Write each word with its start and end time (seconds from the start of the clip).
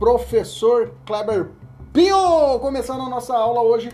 Professor 0.00 0.94
Kleber 1.04 1.50
Pinho, 1.92 2.58
começando 2.60 3.02
a 3.02 3.08
nossa 3.10 3.36
aula 3.36 3.60
hoje 3.60 3.90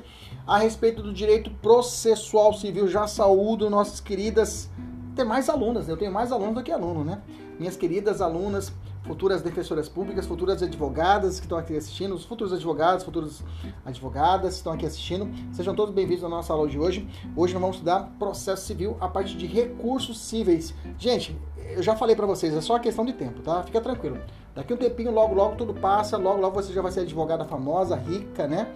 a 0.47 0.57
respeito 0.57 1.03
do 1.03 1.13
direito 1.13 1.51
processual 1.61 2.53
civil. 2.53 2.87
Já 2.87 3.09
saúdo 3.09 3.69
nossas 3.69 3.99
queridas, 3.99 4.71
tem 5.17 5.25
mais 5.25 5.49
alunas, 5.49 5.89
né? 5.89 5.93
eu 5.93 5.97
tenho 5.97 6.13
mais 6.13 6.31
alunos 6.31 6.55
do 6.55 6.63
que 6.63 6.71
aluno, 6.71 7.03
né? 7.03 7.21
Minhas 7.59 7.77
queridas 7.77 8.21
alunas 8.21 8.73
futuras 9.05 9.43
defensoras 9.43 9.89
públicas, 9.89 10.27
futuras 10.27 10.63
advogadas 10.63 11.41
que 11.41 11.47
estão 11.47 11.59
aqui 11.59 11.77
assistindo, 11.77 12.15
os 12.15 12.25
futuros 12.25 12.53
advogados, 12.53 13.05
futuras 13.05 13.43
advogadas 13.85 14.51
que 14.51 14.59
estão 14.59 14.73
aqui 14.73 14.87
assistindo, 14.87 15.29
sejam 15.53 15.75
todos 15.75 15.93
bem-vindos 15.93 16.23
à 16.23 16.29
nossa 16.29 16.53
aula 16.53 16.69
de 16.69 16.79
hoje. 16.79 17.09
Hoje 17.35 17.53
nós 17.53 17.61
vamos 17.61 17.77
estudar 17.77 18.13
processo 18.17 18.65
civil 18.65 18.97
a 19.01 19.09
partir 19.09 19.37
de 19.37 19.47
recursos 19.47 20.21
cíveis. 20.21 20.73
Gente, 20.99 21.37
eu 21.57 21.83
já 21.83 21.97
falei 21.97 22.15
para 22.15 22.27
vocês, 22.27 22.55
é 22.55 22.61
só 22.61 22.79
questão 22.79 23.05
de 23.05 23.13
tempo, 23.13 23.43
tá? 23.43 23.63
Fica 23.65 23.81
tranquilo. 23.81 24.19
Daqui 24.57 24.73
um 24.73 24.77
tempinho, 24.79 25.11
logo, 25.11 25.35
logo 25.35 25.55
tudo 25.55 25.75
passa, 25.75 26.17
logo, 26.17 26.41
logo 26.41 26.55
você 26.55 26.73
já 26.73 26.81
vai 26.81 26.91
ser 26.91 27.01
advogada 27.01 27.45
famosa, 27.45 27.95
rica, 27.95 28.49
né? 28.49 28.67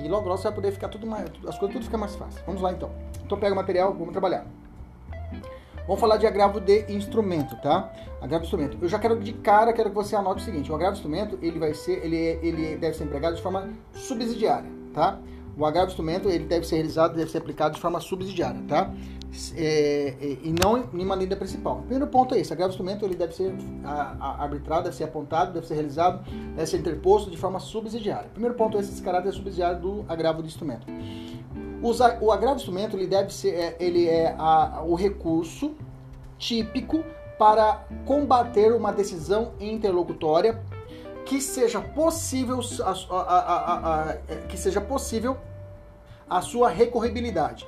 E 0.00 0.06
logo, 0.06 0.28
logo 0.28 0.36
você 0.36 0.44
vai 0.44 0.52
poder 0.52 0.70
ficar 0.70 0.88
tudo 0.88 1.04
mais, 1.04 1.28
as 1.48 1.58
coisas 1.58 1.74
tudo 1.74 1.84
fica 1.84 1.98
mais 1.98 2.14
fácil. 2.14 2.40
Vamos 2.46 2.62
lá 2.62 2.70
então. 2.70 2.92
Então 3.24 3.36
pega 3.36 3.52
o 3.52 3.56
material, 3.56 3.92
vamos 3.92 4.12
trabalhar. 4.12 4.46
Vamos 5.84 6.00
falar 6.00 6.16
de 6.16 6.28
agravo 6.28 6.60
de 6.60 6.84
instrumento, 6.92 7.56
tá? 7.60 7.92
Agravo 8.20 8.42
de 8.42 8.46
instrumento. 8.46 8.78
Eu 8.80 8.88
já 8.88 9.00
quero 9.00 9.18
de 9.18 9.32
cara, 9.32 9.72
quero 9.72 9.90
que 9.90 9.96
você 9.96 10.14
anote 10.14 10.42
o 10.42 10.44
seguinte: 10.44 10.70
o 10.70 10.74
agravo 10.76 10.92
de 10.92 11.00
instrumento 11.00 11.36
ele 11.42 11.58
vai 11.58 11.74
ser, 11.74 12.04
ele, 12.04 12.16
ele 12.16 12.76
deve 12.76 12.96
ser 12.96 13.02
empregado 13.02 13.34
de 13.34 13.42
forma 13.42 13.68
subsidiária, 13.94 14.70
tá? 14.94 15.18
O 15.58 15.66
agravo 15.66 15.86
de 15.86 15.92
instrumento 15.92 16.28
ele 16.28 16.44
deve 16.44 16.64
ser 16.66 16.76
realizado, 16.76 17.16
deve 17.16 17.30
ser 17.32 17.38
aplicado 17.38 17.74
de 17.74 17.80
forma 17.80 17.98
subsidiária, 17.98 18.62
tá? 18.68 18.92
É, 19.54 20.14
é, 20.20 20.38
e 20.42 20.54
não 20.62 20.88
em 20.94 21.04
maneira 21.04 21.36
principal. 21.36 21.78
O 21.78 21.80
primeiro 21.80 22.06
ponto 22.06 22.34
é 22.34 22.38
esse: 22.38 22.52
agravo 22.52 22.70
instrumento 22.70 23.04
ele 23.04 23.16
deve 23.16 23.34
ser 23.34 23.54
arbitrado, 23.84 24.84
deve 24.84 24.96
ser 24.96 25.04
apontado, 25.04 25.52
deve 25.52 25.66
ser 25.66 25.74
realizado, 25.74 26.24
deve 26.54 26.66
ser 26.66 26.78
interposto 26.78 27.30
de 27.30 27.36
forma 27.36 27.58
subsidiária. 27.58 28.28
O 28.28 28.32
primeiro 28.32 28.54
ponto 28.54 28.76
é 28.76 28.80
esse 28.80 29.02
caráter 29.02 29.32
subsidiário 29.32 29.80
do 29.80 30.04
agravo 30.08 30.42
de 30.42 30.48
instrumento 30.48 30.86
o 32.20 32.32
agravo 32.32 32.56
de 32.56 32.62
instrumento 32.62 32.96
ele 32.96 33.06
deve 33.06 33.32
ser, 33.32 33.54
é, 33.54 33.76
ele 33.78 34.08
é 34.08 34.34
a, 34.38 34.82
o 34.84 34.94
recurso 34.94 35.74
típico 36.38 37.04
para 37.38 37.84
combater 38.04 38.72
uma 38.72 38.92
decisão 38.92 39.52
interlocutória 39.60 40.62
que 41.24 41.40
seja 41.40 41.80
possível 41.80 42.60
a, 42.82 42.90
a, 43.14 44.10
a, 44.10 44.14
que 44.48 44.56
seja 44.56 44.80
possível 44.80 45.36
a 46.28 46.40
sua 46.40 46.68
recorribilidade. 46.68 47.66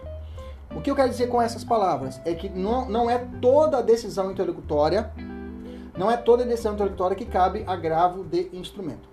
O 0.75 0.81
que 0.81 0.91
eu 0.91 0.95
quero 0.95 1.09
dizer 1.09 1.29
com 1.29 1.41
essas 1.41 1.65
palavras 1.65 2.21
é 2.25 2.35
que 2.35 2.49
não, 2.49 2.89
não 2.89 3.11
é 3.11 3.19
toda 3.41 3.83
decisão 3.83 4.31
interlocutória, 4.31 5.13
não 5.97 6.11
é 6.11 6.17
toda 6.17 6.45
decisão 6.45 6.75
interlocutória 6.75 7.17
que 7.17 7.25
cabe 7.25 7.65
agravo 7.67 8.23
de 8.23 8.49
instrumento. 8.53 9.09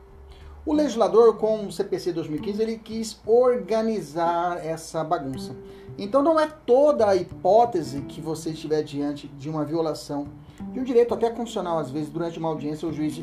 O 0.66 0.74
legislador, 0.74 1.38
com 1.38 1.68
o 1.68 1.72
CPC 1.72 2.12
2015, 2.12 2.62
ele 2.62 2.78
quis 2.78 3.20
organizar 3.26 4.66
essa 4.66 5.04
bagunça. 5.04 5.56
Então 5.98 6.24
não 6.24 6.40
é 6.40 6.48
toda 6.48 7.08
a 7.08 7.16
hipótese 7.16 8.02
que 8.02 8.20
você 8.20 8.50
estiver 8.50 8.82
diante 8.84 9.28
de 9.28 9.50
uma 9.50 9.64
violação 9.64 10.28
de 10.72 10.80
um 10.80 10.84
direito 10.84 11.14
até 11.14 11.30
constitucional, 11.30 11.78
às 11.78 11.92
vezes, 11.92 12.10
durante 12.10 12.40
uma 12.40 12.50
audiência, 12.50 12.88
o 12.88 12.94
juiz 12.94 13.22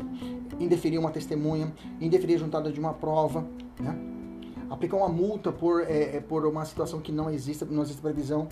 indeferir 0.59 0.99
uma 0.99 1.11
testemunha, 1.11 1.73
indeferir 1.99 2.37
juntada 2.37 2.71
de 2.71 2.79
uma 2.79 2.93
prova, 2.93 3.45
né? 3.79 4.12
Aplicar 4.73 4.97
uma 4.97 5.09
multa 5.09 5.51
por, 5.51 5.83
é, 5.83 6.17
é, 6.17 6.19
por 6.19 6.45
uma 6.45 6.65
situação 6.65 6.99
que 6.99 7.11
não 7.11 7.29
existe, 7.29 7.63
não 7.65 7.83
existe 7.83 8.01
previsão. 8.01 8.47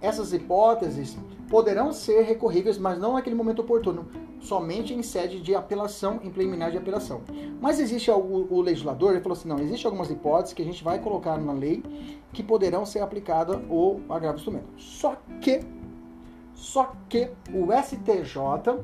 Essas 0.00 0.32
hipóteses 0.32 1.16
poderão 1.50 1.92
ser 1.92 2.22
recorríveis, 2.22 2.78
mas 2.78 2.98
não 2.98 3.12
naquele 3.12 3.36
momento 3.36 3.60
oportuno, 3.60 4.06
somente 4.40 4.94
em 4.94 5.02
sede 5.02 5.40
de 5.40 5.54
apelação, 5.54 6.20
em 6.22 6.30
preliminar 6.30 6.70
de 6.70 6.78
apelação. 6.78 7.20
Mas 7.60 7.78
existe 7.78 8.10
o, 8.10 8.46
o 8.50 8.60
legislador, 8.60 9.12
ele 9.12 9.20
falou 9.20 9.36
assim, 9.36 9.48
não, 9.48 9.58
existe 9.58 9.86
algumas 9.86 10.10
hipóteses 10.10 10.54
que 10.54 10.62
a 10.62 10.64
gente 10.64 10.82
vai 10.82 10.98
colocar 10.98 11.36
na 11.38 11.52
lei 11.52 11.82
que 12.32 12.42
poderão 12.42 12.86
ser 12.86 13.00
aplicadas 13.00 13.60
o 13.68 14.00
agravo 14.08 14.38
instrumento. 14.38 14.68
Só 14.76 15.16
que, 15.40 15.60
só 16.54 16.92
que 17.08 17.30
o 17.52 17.68
STJ 17.72 18.82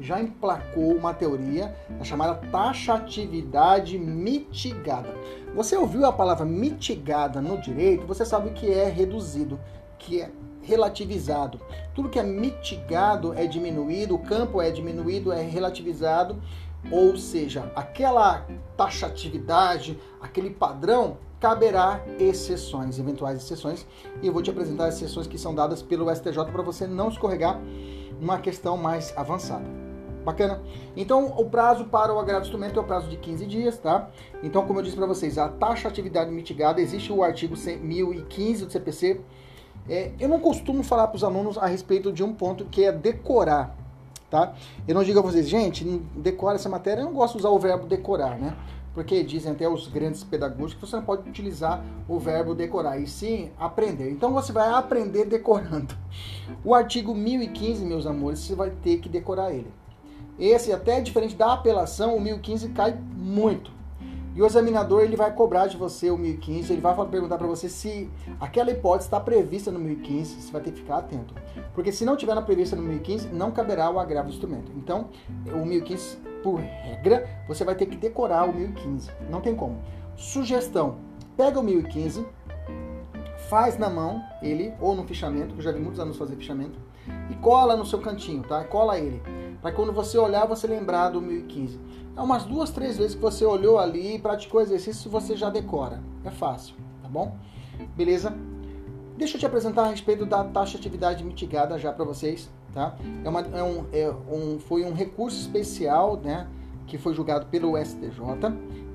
já 0.00 0.20
emplacou 0.20 0.96
uma 0.96 1.12
teoria 1.12 1.74
chamada 2.02 2.34
taxatividade 2.50 3.98
mitigada. 3.98 5.14
Você 5.54 5.76
ouviu 5.76 6.06
a 6.06 6.12
palavra 6.12 6.44
mitigada 6.44 7.40
no 7.40 7.60
direito, 7.60 8.06
você 8.06 8.24
sabe 8.24 8.50
que 8.50 8.72
é 8.72 8.88
reduzido, 8.88 9.58
que 9.98 10.20
é 10.20 10.30
relativizado. 10.62 11.60
Tudo 11.92 12.08
que 12.08 12.20
é 12.20 12.22
mitigado 12.22 13.34
é 13.34 13.46
diminuído, 13.46 14.14
o 14.14 14.18
campo 14.18 14.62
é 14.62 14.70
diminuído, 14.70 15.32
é 15.32 15.42
relativizado, 15.42 16.40
ou 16.90 17.16
seja, 17.16 17.70
aquela 17.74 18.46
taxatividade, 18.76 19.98
aquele 20.20 20.50
padrão 20.50 21.18
caberá 21.40 22.00
exceções, 22.18 22.98
eventuais 22.98 23.42
exceções, 23.42 23.84
e 24.22 24.26
eu 24.28 24.32
vou 24.32 24.42
te 24.42 24.50
apresentar 24.50 24.86
as 24.86 24.96
exceções 24.96 25.26
que 25.26 25.38
são 25.38 25.54
dadas 25.54 25.82
pelo 25.82 26.14
STJ 26.14 26.44
para 26.52 26.62
você 26.62 26.86
não 26.86 27.08
escorregar 27.08 27.60
numa 28.20 28.38
questão 28.38 28.76
mais 28.76 29.12
avançada. 29.16 29.89
Bacana? 30.24 30.60
Então, 30.96 31.34
o 31.38 31.48
prazo 31.48 31.86
para 31.86 32.12
o 32.12 32.18
agravo 32.18 32.42
de 32.42 32.48
instrumento 32.48 32.78
é 32.78 32.82
o 32.82 32.84
prazo 32.84 33.08
de 33.08 33.16
15 33.16 33.46
dias, 33.46 33.78
tá? 33.78 34.10
Então, 34.42 34.66
como 34.66 34.78
eu 34.78 34.82
disse 34.82 34.96
para 34.96 35.06
vocês, 35.06 35.38
a 35.38 35.48
taxa 35.48 35.88
atividade 35.88 36.30
mitigada, 36.30 36.80
existe 36.80 37.12
o 37.12 37.22
artigo 37.22 37.54
1015 37.56 38.66
do 38.66 38.72
CPC. 38.72 39.20
É, 39.88 40.12
eu 40.20 40.28
não 40.28 40.38
costumo 40.38 40.82
falar 40.82 41.08
para 41.08 41.16
os 41.16 41.24
alunos 41.24 41.56
a 41.56 41.66
respeito 41.66 42.12
de 42.12 42.22
um 42.22 42.34
ponto 42.34 42.66
que 42.66 42.84
é 42.84 42.92
decorar, 42.92 43.74
tá? 44.28 44.54
Eu 44.86 44.94
não 44.94 45.02
digo 45.02 45.18
a 45.18 45.22
vocês, 45.22 45.48
gente, 45.48 45.84
decora 46.14 46.56
essa 46.56 46.68
matéria, 46.68 47.00
eu 47.00 47.06
não 47.06 47.14
gosto 47.14 47.32
de 47.32 47.38
usar 47.38 47.48
o 47.48 47.58
verbo 47.58 47.86
decorar, 47.86 48.38
né? 48.38 48.54
Porque 48.92 49.22
dizem 49.22 49.52
até 49.52 49.68
os 49.68 49.86
grandes 49.86 50.22
pedagogos 50.22 50.74
que 50.74 50.80
você 50.80 50.96
não 50.96 51.02
pode 51.02 51.28
utilizar 51.28 51.82
o 52.06 52.18
verbo 52.18 52.54
decorar, 52.54 52.98
e 52.98 53.06
sim 53.06 53.50
aprender. 53.58 54.10
Então 54.10 54.32
você 54.32 54.52
vai 54.52 54.68
aprender 54.68 55.24
decorando. 55.24 55.96
O 56.62 56.74
artigo 56.74 57.14
1015, 57.14 57.84
meus 57.84 58.04
amores, 58.04 58.40
você 58.40 58.54
vai 58.54 58.70
ter 58.70 58.98
que 58.98 59.08
decorar 59.08 59.52
ele. 59.52 59.72
Esse, 60.40 60.72
até 60.72 61.00
diferente 61.00 61.36
da 61.36 61.52
apelação, 61.52 62.16
o 62.16 62.20
1015 62.20 62.70
cai 62.70 62.98
muito. 63.14 63.70
E 64.34 64.40
o 64.40 64.46
examinador 64.46 65.02
ele 65.02 65.16
vai 65.16 65.34
cobrar 65.34 65.66
de 65.66 65.76
você 65.76 66.10
o 66.10 66.16
1015, 66.16 66.72
ele 66.72 66.80
vai 66.80 66.94
perguntar 67.08 67.36
para 67.36 67.46
você 67.46 67.68
se 67.68 68.08
aquela 68.40 68.70
hipótese 68.70 69.08
está 69.08 69.18
prevista 69.20 69.70
no 69.72 69.78
1015, 69.80 70.40
você 70.40 70.52
vai 70.52 70.62
ter 70.62 70.70
que 70.70 70.78
ficar 70.78 70.98
atento. 70.98 71.34
Porque 71.74 71.90
se 71.92 72.04
não 72.04 72.16
tiver 72.16 72.34
na 72.34 72.40
prevista 72.40 72.76
no 72.76 72.82
1015, 72.82 73.28
não 73.28 73.50
caberá 73.50 73.90
o 73.90 73.98
agravo 73.98 74.28
do 74.28 74.32
instrumento. 74.32 74.72
Então, 74.76 75.08
o 75.52 75.66
1015, 75.66 76.16
por 76.42 76.60
regra, 76.60 77.28
você 77.46 77.64
vai 77.64 77.74
ter 77.74 77.86
que 77.86 77.96
decorar 77.96 78.48
o 78.48 78.54
1015. 78.54 79.10
Não 79.28 79.40
tem 79.40 79.54
como. 79.54 79.82
Sugestão: 80.16 80.98
pega 81.36 81.58
o 81.58 81.62
1015, 81.62 82.24
faz 83.50 83.76
na 83.76 83.90
mão 83.90 84.22
ele, 84.40 84.72
ou 84.80 84.94
no 84.94 85.04
fichamento, 85.04 85.54
que 85.54 85.60
eu 85.60 85.64
já 85.64 85.72
vi 85.72 85.80
muitos 85.80 85.98
anos 85.98 86.16
fazer 86.16 86.36
fichamento, 86.36 86.78
e 87.30 87.34
cola 87.36 87.76
no 87.76 87.86
seu 87.86 88.00
cantinho, 88.00 88.42
tá? 88.42 88.64
Cola 88.64 88.98
ele 88.98 89.22
para 89.60 89.72
quando 89.72 89.92
você 89.92 90.18
olhar 90.18 90.46
você 90.46 90.66
lembrar 90.66 91.10
do 91.10 91.20
1015. 91.20 91.78
É 92.16 92.20
umas 92.20 92.44
duas, 92.44 92.70
três 92.70 92.96
vezes 92.96 93.14
que 93.14 93.20
você 93.20 93.44
olhou 93.44 93.78
ali, 93.78 94.18
praticou 94.18 94.60
exercício, 94.60 95.10
você 95.10 95.36
já 95.36 95.50
decora. 95.50 96.02
É 96.24 96.30
fácil, 96.30 96.74
tá 97.02 97.08
bom? 97.08 97.36
Beleza? 97.94 98.34
Deixa 99.16 99.36
eu 99.36 99.40
te 99.40 99.46
apresentar 99.46 99.82
a 99.82 99.90
respeito 99.90 100.24
da 100.24 100.42
taxa 100.44 100.72
de 100.72 100.78
atividade 100.78 101.22
mitigada 101.22 101.78
já 101.78 101.92
para 101.92 102.04
vocês, 102.04 102.50
tá? 102.72 102.96
É, 103.22 103.28
uma, 103.28 103.40
é, 103.40 103.62
um, 103.62 103.84
é 103.92 104.10
um, 104.10 104.58
foi 104.58 104.84
um 104.84 104.94
recurso 104.94 105.38
especial, 105.38 106.16
né? 106.16 106.48
que 106.90 106.98
foi 106.98 107.14
julgado 107.14 107.46
pelo 107.46 107.78
STJ, 107.78 108.18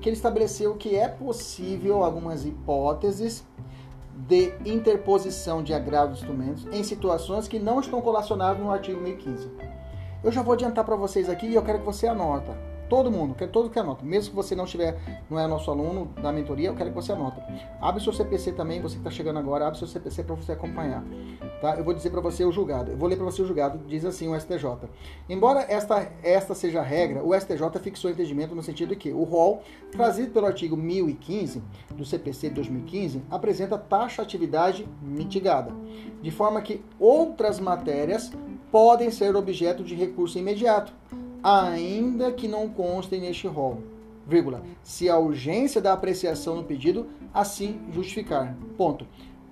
que 0.02 0.08
ele 0.10 0.16
estabeleceu 0.16 0.74
que 0.74 0.94
é 0.94 1.08
possível 1.08 2.04
algumas 2.04 2.44
hipóteses 2.44 3.42
de 4.16 4.54
interposição 4.64 5.62
de 5.62 5.74
agravo 5.74 6.14
de 6.14 6.20
instrumentos 6.20 6.66
em 6.72 6.82
situações 6.82 7.46
que 7.46 7.58
não 7.58 7.80
estão 7.80 8.00
colacionadas 8.00 8.62
no 8.62 8.70
artigo 8.70 9.00
1015. 9.00 9.50
Eu 10.24 10.32
já 10.32 10.42
vou 10.42 10.54
adiantar 10.54 10.84
para 10.84 10.96
vocês 10.96 11.28
aqui 11.28 11.46
e 11.46 11.54
eu 11.54 11.62
quero 11.62 11.80
que 11.80 11.84
você 11.84 12.06
anota. 12.06 12.56
Todo 12.88 13.10
mundo, 13.10 13.34
quero 13.34 13.50
todo 13.50 13.68
que 13.68 13.78
anota. 13.78 14.04
Mesmo 14.04 14.30
que 14.30 14.36
você 14.36 14.54
não 14.54 14.64
estiver, 14.64 14.96
não 15.28 15.38
é 15.38 15.46
nosso 15.46 15.70
aluno 15.70 16.06
da 16.22 16.30
mentoria, 16.30 16.68
eu 16.68 16.74
quero 16.74 16.90
que 16.90 16.94
você 16.94 17.12
anota. 17.12 17.42
Abre 17.80 18.02
seu 18.02 18.12
CPC 18.12 18.52
também, 18.52 18.80
você 18.80 18.94
que 18.94 19.00
está 19.00 19.10
chegando 19.10 19.38
agora, 19.38 19.66
abre 19.66 19.78
seu 19.78 19.88
CPC 19.88 20.22
para 20.22 20.36
você 20.36 20.52
acompanhar. 20.52 21.04
Tá? 21.60 21.76
Eu 21.76 21.84
vou 21.84 21.92
dizer 21.92 22.10
para 22.10 22.20
você 22.20 22.44
o 22.44 22.52
julgado. 22.52 22.92
Eu 22.92 22.96
vou 22.96 23.08
ler 23.08 23.16
para 23.16 23.24
você 23.24 23.42
o 23.42 23.46
julgado, 23.46 23.78
diz 23.86 24.04
assim 24.04 24.28
o 24.28 24.38
STJ. 24.38 24.88
Embora 25.28 25.64
esta, 25.68 26.10
esta 26.22 26.54
seja 26.54 26.80
a 26.80 26.82
regra, 26.82 27.24
o 27.24 27.34
STJ 27.34 27.80
fixou 27.80 28.10
o 28.10 28.14
entendimento 28.14 28.54
no 28.54 28.62
sentido 28.62 28.94
que 28.94 29.12
o 29.12 29.24
rol, 29.24 29.62
trazido 29.90 30.30
pelo 30.30 30.46
artigo 30.46 30.76
1015 30.76 31.62
do 31.90 32.04
CPC 32.04 32.50
de 32.50 32.54
2015, 32.56 33.22
apresenta 33.28 33.76
taxatividade 33.76 34.88
mitigada, 35.02 35.72
de 36.22 36.30
forma 36.30 36.60
que 36.62 36.84
outras 37.00 37.58
matérias 37.58 38.30
podem 38.70 39.10
ser 39.10 39.34
objeto 39.34 39.82
de 39.82 39.94
recurso 39.94 40.38
imediato 40.38 40.92
ainda 41.46 42.32
que 42.32 42.48
não 42.48 42.68
constem 42.68 43.20
neste 43.20 43.46
rol, 43.46 43.78
vírgula, 44.26 44.62
se 44.82 45.08
a 45.08 45.16
urgência 45.16 45.80
da 45.80 45.92
apreciação 45.92 46.56
no 46.56 46.64
pedido 46.64 47.06
assim 47.32 47.80
justificar. 47.92 48.56
Ponto. 48.76 49.06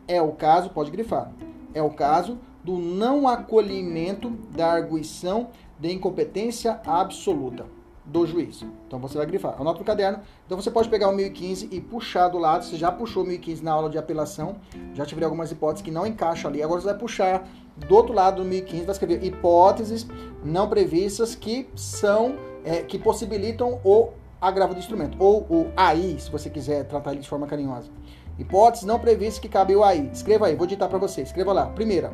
É 0.08 0.20
o 0.20 0.32
caso, 0.32 0.70
pode 0.70 0.91
grifar, 0.91 1.32
é 1.73 1.81
o 1.81 1.91
caso 1.91 2.38
do 2.64 2.79
não 2.79 3.29
acolhimento 3.29 4.31
da 4.50 4.73
arguição 4.73 5.50
de 5.79 5.93
incompetência 5.93 6.81
absoluta 6.85 7.67
do 8.05 8.26
juiz. 8.26 8.64
Então 8.87 8.99
você 8.99 9.17
vai 9.17 9.26
grifar. 9.26 9.55
Anota 9.58 9.79
no 9.79 9.85
caderno. 9.85 10.20
Então 10.44 10.61
você 10.61 10.70
pode 10.70 10.88
pegar 10.88 11.08
o 11.08 11.12
1015 11.14 11.69
e 11.70 11.81
puxar 11.81 12.29
do 12.29 12.38
lado. 12.38 12.64
Você 12.64 12.76
já 12.76 12.93
puxou 12.93 13.23
o 13.23 13.26
1015 13.26 13.64
na 13.64 13.73
aula 13.73 13.88
de 13.88 13.96
apelação. 13.96 14.56
Já 14.94 15.06
tive 15.06 15.25
algumas 15.25 15.50
hipóteses 15.50 15.82
que 15.82 15.91
não 15.91 16.06
encaixam 16.06 16.50
ali. 16.50 16.62
Agora 16.62 16.81
você 16.81 16.88
vai 16.88 16.99
puxar 16.99 17.46
do 17.76 17.94
outro 17.94 18.15
lado 18.15 18.43
do 18.43 18.49
1015, 18.49 18.85
vai 18.85 18.93
escrever 18.93 19.25
hipóteses 19.25 20.06
não 20.44 20.69
previstas 20.69 21.35
que 21.35 21.69
são, 21.75 22.37
é, 22.65 22.82
que 22.82 22.99
possibilitam 22.99 23.81
o 23.85 24.11
agravo 24.41 24.75
do 24.75 24.79
instrumento. 24.79 25.17
Ou 25.19 25.41
o 25.43 25.73
AI, 25.76 26.17
se 26.19 26.31
você 26.31 26.50
quiser 26.50 26.85
tratar 26.85 27.12
ele 27.12 27.21
de 27.21 27.29
forma 27.29 27.47
carinhosa. 27.47 27.91
Hipóteses 28.38 28.85
não 28.85 28.99
previstas 28.99 29.38
que 29.38 29.49
cabe 29.49 29.75
o 29.75 29.82
AI. 29.82 30.11
Escreva 30.12 30.47
aí, 30.47 30.56
vou 30.56 30.67
digitar 30.67 30.88
para 30.88 30.99
você. 30.99 31.23
Escreva 31.23 31.53
lá. 31.53 31.67
Primeira. 31.67 32.12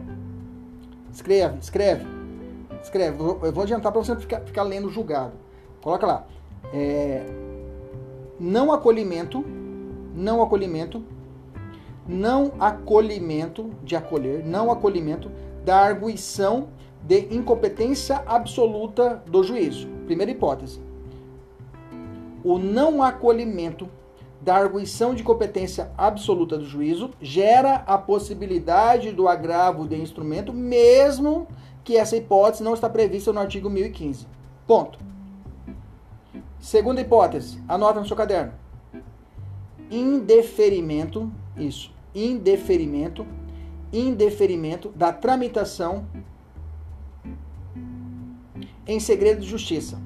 Escreve, 1.12 1.58
escreve. 1.58 2.06
Escreve. 2.82 3.18
Eu 3.18 3.52
vou 3.52 3.62
adiantar 3.62 3.90
para 3.90 4.02
você 4.02 4.14
ficar, 4.16 4.40
ficar 4.42 4.62
lendo 4.62 4.88
julgado. 4.90 5.32
Coloca 5.82 6.06
lá. 6.06 6.26
É, 6.72 7.24
não 8.38 8.72
acolhimento, 8.72 9.44
não 10.14 10.42
acolhimento, 10.42 11.02
não 12.06 12.52
acolhimento 12.58 13.70
de 13.82 13.96
acolher, 13.96 14.44
não 14.44 14.70
acolhimento 14.70 15.30
da 15.64 15.76
arguição 15.76 16.68
de 17.02 17.34
incompetência 17.34 18.22
absoluta 18.26 19.22
do 19.26 19.42
juízo. 19.42 19.88
Primeira 20.06 20.32
hipótese. 20.32 20.80
O 22.42 22.58
não 22.58 23.02
acolhimento 23.02 23.88
da 24.40 24.56
arguição 24.56 25.14
de 25.14 25.22
competência 25.22 25.92
absoluta 25.96 26.56
do 26.56 26.64
juízo 26.64 27.10
gera 27.20 27.84
a 27.86 27.98
possibilidade 27.98 29.12
do 29.12 29.28
agravo 29.28 29.86
de 29.86 29.96
instrumento, 29.96 30.52
mesmo 30.52 31.46
que 31.84 31.96
essa 31.96 32.16
hipótese 32.16 32.62
não 32.62 32.72
está 32.72 32.88
prevista 32.88 33.32
no 33.32 33.40
artigo 33.40 33.68
1015. 33.68 34.26
Ponto. 34.66 34.98
Segunda 36.58 37.00
hipótese, 37.00 37.62
anota 37.68 38.00
no 38.00 38.06
seu 38.06 38.16
caderno. 38.16 38.52
Indeferimento, 39.90 41.30
isso, 41.56 41.92
indeferimento, 42.14 43.26
indeferimento 43.92 44.90
da 44.90 45.12
tramitação 45.12 46.06
em 48.86 48.98
segredo 48.98 49.40
de 49.40 49.46
justiça. 49.46 50.00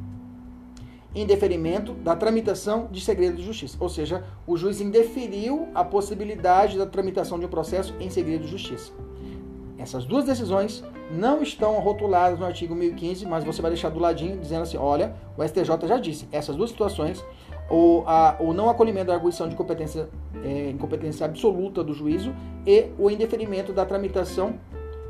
Indeferimento 1.15 1.95
da 1.95 2.17
tramitação 2.17 2.89
de 2.91 3.01
segredo 3.01 3.37
de 3.37 3.43
justiça. 3.43 3.77
Ou 3.81 3.89
seja, 3.89 4.25
o 4.47 4.57
juiz 4.57 4.81
indeferiu 4.81 5.69
a 5.75 5.85
possibilidade 5.85 6.77
da 6.77 6.87
tramitação 6.87 7.39
de 7.39 7.47
um 7.47 7.49
processo 7.49 7.95
em 8.01 8.11
segredo 8.11 8.45
de 8.45 8.51
justiça. 8.51 8.93
Essas 9.79 10.05
duas 10.05 10.25
decisões 10.25 10.85
não 11.11 11.43
estão 11.43 11.79
rotuladas 11.81 12.39
no 12.39 12.47
artigo 12.47 12.75
1015, 12.75 13.27
mas 13.27 13.45
você 13.45 13.61
vai 13.61 13.71
deixar 13.71 13.91
do 13.91 13.99
ladinho 13.99 14.39
dizendo 14.39 14.63
assim: 14.63 14.77
olha, 14.77 15.15
o 15.37 15.47
STJ 15.47 15.87
já 15.87 15.99
disse, 15.99 16.29
essas 16.33 16.57
duas 16.57 16.71
situações, 16.71 17.25
o, 17.71 18.03
a, 18.07 18.37
o 18.41 18.53
não 18.53 18.69
acolhimento 18.69 19.07
da 19.07 19.15
arguição 19.15 19.49
de 19.49 19.57
competência, 19.57 20.09
é, 20.43 20.71
incompetência 20.71 21.25
absoluta 21.25 21.83
do 21.83 21.95
juízo 21.95 22.35
e 22.67 22.91
o 22.99 23.11
indeferimento 23.11 23.73
da 23.73 23.85
tramitação 23.85 24.59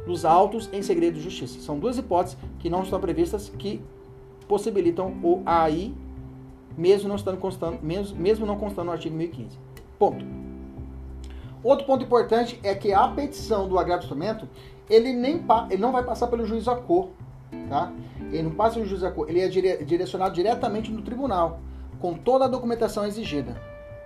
dos 0.06 0.24
autos 0.24 0.68
em 0.72 0.82
segredo 0.82 1.14
de 1.14 1.20
justiça. 1.20 1.60
São 1.60 1.78
duas 1.78 1.98
hipóteses 1.98 2.38
que 2.58 2.70
não 2.70 2.82
estão 2.82 3.00
previstas 3.00 3.48
que 3.48 3.82
possibilitam 4.46 5.14
o 5.22 5.42
AI, 5.44 5.92
mesmo 6.76 7.08
não, 7.08 7.16
estando 7.16 7.38
constando, 7.38 7.78
mesmo, 7.82 8.16
mesmo 8.18 8.46
não 8.46 8.56
constando 8.56 8.86
no 8.86 8.92
artigo 8.92 9.16
1015. 9.16 9.58
Ponto. 9.98 10.24
Outro 11.62 11.86
ponto 11.86 12.04
importante 12.04 12.60
é 12.62 12.74
que 12.74 12.92
a 12.92 13.08
petição 13.08 13.66
do 13.66 13.78
agravo 13.78 14.02
instrumento, 14.02 14.46
ele, 14.88 15.12
nem 15.14 15.42
ele 15.70 15.80
não 15.80 15.92
vai 15.92 16.04
passar 16.04 16.26
pelo 16.26 16.44
juiz 16.44 16.68
a 16.68 16.76
cor, 16.76 17.08
tá? 17.70 17.90
Ele 18.30 18.42
não 18.42 18.50
passa 18.50 18.74
pelo 18.74 18.86
juiz 18.86 19.02
a 19.02 19.10
cor, 19.10 19.30
ele 19.30 19.40
é 19.40 19.48
dire 19.48 19.82
direcionado 19.84 20.34
diretamente 20.34 20.92
no 20.92 21.00
tribunal, 21.00 21.60
com 22.04 22.12
toda 22.12 22.44
a 22.44 22.48
documentação 22.48 23.06
exigida. 23.06 23.56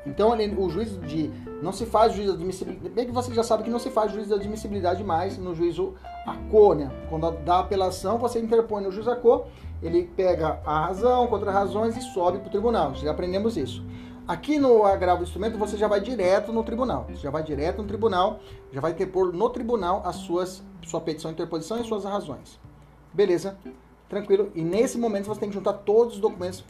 Então, 0.07 0.33
ele, 0.41 0.55
o 0.55 0.71
juiz 0.71 0.97
de. 1.01 1.33
Não 1.61 1.73
se 1.73 1.85
faz 1.85 2.15
juiz 2.15 2.29
de 2.29 2.35
admissibilidade. 2.37 2.95
Bem 2.95 3.07
que 3.07 3.11
você 3.11 3.35
já 3.35 3.43
sabe 3.43 3.65
que 3.65 3.71
não 3.71 3.81
se 3.81 3.91
faz 3.91 4.13
juiz 4.13 4.29
de 4.29 4.35
admissibilidade 4.35 5.03
mais 5.03 5.37
no 5.37 5.53
juízo 5.53 5.95
a 6.25 6.37
cor, 6.49 6.77
né? 6.77 6.93
Quando 7.11 7.29
dá 7.45 7.59
apelação, 7.59 8.17
você 8.17 8.39
interpõe 8.39 8.85
no 8.85 8.93
juiz 8.93 9.09
a 9.09 9.17
cor, 9.17 9.49
ele 9.83 10.05
pega 10.05 10.61
a 10.65 10.87
razão, 10.87 11.27
contra 11.27 11.51
razões 11.51 11.97
e 11.97 12.01
sobe 12.01 12.39
para 12.39 12.47
o 12.47 12.51
tribunal. 12.53 12.95
Já 12.95 13.11
aprendemos 13.11 13.57
isso. 13.57 13.85
Aqui 14.29 14.61
no 14.61 14.85
agravo 14.85 15.25
do 15.25 15.25
instrumento 15.25 15.59
você 15.59 15.77
já 15.77 15.89
vai 15.89 16.01
direto 16.01 16.53
no 16.53 16.63
tribunal. 16.63 17.05
Você 17.09 17.17
já 17.17 17.31
vai 17.33 17.43
direto 17.43 17.83
no 17.83 17.89
tribunal, 17.89 18.39
já 18.71 18.81
vai 18.81 18.93
interpor 18.93 19.33
no 19.33 19.51
tribunal 19.51 20.03
as 20.05 20.15
suas 20.15 20.63
sua 20.87 21.01
petição 21.01 21.33
de 21.33 21.35
interposição 21.35 21.81
e 21.81 21.85
suas 21.85 22.05
razões. 22.05 22.61
Beleza? 23.13 23.59
Tranquilo? 24.09 24.53
E 24.55 24.63
nesse 24.63 24.97
momento 24.97 25.27
você 25.27 25.41
tem 25.41 25.49
que 25.49 25.55
juntar 25.57 25.73
todos 25.73 26.15
os 26.15 26.21
documentos 26.21 26.65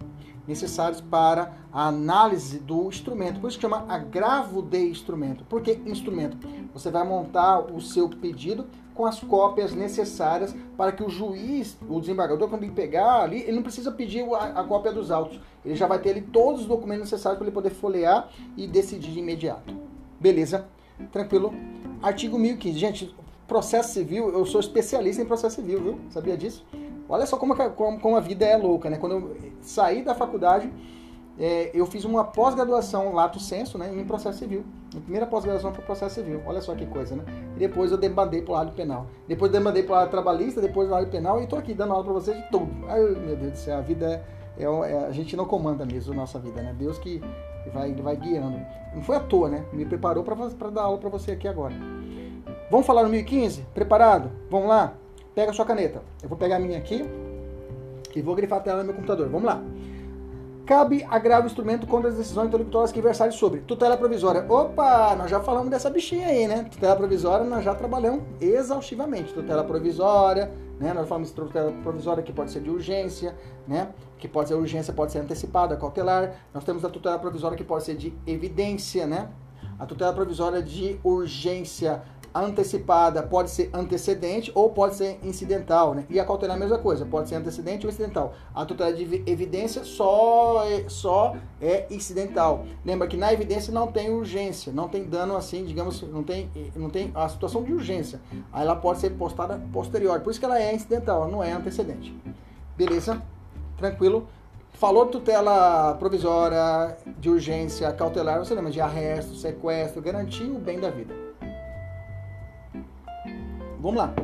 necessários 0.49 1.01
para 1.01 1.53
a 1.71 1.87
análise 1.87 2.59
do 2.59 2.89
instrumento. 2.89 3.39
Por 3.39 3.49
isso 3.49 3.59
que 3.59 3.63
chama 3.63 3.85
agravo 3.89 4.63
de 4.63 4.89
instrumento. 4.89 5.45
Por 5.45 5.61
que 5.61 5.73
instrumento? 5.87 6.39
Você 6.73 6.91
vai 6.91 7.07
montar 7.07 7.61
o 7.61 7.81
seu 7.81 8.09
pedido 8.09 8.67
com 8.95 9.07
as 9.07 9.21
cópias 9.21 9.73
necessárias 9.73 10.57
para 10.77 10.91
que 10.91 11.05
o 11.05 11.11
juiz, 11.11 11.79
o 11.89 12.01
desembargador, 12.01 12.49
quando 12.49 12.65
ele 12.65 12.73
pegar 12.73 13.23
ali, 13.23 13.43
ele 13.43 13.53
não 13.53 13.63
precisa 13.63 13.93
pedir 13.93 14.25
a, 14.35 14.61
a 14.61 14.65
cópia 14.65 14.91
dos 14.91 15.11
autos. 15.11 15.39
Ele 15.65 15.77
já 15.77 15.87
vai 15.87 16.01
ter 16.01 16.11
ali 16.11 16.23
todos 16.23 16.63
os 16.63 16.67
documentos 16.67 17.05
necessários 17.05 17.39
para 17.39 17.47
ele 17.47 17.55
poder 17.55 17.71
folhear 17.71 18.29
e 18.57 18.67
decidir 18.67 19.13
de 19.13 19.19
imediato. 19.21 19.73
Beleza? 20.19 20.67
Tranquilo? 21.13 21.55
Artigo 22.03 22.39
1015. 22.39 22.79
Gente, 22.79 23.15
processo 23.47 23.93
civil, 23.93 24.31
eu 24.31 24.45
sou 24.45 24.61
especialista 24.61 25.23
em 25.23 25.27
processo 25.27 25.57
civil, 25.57 25.81
viu? 25.81 26.01
Sabia 26.11 26.37
disso? 26.37 26.65
Olha 27.09 27.27
só 27.27 27.37
como, 27.37 27.57
como, 27.73 27.99
como 28.01 28.17
a 28.17 28.21
vida 28.21 28.45
é 28.45 28.57
louca, 28.57 28.91
né? 28.91 28.99
Quando 28.99 29.13
eu 29.13 29.37
saí 29.61 30.03
da 30.03 30.15
faculdade, 30.15 30.71
é, 31.39 31.71
eu 31.73 31.87
fiz 31.87 32.05
uma 32.05 32.25
pós-graduação 32.25 33.15
lato 33.15 33.39
senso, 33.39 33.79
né, 33.79 33.91
em 33.95 34.05
processo 34.05 34.39
civil. 34.39 34.65
A 34.95 35.01
primeira 35.01 35.27
pós-graduação 35.27 35.73
foi 35.73 35.85
processo 35.85 36.17
civil. 36.17 36.43
Olha 36.45 36.61
só 36.61 36.75
que 36.75 36.85
coisa, 36.87 37.15
né? 37.15 37.25
E 37.57 37.59
depois 37.61 37.93
eu 37.93 37.99
demandei 37.99 38.43
pro 38.43 38.55
lado 38.55 38.73
penal. 38.73 39.07
Depois 39.29 39.53
demandei 39.53 39.85
pro 39.85 39.95
lado 39.95 40.11
trabalhista, 40.11 40.61
depois 40.61 40.89
pro 40.89 40.97
lado 40.97 41.09
penal 41.09 41.41
e 41.41 41.47
tô 41.47 41.57
aqui 41.57 41.75
dando 41.75 41.93
aula 41.93 42.05
para 42.05 42.13
vocês 42.13 42.37
de 42.37 42.51
tudo. 42.51 42.69
Ai, 42.89 43.01
meu 43.01 43.37
Deus 43.37 43.53
do 43.53 43.57
céu, 43.59 43.79
a 43.79 43.81
vida 43.81 44.25
é, 44.59 44.65
é, 44.65 44.65
é, 44.65 45.07
a 45.07 45.13
gente 45.13 45.37
não 45.37 45.45
comanda 45.45 45.87
mesmo 45.87 46.13
a 46.13 46.17
nossa 46.17 46.39
vida, 46.41 46.61
né? 46.61 46.75
Deus 46.77 46.99
que 46.99 47.23
vai, 47.73 47.95
vai 47.95 48.17
guiando. 48.17 48.61
Não 48.93 49.03
foi 49.03 49.17
à 49.17 49.21
toa, 49.21 49.49
né? 49.49 49.65
Me 49.73 49.85
preparou 49.85 50.25
para 50.25 50.71
dar 50.71 50.83
aula 50.83 50.99
para 50.99 51.09
você 51.09 51.33
aqui 51.33 51.47
agora. 51.47 51.75
Vamos 52.69 52.85
falar 52.85 53.05
no 53.05 53.09
1015? 53.11 53.63
Preparado? 53.73 54.31
Vamos 54.51 54.69
lá? 54.69 54.95
Pega 55.39 55.53
a 55.53 55.55
sua 55.55 55.65
caneta. 55.65 56.03
Eu 56.21 56.29
vou 56.29 56.37
pegar 56.37 56.57
a 56.57 56.59
minha 56.59 56.77
aqui 56.77 57.09
e 58.13 58.21
vou 58.21 58.35
grifar 58.35 58.59
a 58.59 58.61
tela 58.61 58.79
no 58.79 58.87
meu 58.87 58.95
computador. 58.95 59.29
Vamos 59.29 59.45
lá. 59.45 59.63
Cabe 60.67 61.07
agravo 61.09 61.47
instrumento 61.47 61.87
contra 61.87 62.09
as 62.11 62.17
decisões 62.17 62.49
interlocutórias 62.49 62.91
que 62.91 63.01
versarem 63.01 63.33
sobre 63.33 63.61
tutela 63.61 63.97
provisória. 63.97 64.45
Opa, 64.49 65.15
nós 65.15 65.31
já 65.31 65.39
falamos 65.39 65.71
dessa 65.71 65.89
bichinha 65.91 66.27
aí, 66.27 66.49
né? 66.49 66.65
Tutela 66.65 66.97
provisória 66.97 67.47
nós 67.47 67.65
já 67.65 67.73
trabalhamos 67.73 68.25
exaustivamente. 68.41 69.33
Tutela 69.33 69.63
provisória, 69.63 70.51
né? 70.81 70.93
Nós 70.93 71.09
falamos 71.09 71.29
de 71.29 71.37
tutela 71.37 71.71
provisória 71.85 72.21
que 72.21 72.33
pode 72.33 72.51
ser 72.51 72.61
de 72.61 72.71
urgência, 72.71 73.37
né? 73.65 73.91
Que 74.19 74.27
pode 74.27 74.49
ser 74.49 74.57
urgência, 74.57 74.93
pode 74.93 75.13
ser 75.13 75.21
antecipada, 75.21 75.77
cautelar. 75.77 76.35
Nós 76.53 76.65
temos 76.65 76.85
a 76.85 76.89
tutela 76.89 77.17
provisória 77.17 77.57
que 77.57 77.63
pode 77.63 77.85
ser 77.85 77.95
de 77.95 78.13
evidência, 78.27 79.07
né? 79.07 79.29
A 79.79 79.87
tutela 79.87 80.13
provisória 80.13 80.61
de 80.61 80.99
urgência 81.05 82.03
antecipada 82.35 83.23
pode 83.23 83.51
ser 83.51 83.71
antecedente 83.73 84.51
ou 84.55 84.71
pode 84.71 84.97
ser 84.97 85.19
incidental, 85.23 85.95
né? 85.95 86.05
E 86.09 86.19
a 86.21 86.25
cautelar 86.25 86.57
é 86.57 86.59
a 86.59 86.61
mesma 86.61 86.79
coisa, 86.79 87.05
pode 87.05 87.29
ser 87.29 87.37
antecedente 87.37 87.87
ou 87.87 87.91
incidental. 87.93 88.35
A 88.55 88.65
tutela 88.65 88.93
de 88.93 89.23
evidência 89.27 89.85
só 89.85 90.65
é, 90.65 90.85
só 90.89 91.37
é 91.61 91.87
incidental. 91.91 92.65
Lembra 92.85 93.09
que 93.09 93.17
na 93.17 93.33
evidência 93.33 93.73
não 93.73 93.89
tem 93.89 94.11
urgência, 94.11 94.73
não 94.73 94.89
tem 94.89 95.05
dano 95.05 95.37
assim, 95.37 95.65
digamos, 95.65 96.03
não 96.03 96.23
tem, 96.23 96.51
não 96.77 96.91
tem 96.91 97.11
a 97.15 97.29
situação 97.29 97.63
de 97.63 97.73
urgência. 97.73 98.21
Aí 98.53 98.63
ela 98.63 98.77
pode 98.77 99.01
ser 99.01 99.11
postada 99.11 99.61
posterior, 99.73 100.21
por 100.21 100.31
isso 100.31 100.39
que 100.39 100.47
ela 100.47 100.61
é 100.61 100.75
incidental, 100.75 101.29
não 101.29 101.43
é 101.43 101.53
antecedente. 101.53 102.15
Beleza? 102.77 103.23
Tranquilo? 103.77 104.29
Falou 104.73 105.07
tutela 105.07 105.95
provisória, 105.95 106.97
de 107.19 107.29
urgência, 107.29 107.91
cautelar, 107.93 108.39
você 108.39 108.55
lembra 108.55 108.71
de 108.71 108.81
arresto, 108.81 109.35
sequestro, 109.35 110.01
garantir 110.01 110.45
o 110.45 110.59
bem 110.59 110.79
da 110.79 110.89
vida. 110.89 111.28
Vamos 113.81 113.97
lá. 113.97 114.15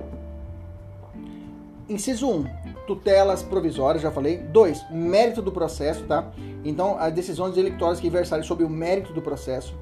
Inciso 1.89 2.29
1, 2.29 2.45
tutelas 2.87 3.43
provisórias, 3.43 4.03
já 4.03 4.11
falei. 4.11 4.39
2, 4.39 4.91
mérito 4.91 5.43
do 5.43 5.53
processo, 5.53 6.05
tá? 6.05 6.33
Então, 6.65 6.97
as 6.99 7.13
decisões 7.13 7.57
eleitórias 7.57 8.01
que 8.01 8.09
versarem 8.09 8.45
sobre 8.45 8.65
o 8.65 8.71
mérito 8.71 9.13
do 9.13 9.21
processo. 9.21 9.75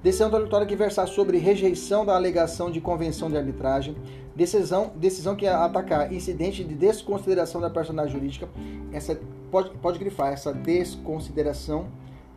Decisão 0.00 0.32
eleitória 0.32 0.66
que 0.66 0.76
versar 0.76 1.08
sobre 1.08 1.38
rejeição 1.38 2.06
da 2.06 2.14
alegação 2.14 2.70
de 2.70 2.80
convenção 2.80 3.28
de 3.28 3.36
arbitragem. 3.36 3.96
Decisão, 4.36 4.92
decisão 4.94 5.34
que 5.34 5.48
atacar 5.48 6.12
incidente 6.12 6.62
de 6.62 6.74
desconsideração 6.74 7.60
da 7.60 7.68
personagem 7.68 8.12
jurídica. 8.12 8.48
Essa 8.92 9.18
pode, 9.50 9.70
pode 9.78 9.98
grifar 9.98 10.32
essa 10.32 10.54
desconsideração 10.54 11.86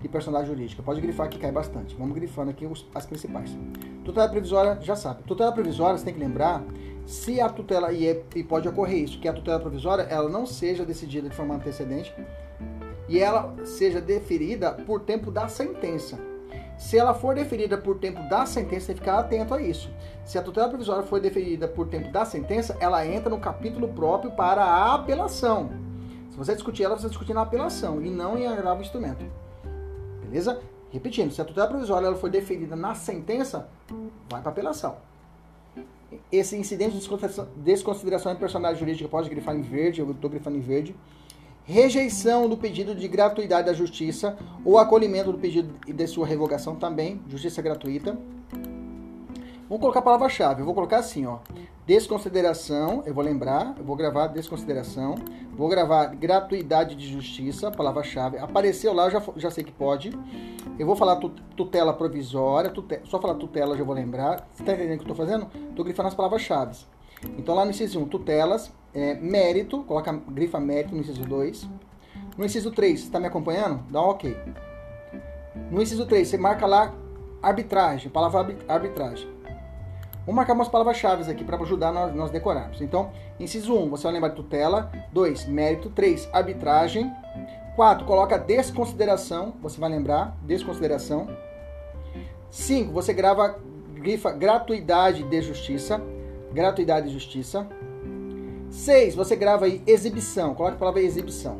de 0.01 0.09
personagem 0.09 0.47
jurídica. 0.47 0.81
Pode 0.81 0.99
grifar 0.99 1.29
que 1.29 1.37
cai 1.37 1.51
bastante. 1.51 1.95
Vamos 1.95 2.13
grifando 2.15 2.51
aqui 2.51 2.65
os, 2.65 2.87
as 2.93 3.05
principais. 3.05 3.55
Tutela 4.03 4.27
provisória, 4.27 4.77
já 4.81 4.95
sabe. 4.95 5.23
Tutela 5.23 5.51
provisória, 5.51 5.97
você 5.97 6.05
tem 6.05 6.13
que 6.13 6.19
lembrar, 6.19 6.63
se 7.05 7.39
a 7.39 7.49
tutela, 7.49 7.91
e, 7.91 8.07
é, 8.07 8.23
e 8.35 8.43
pode 8.43 8.67
ocorrer 8.67 9.03
isso, 9.03 9.19
que 9.19 9.27
a 9.27 9.33
tutela 9.33 9.59
provisória 9.59 10.03
ela 10.03 10.29
não 10.29 10.45
seja 10.45 10.85
decidida 10.85 11.29
de 11.29 11.35
forma 11.35 11.55
antecedente 11.55 12.13
e 13.07 13.19
ela 13.19 13.53
seja 13.65 13.99
deferida 13.99 14.71
por 14.71 15.01
tempo 15.01 15.29
da 15.29 15.47
sentença. 15.47 16.17
Se 16.77 16.97
ela 16.97 17.13
for 17.13 17.35
deferida 17.35 17.77
por 17.77 17.99
tempo 17.99 18.27
da 18.27 18.45
sentença, 18.45 18.87
tem 18.87 18.95
que 18.95 19.01
ficar 19.01 19.19
atento 19.19 19.53
a 19.53 19.61
isso. 19.61 19.89
Se 20.25 20.37
a 20.37 20.41
tutela 20.41 20.69
provisória 20.69 21.03
for 21.03 21.19
deferida 21.19 21.67
por 21.67 21.87
tempo 21.87 22.11
da 22.11 22.25
sentença, 22.25 22.75
ela 22.79 23.05
entra 23.05 23.29
no 23.29 23.39
capítulo 23.39 23.89
próprio 23.89 24.31
para 24.31 24.63
a 24.63 24.95
apelação. 24.95 25.69
Se 26.31 26.37
você 26.37 26.53
discutir 26.53 26.83
ela, 26.83 26.97
você 26.97 27.07
discutir 27.07 27.33
na 27.33 27.41
apelação 27.41 28.01
e 28.01 28.09
não 28.09 28.37
em 28.37 28.47
agravo 28.47 28.81
instrumento. 28.81 29.23
Beleza? 30.31 30.61
Repetindo, 30.91 31.29
se 31.31 31.41
a 31.41 31.45
tutela 31.45 31.67
provisória 31.67 32.07
ela 32.07 32.15
for 32.15 32.29
deferida 32.29 32.73
na 32.73 32.95
sentença, 32.95 33.69
vai 34.29 34.41
para 34.41 34.49
apelação. 34.49 34.95
Esse 36.31 36.55
incidente 36.55 36.97
de 36.97 37.09
desconsideração 37.57 38.33
de 38.33 38.39
personagem 38.39 38.79
jurídica 38.79 39.09
pode 39.09 39.29
grifar 39.29 39.55
em 39.55 39.61
verde, 39.61 39.99
eu 39.99 40.09
estou 40.09 40.29
grifando 40.29 40.57
em 40.57 40.61
verde. 40.61 40.95
Rejeição 41.65 42.47
do 42.47 42.57
pedido 42.57 42.95
de 42.95 43.07
gratuidade 43.09 43.67
da 43.67 43.73
justiça 43.73 44.37
ou 44.63 44.77
acolhimento 44.77 45.33
do 45.33 45.37
pedido 45.37 45.73
de 45.85 46.07
sua 46.07 46.25
revogação 46.25 46.77
também, 46.77 47.21
justiça 47.27 47.61
gratuita. 47.61 48.17
Vamos 49.71 49.83
colocar 49.83 49.99
a 49.99 50.03
palavra-chave. 50.03 50.59
Eu 50.59 50.65
vou 50.65 50.73
colocar 50.73 50.97
assim, 50.97 51.25
ó. 51.25 51.37
Desconsideração, 51.87 53.03
eu 53.05 53.13
vou 53.13 53.23
lembrar, 53.23 53.73
eu 53.77 53.85
vou 53.85 53.95
gravar 53.95 54.27
desconsideração, 54.27 55.15
vou 55.53 55.69
gravar 55.69 56.07
gratuidade 56.07 56.93
de 56.93 57.07
justiça, 57.07 57.71
palavra-chave. 57.71 58.37
Apareceu 58.37 58.91
lá, 58.91 59.05
eu 59.05 59.11
já, 59.11 59.23
já 59.37 59.49
sei 59.49 59.63
que 59.63 59.71
pode. 59.71 60.11
Eu 60.77 60.85
vou 60.85 60.93
falar 60.93 61.21
tutela 61.55 61.93
provisória, 61.93 62.69
tutela, 62.69 63.01
só 63.05 63.17
falar 63.17 63.35
tutela 63.35 63.77
já 63.77 63.83
vou 63.85 63.95
lembrar. 63.95 64.45
Você 64.51 64.61
tá 64.61 64.73
entendendo 64.73 64.95
o 64.95 65.03
que 65.05 65.09
eu 65.09 65.15
tô 65.15 65.15
fazendo? 65.15 65.45
Tô 65.73 65.85
grifando 65.85 66.09
as 66.09 66.15
palavras-chave. 66.15 66.77
Então 67.37 67.55
lá 67.55 67.63
no 67.63 67.71
inciso 67.71 67.97
1, 67.97 68.09
tutelas, 68.09 68.73
é, 68.93 69.13
mérito, 69.13 69.83
coloca, 69.83 70.11
grifa 70.11 70.59
mérito 70.59 70.93
no 70.93 70.99
inciso 70.99 71.23
2. 71.23 71.69
No 72.37 72.43
inciso 72.43 72.71
3, 72.71 73.03
está 73.03 73.21
me 73.21 73.27
acompanhando? 73.27 73.81
Dá 73.89 74.01
um 74.01 74.09
ok. 74.09 74.37
No 75.71 75.81
inciso 75.81 76.05
3, 76.05 76.27
você 76.27 76.37
marca 76.37 76.65
lá 76.65 76.93
arbitragem, 77.41 78.11
palavra 78.11 78.53
arbitragem. 78.67 79.39
Vou 80.31 80.35
marcar 80.37 80.53
umas 80.53 80.69
palavras-chave 80.69 81.29
aqui 81.29 81.43
para 81.43 81.57
ajudar 81.57 81.91
nós, 81.91 82.15
nós 82.15 82.31
decorarmos. 82.31 82.79
Então, 82.79 83.11
inciso 83.37 83.75
1, 83.75 83.89
você 83.89 84.03
vai 84.03 84.13
lembrar 84.13 84.29
de 84.29 84.37
tutela. 84.37 84.89
2, 85.11 85.45
mérito. 85.47 85.89
3, 85.89 86.29
arbitragem. 86.31 87.11
4, 87.75 88.05
coloca 88.05 88.39
desconsideração. 88.39 89.53
Você 89.61 89.77
vai 89.77 89.89
lembrar, 89.89 90.37
desconsideração. 90.43 91.27
5, 92.49 92.93
você 92.93 93.11
grava, 93.11 93.59
grifa 93.93 94.31
gratuidade 94.31 95.23
de 95.23 95.41
justiça. 95.41 96.01
Gratuidade 96.53 97.07
de 97.07 97.13
justiça. 97.13 97.67
6, 98.69 99.15
você 99.15 99.35
grava 99.35 99.65
aí 99.65 99.83
exibição. 99.85 100.55
Coloca 100.55 100.75
a 100.75 100.79
palavra 100.79 101.01
exibição. 101.01 101.59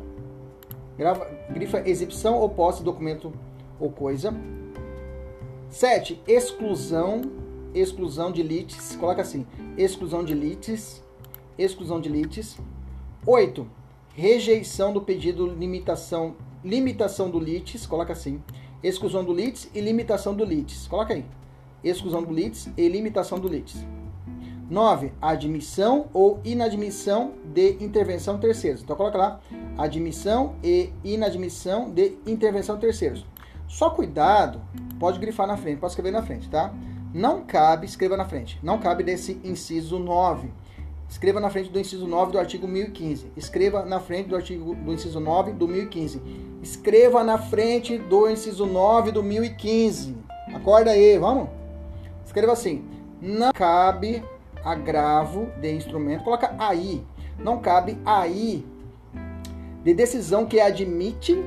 Grava, 0.96 1.28
grifa 1.50 1.86
exibição 1.86 2.38
ou 2.38 2.48
posse, 2.48 2.82
documento 2.82 3.34
ou 3.78 3.90
coisa. 3.90 4.32
7, 5.68 6.22
exclusão 6.26 7.41
exclusão 7.74 8.30
de 8.30 8.42
lites, 8.42 8.96
coloca 8.96 9.22
assim, 9.22 9.46
exclusão 9.76 10.24
de 10.24 10.34
lites, 10.34 11.02
exclusão 11.58 12.00
de 12.00 12.08
lites. 12.08 12.58
8. 13.26 13.66
Rejeição 14.14 14.92
do 14.92 15.00
pedido 15.00 15.46
limitação, 15.46 16.36
limitação 16.64 17.30
do 17.30 17.38
lites, 17.38 17.86
coloca 17.86 18.12
assim, 18.12 18.42
exclusão 18.82 19.24
do 19.24 19.32
lites 19.32 19.70
e 19.74 19.80
limitação 19.80 20.34
do 20.34 20.44
lites, 20.44 20.86
coloca 20.86 21.14
aí. 21.14 21.24
Exclusão 21.82 22.22
do 22.22 22.32
lites 22.32 22.68
e 22.76 22.88
limitação 22.88 23.38
do 23.38 23.48
lites. 23.48 23.84
9. 24.68 25.12
Admissão 25.20 26.06
ou 26.12 26.40
inadmissão 26.44 27.34
de 27.44 27.76
intervenção 27.84 28.38
terceiros. 28.38 28.82
Então 28.82 28.96
coloca 28.96 29.18
lá, 29.18 29.40
admissão 29.76 30.54
e 30.62 30.90
inadmissão 31.04 31.90
de 31.90 32.16
intervenção 32.26 32.78
terceiros. 32.78 33.26
Só 33.68 33.90
cuidado, 33.90 34.60
pode 34.98 35.18
grifar 35.18 35.46
na 35.46 35.56
frente, 35.56 35.78
pode 35.78 35.92
escrever 35.92 36.10
na 36.10 36.22
frente, 36.22 36.48
tá? 36.48 36.72
Não 37.14 37.44
cabe, 37.44 37.84
escreva 37.84 38.16
na 38.16 38.24
frente, 38.24 38.58
não 38.62 38.78
cabe 38.78 39.04
desse 39.04 39.38
inciso 39.44 39.98
9. 39.98 40.48
Escreva 41.08 41.40
na 41.40 41.50
frente 41.50 41.68
do 41.68 41.78
inciso 41.78 42.06
9 42.06 42.32
do 42.32 42.38
artigo 42.38 42.66
1015. 42.66 43.32
Escreva 43.36 43.84
na 43.84 44.00
frente 44.00 44.30
do 44.30 44.36
artigo 44.36 44.74
do 44.74 44.94
inciso 44.94 45.20
9 45.20 45.52
do 45.52 45.68
1015. 45.68 46.22
Escreva 46.62 47.22
na 47.22 47.36
frente 47.36 47.98
do 47.98 48.30
inciso 48.30 48.64
9 48.64 49.12
do 49.12 49.22
1015. 49.22 50.16
Acorda 50.54 50.92
aí, 50.92 51.18
vamos? 51.18 51.50
Escreva 52.24 52.52
assim: 52.52 52.82
não 53.20 53.52
cabe 53.52 54.24
agravo 54.64 55.50
de 55.60 55.70
instrumento. 55.70 56.24
Coloca 56.24 56.54
aí. 56.58 57.04
Não 57.38 57.60
cabe 57.60 57.98
aí 58.06 58.64
de 59.84 59.92
decisão 59.92 60.46
que 60.46 60.60
admite 60.60 61.38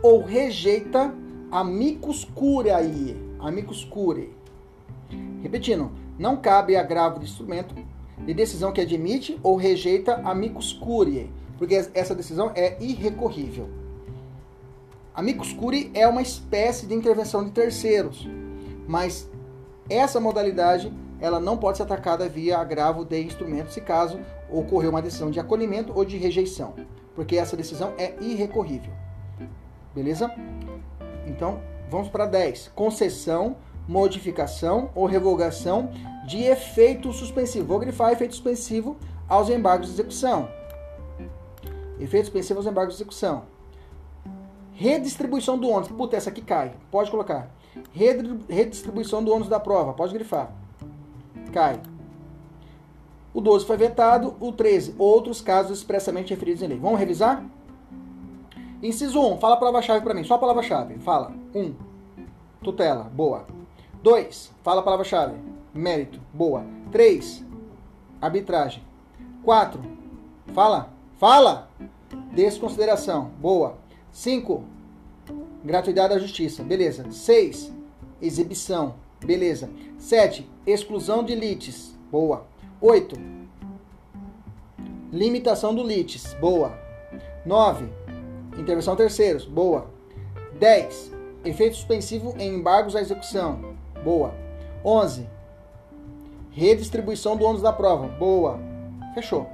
ou 0.00 0.22
rejeita 0.22 1.12
amicus 1.50 2.24
curiae. 2.24 3.16
Amicus 3.40 3.84
curiae 3.84 4.41
Repetindo, 5.42 5.90
não 6.18 6.36
cabe 6.36 6.76
agravo 6.76 7.18
de 7.18 7.24
instrumento 7.24 7.74
de 8.18 8.32
decisão 8.32 8.72
que 8.72 8.80
admite 8.80 9.38
ou 9.42 9.56
rejeita 9.56 10.20
amicus 10.24 10.72
curiae, 10.72 11.30
porque 11.58 11.74
essa 11.92 12.14
decisão 12.14 12.52
é 12.54 12.76
irrecorrível. 12.80 13.68
Amicus 15.14 15.52
curiae 15.52 15.90
é 15.94 16.06
uma 16.06 16.22
espécie 16.22 16.86
de 16.86 16.94
intervenção 16.94 17.44
de 17.44 17.50
terceiros, 17.50 18.28
mas 18.86 19.28
essa 19.90 20.20
modalidade 20.20 20.92
ela 21.20 21.38
não 21.38 21.56
pode 21.56 21.76
ser 21.76 21.82
atacada 21.82 22.28
via 22.28 22.58
agravo 22.58 23.04
de 23.04 23.20
instrumento 23.22 23.70
se 23.70 23.80
caso 23.80 24.20
ocorreu 24.50 24.90
uma 24.90 25.02
decisão 25.02 25.30
de 25.30 25.38
acolhimento 25.38 25.92
ou 25.94 26.04
de 26.04 26.16
rejeição, 26.16 26.74
porque 27.14 27.36
essa 27.36 27.56
decisão 27.56 27.92
é 27.98 28.14
irrecorrível. 28.20 28.92
Beleza? 29.94 30.32
Então, 31.26 31.60
vamos 31.90 32.08
para 32.08 32.26
10. 32.26 32.72
Concessão 32.74 33.56
modificação 33.88 34.90
ou 34.94 35.06
revogação 35.06 35.90
de 36.26 36.42
efeito 36.42 37.12
suspensivo. 37.12 37.66
Vou 37.66 37.78
grifar 37.78 38.12
efeito 38.12 38.34
suspensivo 38.34 38.96
aos 39.28 39.48
embargos 39.48 39.88
de 39.88 39.94
execução. 39.94 40.48
Efeito 41.98 42.26
suspensivo 42.26 42.60
aos 42.60 42.66
embargos 42.66 42.96
de 42.96 43.02
execução. 43.02 43.44
Redistribuição 44.72 45.58
do 45.58 45.68
ônus. 45.68 45.88
Puta, 45.88 46.16
essa 46.16 46.30
aqui 46.30 46.40
cai. 46.40 46.72
Pode 46.90 47.10
colocar. 47.10 47.50
Redistribuição 48.48 49.22
do 49.22 49.32
ônus 49.32 49.48
da 49.48 49.60
prova. 49.60 49.92
Pode 49.92 50.12
grifar. 50.12 50.52
Cai. 51.52 51.80
O 53.34 53.40
12 53.40 53.64
foi 53.64 53.76
vetado. 53.76 54.34
O 54.40 54.52
13, 54.52 54.94
outros 54.98 55.40
casos 55.40 55.78
expressamente 55.78 56.30
referidos 56.30 56.62
em 56.62 56.66
lei. 56.66 56.78
Vamos 56.78 56.98
revisar? 56.98 57.44
Inciso 58.82 59.20
1, 59.20 59.38
fala 59.38 59.54
a 59.54 59.58
palavra-chave 59.58 60.00
para 60.02 60.14
mim. 60.14 60.24
Só 60.24 60.34
a 60.34 60.38
palavra-chave. 60.38 60.98
Fala. 60.98 61.32
1. 61.54 61.74
Tutela. 62.62 63.04
Boa. 63.04 63.46
2. 64.02 64.52
Fala 64.62 64.80
a 64.80 64.84
palavra-chave. 64.84 65.36
Mérito. 65.72 66.20
Boa. 66.32 66.64
3. 66.90 67.44
Arbitragem. 68.20 68.82
4. 69.44 69.80
Fala. 70.52 70.92
Fala. 71.18 71.70
Desconsideração. 72.32 73.30
Boa. 73.40 73.78
5. 74.10 74.64
Gratuidade 75.64 76.14
da 76.14 76.20
justiça. 76.20 76.64
Beleza. 76.64 77.10
6. 77.10 77.72
Exibição. 78.20 78.96
Beleza. 79.24 79.70
7. 79.98 80.50
Exclusão 80.66 81.22
de 81.24 81.34
lites. 81.34 81.96
Boa. 82.10 82.46
8. 82.80 83.16
Limitação 85.12 85.74
do 85.74 85.84
lites. 85.84 86.34
Boa. 86.34 86.76
9. 87.46 87.86
Intervenção 88.58 88.96
terceiros. 88.96 89.44
Boa. 89.44 89.86
10. 90.58 91.12
Efeito 91.44 91.76
suspensivo 91.76 92.34
em 92.38 92.56
embargos 92.56 92.96
à 92.96 93.00
execução. 93.00 93.71
Boa. 94.02 94.34
11. 94.84 95.28
Redistribuição 96.50 97.36
do 97.36 97.44
ônus 97.44 97.62
da 97.62 97.72
prova. 97.72 98.08
Boa. 98.08 98.58
Fechou. 99.14 99.48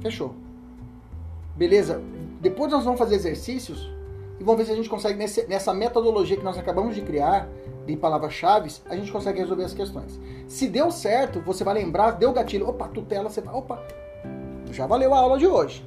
Fechou. 0.00 0.34
Beleza? 1.56 2.00
Depois 2.40 2.70
nós 2.70 2.84
vamos 2.84 2.98
fazer 2.98 3.16
exercícios 3.16 3.90
e 4.38 4.44
vamos 4.44 4.58
ver 4.58 4.66
se 4.66 4.72
a 4.72 4.76
gente 4.76 4.88
consegue, 4.88 5.18
nessa 5.48 5.74
metodologia 5.74 6.36
que 6.36 6.44
nós 6.44 6.56
acabamos 6.56 6.94
de 6.94 7.02
criar, 7.02 7.48
de 7.84 7.96
palavras-chave, 7.96 8.70
a 8.86 8.94
gente 8.94 9.10
consegue 9.10 9.40
resolver 9.40 9.64
as 9.64 9.74
questões. 9.74 10.20
Se 10.46 10.68
deu 10.68 10.90
certo, 10.90 11.40
você 11.40 11.64
vai 11.64 11.74
lembrar, 11.74 12.12
deu 12.12 12.32
gatilho, 12.32 12.68
opa, 12.68 12.86
tutela, 12.86 13.28
você 13.28 13.40
vai, 13.40 13.54
opa, 13.54 13.82
já 14.70 14.86
valeu 14.86 15.12
a 15.12 15.18
aula 15.18 15.38
de 15.38 15.46
hoje. 15.46 15.84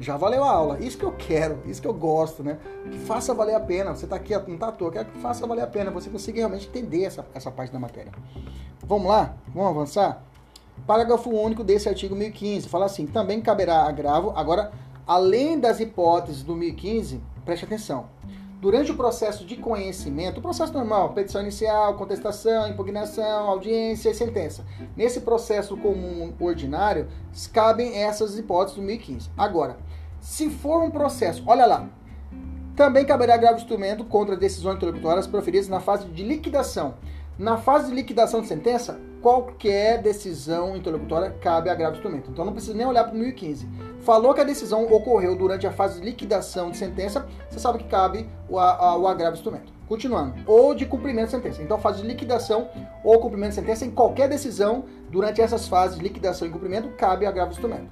Já 0.00 0.16
valeu 0.16 0.44
a 0.44 0.50
aula. 0.50 0.78
Isso 0.80 0.96
que 0.96 1.04
eu 1.04 1.12
quero, 1.12 1.60
isso 1.66 1.82
que 1.82 1.88
eu 1.88 1.94
gosto, 1.94 2.42
né? 2.42 2.58
Que 2.90 2.98
faça 2.98 3.34
valer 3.34 3.54
a 3.54 3.60
pena. 3.60 3.94
Você 3.94 4.04
está 4.04 4.16
aqui, 4.16 4.32
não 4.32 4.54
está 4.54 4.68
à 4.68 4.72
toa, 4.72 4.92
quero 4.92 5.06
que 5.06 5.18
faça 5.18 5.46
valer 5.46 5.62
a 5.62 5.66
pena. 5.66 5.90
Você 5.90 6.08
consiga 6.08 6.38
realmente 6.38 6.68
entender 6.68 7.04
essa, 7.04 7.26
essa 7.34 7.50
parte 7.50 7.72
da 7.72 7.78
matéria. 7.78 8.12
Vamos 8.84 9.08
lá? 9.08 9.36
Vamos 9.48 9.70
avançar? 9.70 10.22
Parágrafo 10.86 11.30
único 11.30 11.64
desse 11.64 11.88
artigo 11.88 12.14
1015 12.14 12.68
fala 12.68 12.86
assim: 12.86 13.06
também 13.06 13.40
caberá 13.40 13.82
agravo. 13.82 14.32
Agora, 14.36 14.70
além 15.06 15.58
das 15.58 15.80
hipóteses 15.80 16.42
do 16.42 16.54
1015, 16.54 17.20
preste 17.44 17.64
atenção. 17.64 18.06
Durante 18.60 18.90
o 18.90 18.96
processo 18.96 19.44
de 19.44 19.54
conhecimento, 19.54 20.38
o 20.38 20.42
processo 20.42 20.72
normal, 20.72 21.12
petição 21.12 21.42
inicial, 21.42 21.94
contestação, 21.94 22.68
impugnação, 22.68 23.48
audiência 23.48 24.10
e 24.10 24.14
sentença. 24.14 24.64
Nesse 24.96 25.20
processo 25.20 25.76
comum 25.76 26.32
ordinário, 26.40 27.06
cabem 27.52 28.02
essas 28.02 28.36
hipóteses 28.36 28.76
do 28.76 28.82
1015. 28.82 29.30
Agora, 29.38 29.76
se 30.20 30.50
for 30.50 30.82
um 30.82 30.90
processo, 30.90 31.42
olha 31.46 31.66
lá, 31.66 31.88
também 32.76 33.04
caberá 33.04 33.36
grave 33.36 33.56
instrumento 33.56 34.04
contra 34.04 34.36
decisões 34.36 34.76
interlocutórias 34.76 35.26
proferidas 35.26 35.68
na 35.68 35.80
fase 35.80 36.06
de 36.06 36.22
liquidação. 36.22 36.94
Na 37.38 37.56
fase 37.56 37.88
de 37.88 37.94
liquidação 37.94 38.40
de 38.40 38.46
sentença, 38.46 39.00
qualquer 39.20 40.00
decisão 40.00 40.76
interlocutória 40.76 41.30
cabe 41.40 41.70
a 41.70 41.74
grave 41.74 41.96
instrumento. 41.96 42.30
Então 42.30 42.44
não 42.44 42.52
precisa 42.52 42.74
nem 42.74 42.86
olhar 42.86 43.04
para 43.04 43.14
o 43.14 43.18
1015. 43.18 43.68
Falou 44.00 44.32
que 44.32 44.40
a 44.40 44.44
decisão 44.44 44.86
ocorreu 44.92 45.36
durante 45.36 45.66
a 45.66 45.72
fase 45.72 46.00
de 46.00 46.06
liquidação 46.06 46.70
de 46.70 46.76
sentença, 46.76 47.26
você 47.50 47.58
sabe 47.58 47.78
que 47.78 47.84
cabe 47.84 48.28
o, 48.48 48.58
a, 48.58 48.96
o 48.96 49.06
agravo 49.08 49.36
instrumento. 49.36 49.72
Continuando. 49.88 50.34
Ou 50.46 50.74
de 50.74 50.84
cumprimento 50.84 51.26
de 51.26 51.30
sentença. 51.32 51.62
Então, 51.62 51.78
fase 51.78 52.02
de 52.02 52.06
liquidação 52.06 52.68
ou 53.02 53.18
cumprimento 53.18 53.50
de 53.50 53.54
sentença, 53.56 53.86
em 53.86 53.90
qualquer 53.90 54.28
decisão, 54.28 54.84
durante 55.10 55.40
essas 55.40 55.66
fases 55.66 55.96
de 55.96 56.02
liquidação 56.02 56.46
e 56.46 56.50
cumprimento, 56.50 56.90
cabe 56.90 57.24
agravo 57.24 57.52
instrumento. 57.52 57.88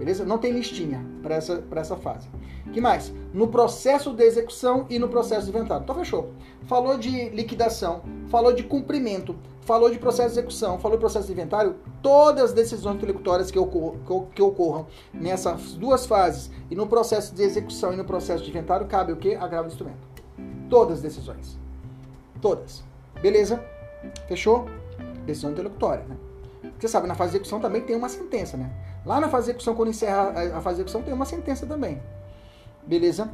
Beleza? 0.00 0.24
Não 0.24 0.38
tem 0.38 0.50
listinha 0.50 1.04
para 1.22 1.34
essa, 1.34 1.62
essa 1.72 1.94
fase. 1.94 2.26
que 2.72 2.80
mais? 2.80 3.12
No 3.34 3.48
processo 3.48 4.14
de 4.14 4.24
execução 4.24 4.86
e 4.88 4.98
no 4.98 5.10
processo 5.10 5.44
de 5.44 5.50
inventário. 5.54 5.82
Então, 5.82 5.94
fechou. 5.94 6.30
Falou 6.62 6.96
de 6.96 7.28
liquidação, 7.28 8.00
falou 8.28 8.50
de 8.50 8.62
cumprimento, 8.62 9.36
falou 9.60 9.90
de 9.90 9.98
processo 9.98 10.32
de 10.32 10.38
execução, 10.40 10.78
falou 10.78 10.96
de 10.96 11.02
processo 11.02 11.26
de 11.26 11.34
inventário, 11.34 11.76
todas 12.02 12.44
as 12.44 12.52
decisões 12.54 12.96
intelectuais 12.96 13.50
que, 13.50 13.58
ocor 13.58 13.96
que 14.34 14.40
ocorram 14.40 14.86
nessas 15.12 15.74
duas 15.74 16.06
fases, 16.06 16.50
e 16.70 16.74
no 16.74 16.86
processo 16.86 17.34
de 17.34 17.42
execução 17.42 17.92
e 17.92 17.96
no 17.96 18.04
processo 18.06 18.42
de 18.42 18.48
inventário, 18.48 18.86
cabe 18.86 19.12
o 19.12 19.16
que? 19.16 19.34
Agravo 19.34 19.68
de 19.68 19.74
instrumento. 19.74 19.98
Todas 20.70 20.94
as 20.94 21.02
decisões. 21.02 21.58
Todas. 22.40 22.82
Beleza? 23.20 23.62
Fechou? 24.26 24.64
Decisão 25.26 25.50
intelectual, 25.50 25.98
né? 26.08 26.16
Você 26.78 26.88
sabe, 26.88 27.06
na 27.06 27.14
fase 27.14 27.32
de 27.32 27.36
execução 27.36 27.60
também 27.60 27.82
tem 27.82 27.94
uma 27.94 28.08
sentença, 28.08 28.56
né? 28.56 28.70
Lá 29.04 29.20
na 29.20 29.28
fase 29.28 29.50
execução, 29.50 29.74
quando 29.74 29.88
encerra 29.88 30.56
a 30.56 30.60
fase 30.60 30.76
execução, 30.76 31.02
tem 31.02 31.12
uma 31.12 31.24
sentença 31.24 31.66
também. 31.66 32.00
Beleza? 32.86 33.30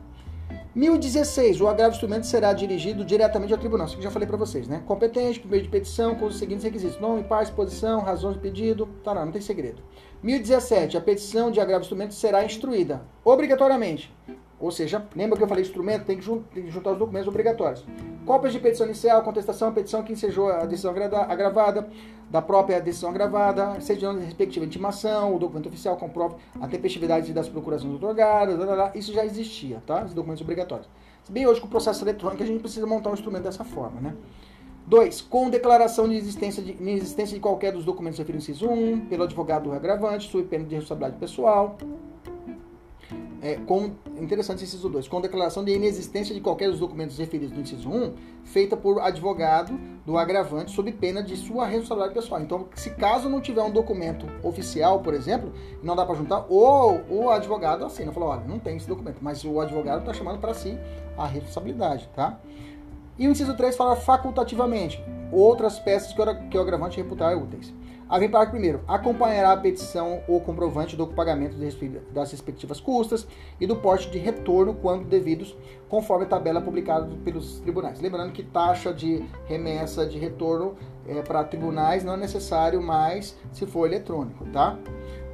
1016. 0.74 1.60
O 1.60 1.66
agravo 1.66 1.92
instrumento 1.92 2.26
será 2.26 2.52
dirigido 2.52 3.04
diretamente 3.04 3.52
ao 3.52 3.58
tribunal. 3.58 3.86
Isso 3.86 3.96
que 3.96 4.00
eu 4.00 4.04
já 4.04 4.10
falei 4.10 4.28
para 4.28 4.36
vocês, 4.36 4.68
né? 4.68 4.82
Competente, 4.86 5.40
por 5.40 5.50
meio 5.50 5.62
de 5.62 5.68
petição, 5.68 6.14
com 6.14 6.26
os 6.26 6.38
seguintes 6.38 6.64
requisitos: 6.64 7.00
nome, 7.00 7.24
parte, 7.24 7.52
posição, 7.52 8.00
razões 8.00 8.34
de 8.34 8.40
pedido. 8.40 8.86
Tá, 9.02 9.14
não, 9.14 9.26
não 9.26 9.32
tem 9.32 9.40
segredo. 9.40 9.82
1017. 10.22 10.96
A 10.96 11.00
petição 11.00 11.50
de 11.50 11.60
agravo 11.60 11.82
instrumento 11.82 12.14
será 12.14 12.44
instruída 12.44 13.02
obrigatoriamente 13.24 14.14
ou 14.58 14.70
seja, 14.70 15.06
lembra 15.14 15.36
que 15.36 15.44
eu 15.44 15.48
falei 15.48 15.62
instrumento? 15.62 16.06
Tem 16.06 16.16
que 16.16 16.24
juntar 16.70 16.92
os 16.92 16.98
documentos 16.98 17.28
obrigatórios. 17.28 17.84
Cópias 18.24 18.52
de 18.52 18.58
petição 18.58 18.86
inicial, 18.86 19.22
contestação, 19.22 19.72
petição 19.72 20.02
que 20.02 20.12
ensejou 20.12 20.48
a 20.48 20.64
decisão 20.64 20.92
agravada, 20.92 21.88
da 22.30 22.42
própria 22.42 22.80
decisão 22.80 23.10
agravada, 23.10 23.80
certidão 23.80 24.18
de 24.18 24.24
respectiva 24.24 24.64
intimação, 24.64 25.36
o 25.36 25.38
documento 25.38 25.68
oficial 25.68 25.96
comprova 25.96 26.36
a 26.60 26.66
tempestividade 26.66 27.32
das 27.32 27.48
procurações 27.48 27.94
otorgadas, 27.94 28.58
isso 28.94 29.12
já 29.12 29.24
existia, 29.24 29.80
tá? 29.86 30.04
Os 30.04 30.12
documentos 30.12 30.42
obrigatórios. 30.42 30.88
Se 31.22 31.30
bem 31.30 31.46
hoje 31.46 31.60
com 31.60 31.66
o 31.66 31.70
processo 31.70 32.02
eletrônico 32.02 32.42
a 32.42 32.46
gente 32.46 32.60
precisa 32.60 32.86
montar 32.86 33.10
um 33.10 33.14
instrumento 33.14 33.44
dessa 33.44 33.62
forma, 33.62 34.00
né? 34.00 34.14
2. 34.88 35.22
Com 35.22 35.50
declaração 35.50 36.08
de 36.08 36.14
existência 36.14 36.62
de, 36.62 36.72
de 36.72 36.90
existência 36.90 37.34
de 37.34 37.40
qualquer 37.40 37.72
dos 37.72 37.84
documentos 37.84 38.18
referidos 38.18 38.46
no 38.46 38.54
inciso 38.54 38.70
1, 38.70 39.06
pelo 39.06 39.24
advogado 39.24 39.64
do 39.64 39.72
agravante, 39.72 40.30
sob 40.30 40.44
pena 40.44 40.64
de 40.64 40.76
responsabilidade 40.76 41.18
pessoal 41.20 41.76
é, 43.46 43.54
com, 43.64 43.92
interessante 44.20 44.64
inciso 44.64 44.88
2, 44.88 45.06
com 45.06 45.20
declaração 45.20 45.64
de 45.64 45.72
inexistência 45.72 46.34
de 46.34 46.40
qualquer 46.40 46.68
dos 46.68 46.80
documentos 46.80 47.16
referidos 47.16 47.54
no 47.54 47.62
inciso 47.62 47.88
1, 47.88 48.14
feita 48.42 48.76
por 48.76 49.00
advogado 49.00 49.78
do 50.04 50.18
agravante 50.18 50.72
sob 50.72 50.90
pena 50.90 51.22
de 51.22 51.36
sua 51.36 51.64
responsabilidade 51.64 52.14
pessoal. 52.14 52.40
Então, 52.40 52.66
se 52.74 52.90
caso 52.90 53.28
não 53.28 53.40
tiver 53.40 53.62
um 53.62 53.70
documento 53.70 54.26
oficial, 54.42 54.98
por 54.98 55.14
exemplo, 55.14 55.52
não 55.80 55.94
dá 55.94 56.04
para 56.04 56.16
juntar, 56.16 56.44
ou 56.48 57.04
o 57.08 57.30
advogado 57.30 57.84
assina, 57.84 58.10
falou, 58.10 58.30
olha, 58.30 58.42
não 58.48 58.58
tem 58.58 58.76
esse 58.76 58.88
documento, 58.88 59.18
mas 59.20 59.44
o 59.44 59.60
advogado 59.60 60.00
está 60.00 60.12
chamando 60.12 60.40
para 60.40 60.52
si 60.52 60.76
a 61.16 61.24
responsabilidade, 61.24 62.10
tá? 62.16 62.40
E 63.16 63.28
o 63.28 63.30
inciso 63.30 63.56
3 63.56 63.76
fala 63.76 63.94
facultativamente, 63.94 65.00
outras 65.30 65.78
peças 65.78 66.12
que 66.50 66.58
o 66.58 66.60
agravante 66.60 66.96
reputar 66.96 67.38
úteis. 67.38 67.72
Havem 68.08 68.30
parágrafo 68.30 68.52
primeiro. 68.52 68.80
Acompanhará 68.86 69.52
a 69.52 69.56
petição 69.56 70.22
ou 70.28 70.40
comprovante 70.40 70.96
do 70.96 71.06
pagamento 71.08 71.56
das 72.12 72.30
respectivas 72.30 72.80
custas 72.80 73.26
e 73.60 73.66
do 73.66 73.76
porte 73.76 74.08
de 74.10 74.18
retorno 74.18 74.74
quando 74.74 75.04
devidos, 75.04 75.56
conforme 75.88 76.24
a 76.24 76.28
tabela 76.28 76.60
publicada 76.60 77.08
pelos 77.24 77.58
tribunais. 77.60 78.00
Lembrando 78.00 78.32
que 78.32 78.44
taxa 78.44 78.94
de 78.94 79.24
remessa 79.46 80.06
de 80.06 80.18
retorno 80.18 80.76
é, 81.06 81.20
para 81.22 81.42
tribunais 81.44 82.04
não 82.04 82.14
é 82.14 82.16
necessário 82.16 82.80
mais 82.80 83.36
se 83.52 83.66
for 83.66 83.86
eletrônico, 83.86 84.44
tá? 84.46 84.78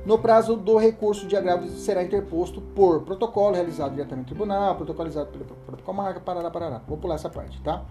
No 0.04 0.18
prazo 0.18 0.56
do 0.56 0.76
recurso 0.78 1.28
de 1.28 1.36
agravo 1.36 1.68
será 1.68 2.02
interposto 2.02 2.60
por 2.60 3.02
protocolo 3.02 3.54
realizado 3.54 3.92
diretamente 3.92 4.30
no 4.30 4.36
tribunal, 4.36 4.74
protocolizado 4.74 5.30
pelo 5.30 5.44
protocolo 5.44 5.96
marca, 5.96 6.18
parará, 6.18 6.50
parará. 6.50 6.82
Vou 6.88 6.98
pular 6.98 7.14
essa 7.14 7.30
parte, 7.30 7.60
tá? 7.62 7.84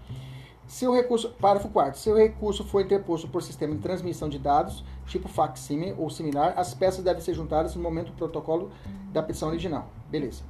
Se 0.72 0.86
o 0.86 0.94
recurso, 0.94 1.28
parágrafo 1.38 1.68
4 1.68 2.00
se 2.00 2.08
o 2.08 2.16
recurso 2.16 2.64
for 2.64 2.80
interposto 2.80 3.28
por 3.28 3.42
sistema 3.42 3.74
de 3.74 3.82
transmissão 3.82 4.26
de 4.26 4.38
dados, 4.38 4.82
tipo 5.06 5.28
facsímile 5.28 5.94
ou 5.98 6.08
similar, 6.08 6.54
as 6.56 6.72
peças 6.72 7.04
devem 7.04 7.20
ser 7.20 7.34
juntadas 7.34 7.76
no 7.76 7.82
momento 7.82 8.06
do 8.06 8.16
protocolo 8.16 8.70
da 9.12 9.22
petição 9.22 9.50
original. 9.50 9.90
Beleza. 10.10 10.42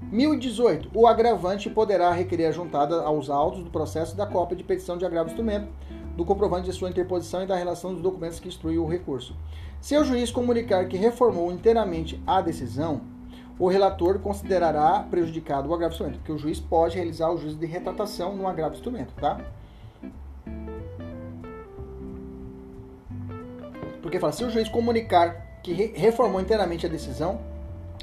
1018. 0.00 0.90
O 0.94 1.06
agravante 1.06 1.68
poderá 1.68 2.10
requerer 2.10 2.48
a 2.48 2.52
juntada 2.52 3.02
aos 3.02 3.28
autos 3.28 3.62
do 3.62 3.68
processo 3.68 4.16
da 4.16 4.26
cópia 4.26 4.56
de 4.56 4.64
petição 4.64 4.96
de 4.96 5.04
agravo 5.04 5.28
instrumento, 5.28 5.68
do 6.16 6.24
comprovante 6.24 6.64
de 6.64 6.72
sua 6.72 6.88
interposição 6.88 7.42
e 7.42 7.46
da 7.46 7.54
relação 7.54 7.92
dos 7.92 8.02
documentos 8.02 8.40
que 8.40 8.48
instruiu 8.48 8.82
o 8.82 8.88
recurso. 8.88 9.36
Se 9.78 9.94
o 9.94 10.04
juiz 10.04 10.30
comunicar 10.30 10.88
que 10.88 10.96
reformou 10.96 11.52
inteiramente 11.52 12.18
a 12.26 12.40
decisão, 12.40 13.02
o 13.60 13.68
relator 13.68 14.18
considerará 14.20 15.06
prejudicado 15.10 15.68
o 15.68 15.74
agravo 15.74 15.92
instrumento, 15.92 16.16
porque 16.16 16.32
o 16.32 16.38
juiz 16.38 16.58
pode 16.58 16.96
realizar 16.96 17.30
o 17.30 17.36
juízo 17.36 17.58
de 17.58 17.66
retratação 17.66 18.34
no 18.34 18.48
agravo 18.48 18.74
instrumento, 18.74 19.12
tá? 19.20 19.38
Porque 24.00 24.18
fala, 24.18 24.32
se 24.32 24.42
o 24.44 24.50
juiz 24.50 24.66
comunicar 24.66 25.60
que 25.62 25.74
reformou 25.94 26.40
inteiramente 26.40 26.86
a 26.86 26.88
decisão, 26.88 27.38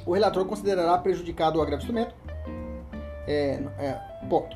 o 0.06 0.14
relator 0.14 0.46
considerará 0.46 0.96
prejudicado 1.00 1.58
o 1.58 1.62
agravo 1.62 1.82
instrumento. 1.82 2.14
É, 3.28 3.60
é, 3.80 4.00
ponto. 4.30 4.56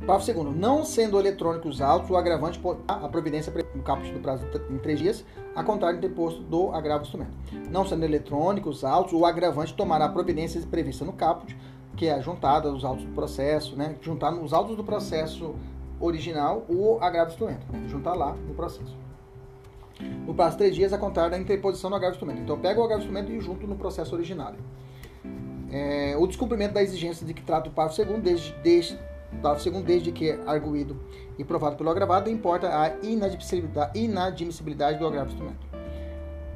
Parágrafo 0.00 0.24
segundo. 0.24 0.50
Não 0.50 0.84
sendo 0.84 1.18
eletrônicos 1.18 1.76
os 1.76 1.80
autos, 1.82 2.10
o 2.10 2.16
agravante 2.16 2.60
a 2.86 3.08
providência 3.08 3.52
no 3.74 3.82
caput 3.82 4.10
do 4.12 4.20
prazo 4.20 4.46
em 4.70 4.78
três 4.78 4.98
dias, 4.98 5.24
a 5.54 5.62
contar 5.62 5.92
do 5.92 6.00
deposto 6.00 6.40
do 6.42 6.72
agravo 6.72 7.02
instrumento. 7.02 7.32
Não 7.70 7.84
sendo 7.86 8.04
eletrônicos 8.04 8.78
os 8.78 8.84
autos, 8.84 9.12
o 9.12 9.26
agravante 9.26 9.74
tomará 9.74 10.06
a 10.06 10.08
providência 10.08 10.60
prevista 10.62 11.04
no 11.04 11.12
caput, 11.12 11.56
que 11.96 12.06
é 12.06 12.14
a 12.14 12.20
juntada 12.20 12.70
dos 12.70 12.84
autos 12.84 13.04
do 13.04 13.12
processo, 13.12 13.76
né? 13.76 13.96
Juntar 14.00 14.30
nos 14.30 14.52
autos 14.52 14.76
do 14.76 14.84
processo 14.84 15.54
original 16.00 16.64
o 16.68 16.98
agravo 17.00 17.30
instrumento, 17.30 17.66
né? 17.72 17.84
juntar 17.88 18.14
lá 18.14 18.32
no 18.46 18.54
processo. 18.54 18.96
No 20.24 20.32
prazo 20.32 20.52
de 20.52 20.58
três 20.58 20.76
dias, 20.76 20.92
a 20.92 20.98
contar 20.98 21.28
da 21.28 21.36
interposição 21.36 21.90
do 21.90 21.96
agravo 21.96 22.14
instrumento. 22.14 22.40
Então, 22.40 22.54
eu 22.54 22.62
pego 22.62 22.80
o 22.80 22.84
agravo 22.84 23.00
instrumento 23.00 23.32
e 23.32 23.40
junto 23.40 23.66
no 23.66 23.74
processo 23.74 24.14
originário. 24.14 24.58
É, 25.70 26.16
o 26.16 26.26
descumprimento 26.26 26.74
da 26.74 26.82
exigência 26.82 27.26
de 27.26 27.34
que 27.34 27.42
trata 27.42 27.68
o 27.68 27.72
parágrafo 27.72 27.96
segundo 27.96 28.22
desde, 28.22 28.54
desde 28.62 28.96
Parágrafo 29.36 29.62
segundo, 29.62 29.84
desde 29.84 30.10
que 30.10 30.38
arguído 30.46 30.98
e 31.38 31.44
provado 31.44 31.76
pelo 31.76 31.90
agravado, 31.90 32.30
importa 32.30 32.68
a 32.68 32.92
inadmissibilidade, 33.06 33.98
inadmissibilidade 33.98 34.98
do 34.98 35.06
agravo 35.06 35.30
instrumento. 35.30 35.68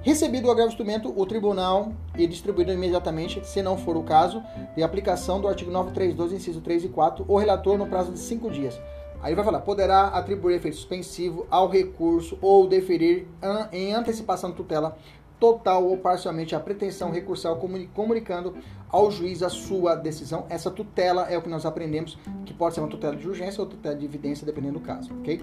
Recebido 0.02 0.48
o 0.48 0.50
agravo 0.50 0.70
instrumento, 0.70 1.12
o 1.16 1.24
tribunal 1.24 1.92
e 2.16 2.26
distribuído 2.26 2.72
imediatamente, 2.72 3.46
se 3.46 3.62
não 3.62 3.78
for 3.78 3.96
o 3.96 4.02
caso, 4.02 4.42
de 4.74 4.82
aplicação 4.82 5.40
do 5.40 5.46
artigo 5.46 5.70
932, 5.70 6.32
inciso 6.32 6.61
3 6.61 6.85
e 6.85 6.88
4, 6.88 7.24
o 7.28 7.37
relator 7.37 7.78
no 7.78 7.87
prazo 7.87 8.11
de 8.11 8.18
cinco 8.18 8.50
dias. 8.50 8.80
Aí 9.22 9.37
vai 9.37 9.44
falar, 9.44 9.61
poderá 9.61 10.08
atribuir 10.08 10.56
efeito 10.56 10.76
suspensivo 10.76 11.46
ao 11.48 11.68
recurso 11.68 12.37
ou 12.42 12.66
deferir 12.66 13.28
em 13.70 13.94
antecipação 13.94 14.50
de 14.50 14.56
tutela 14.56 14.96
total 15.38 15.85
ou 15.85 15.96
parcialmente 15.96 16.56
a 16.56 16.61
pretensão 16.61 17.11
recursal 17.11 17.61
comunicando 17.94 18.56
ao 18.92 19.11
juiz 19.11 19.42
a 19.42 19.48
sua 19.48 19.94
decisão. 19.94 20.44
Essa 20.50 20.70
tutela 20.70 21.22
é 21.31 21.38
o 21.38 21.42
que 21.42 21.48
nós 21.48 21.64
aprendemos, 21.64 22.18
que 22.44 22.52
pode 22.52 22.74
ser 22.74 22.81
uma 22.81 22.88
tutela 22.88 23.16
de 23.16 23.26
urgência 23.26 23.62
ou 23.62 23.66
tutela 23.66 23.96
de 23.96 24.05
evidência, 24.05 24.44
dependendo 24.44 24.78
do 24.78 24.85
caso, 24.85 25.11
ok? 25.14 25.42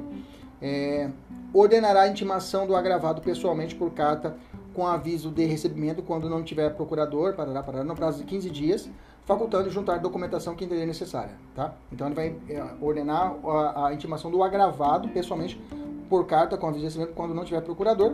É, 0.62 1.10
ordenará 1.52 2.02
a 2.02 2.08
intimação 2.08 2.68
do 2.68 2.76
agravado 2.76 3.22
pessoalmente 3.22 3.74
por 3.74 3.92
carta 3.92 4.36
com 4.74 4.86
aviso 4.86 5.32
de 5.32 5.46
recebimento 5.46 6.04
quando 6.04 6.30
não 6.30 6.44
tiver 6.44 6.70
procurador, 6.76 7.34
parará, 7.34 7.64
parará, 7.64 7.84
no 7.84 7.96
prazo 7.96 8.20
de 8.20 8.26
15 8.26 8.50
dias, 8.52 8.90
facultando 9.26 9.70
juntar 9.70 9.98
documentação 9.98 10.56
que 10.56 10.64
entender 10.64 10.86
necessária, 10.86 11.34
tá? 11.56 11.74
Então 11.92 12.08
ele 12.08 12.16
vai 12.16 12.36
é, 12.50 12.64
ordenar 12.80 13.36
a, 13.46 13.88
a 13.88 13.94
intimação 13.94 14.30
do 14.30 14.44
agravado 14.44 15.10
pessoalmente 15.10 15.60
por 16.08 16.26
carta 16.28 16.58
com 16.58 16.68
aviso 16.68 16.82
de 16.82 16.86
recebimento 16.86 17.16
quando 17.16 17.34
não 17.34 17.44
tiver 17.44 17.62
procurador 17.62 18.14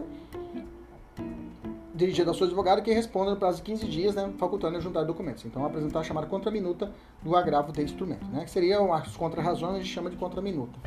dirigida 1.96 2.30
ao 2.30 2.36
seu 2.36 2.46
advogado 2.46 2.82
que 2.82 2.92
responda 2.92 3.32
no 3.32 3.38
prazo 3.38 3.58
de 3.58 3.64
15 3.64 3.86
dias, 3.88 4.16
né, 4.16 4.32
facultando 4.38 4.80
juntar 4.82 5.04
documentos. 5.04 5.46
Então, 5.46 5.66
apresentar 5.66 6.02
a 6.02 6.04
chamada 6.04 6.28
contraminuta 6.28 6.92
do 7.24 7.36
agravo 7.36 7.72
de 7.72 7.82
instrumento, 7.82 8.26
né, 8.28 8.44
que 8.44 8.52
seriam 8.52 8.94
as 8.94 9.16
contrarrazões, 9.16 9.76
a 9.76 9.78
gente 9.78 9.90
chama 9.90 10.10
de 10.10 10.18
contraminuta. 10.18 10.78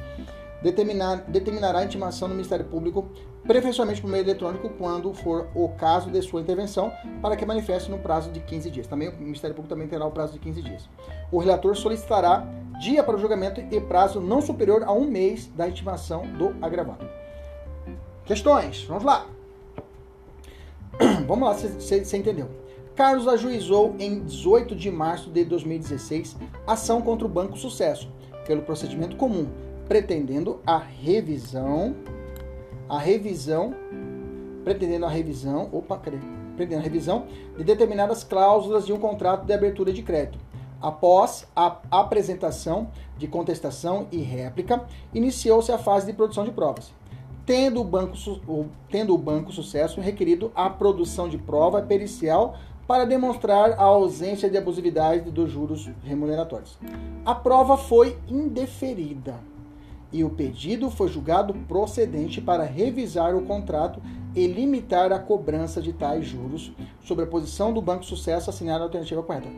Determinar, 0.63 1.23
determinará 1.29 1.79
a 1.79 1.85
intimação 1.85 2.27
no 2.27 2.35
Ministério 2.35 2.65
Público, 2.65 3.09
preferencialmente 3.47 4.01
por 4.03 4.11
meio 4.11 4.25
eletrônico, 4.25 4.69
quando 4.71 5.15
for 5.15 5.49
o 5.55 5.69
caso 5.71 6.11
de 6.11 6.21
sua 6.21 6.41
intervenção, 6.41 6.93
para 7.23 7.37
que 7.37 7.47
manifeste 7.47 7.91
no 7.91 7.99
prazo 7.99 8.31
de 8.31 8.41
15 8.41 8.71
dias. 8.71 8.87
Também 8.87 9.09
o 9.09 9.17
Ministério 9.17 9.55
Público 9.55 9.73
também 9.73 9.89
terá 9.89 10.05
o 10.05 10.11
prazo 10.11 10.33
de 10.33 10.41
15 10.41 10.63
dias. 10.63 10.89
O 11.31 11.39
relator 11.39 11.77
solicitará 11.77 12.45
dia 12.81 13.05
para 13.05 13.17
o 13.17 13.19
julgamento 13.19 13.61
e 13.61 13.81
prazo 13.81 14.21
não 14.21 14.43
superior 14.43 14.83
a 14.83 14.93
um 14.93 15.05
mês 15.05 15.47
da 15.47 15.69
intimação 15.69 16.27
do 16.37 16.55
agravado. 16.61 17.09
Questões? 18.25 18.85
Vamos 18.85 19.05
lá. 19.05 19.38
Vamos 21.27 21.49
lá, 21.49 21.55
você 21.55 22.17
entendeu. 22.17 22.49
Carlos 22.95 23.29
ajuizou 23.29 23.95
em 23.99 24.25
18 24.25 24.75
de 24.75 24.91
março 24.91 25.31
de 25.31 25.45
2016 25.45 26.37
ação 26.67 27.01
contra 27.01 27.27
o 27.27 27.31
Banco 27.31 27.57
Sucesso, 27.57 28.11
pelo 28.47 28.63
procedimento 28.63 29.17
comum, 29.17 29.47
pretendendo 29.87 30.61
a 30.67 30.79
revisão, 30.79 31.95
a 32.89 32.99
revisão, 32.99 33.73
pretendendo 34.65 35.07
a 35.07 35.09
revisão, 35.09 35.69
opa, 35.71 35.97
cadê? 35.99 36.19
Pretendendo 36.57 36.81
a 36.81 36.85
revisão 36.85 37.27
de 37.57 37.63
determinadas 37.63 38.25
cláusulas 38.25 38.85
de 38.85 38.93
um 38.93 38.99
contrato 38.99 39.45
de 39.47 39.53
abertura 39.53 39.93
de 39.93 40.03
crédito. 40.03 40.41
Após 40.83 41.47
a 41.55 41.79
apresentação 41.91 42.91
de 43.17 43.29
contestação 43.29 44.09
e 44.11 44.19
réplica, 44.19 44.85
iniciou-se 45.15 45.71
a 45.71 45.79
fase 45.79 46.07
de 46.07 46.13
produção 46.13 46.45
de 46.45 46.51
provas 46.51 46.93
tendo 47.49 47.81
o 47.81 47.85
banco, 47.85 48.15
tendo 48.91 49.15
o 49.15 49.17
banco 49.17 49.51
sucesso 49.51 50.03
requerido 50.03 50.53
a 50.55 50.69
produção 50.69 51.31
de 51.31 51.39
prova 51.39 51.81
pericial 51.81 52.59
para 52.87 53.07
demonstrar 53.07 53.73
a 53.73 53.85
ausência 53.85 54.51
de 54.51 54.59
abusividade 54.59 55.31
dos 55.31 55.51
juros 55.51 55.89
remuneratórios. 56.05 56.79
A 57.25 57.35
prova 57.35 57.79
foi 57.79 58.19
indeferida 58.29 59.37
e 60.13 60.23
o 60.23 60.29
pedido 60.29 60.91
foi 60.91 61.09
julgado 61.09 61.55
procedente 61.67 62.39
para 62.39 62.65
revisar 62.65 63.35
o 63.35 63.41
contrato 63.47 63.99
e 64.37 64.47
limitar 64.47 65.11
a 65.11 65.19
cobrança 65.19 65.81
de 65.81 65.95
tais 65.95 66.27
juros 66.27 66.71
sobre 67.03 67.25
a 67.25 67.29
posição 67.29 67.73
do 67.73 67.81
Banco 67.81 68.05
Sucesso 68.05 68.51
assinada 68.51 68.81
a 68.81 68.87
alternativa 68.89 69.23
correta. 69.23 69.49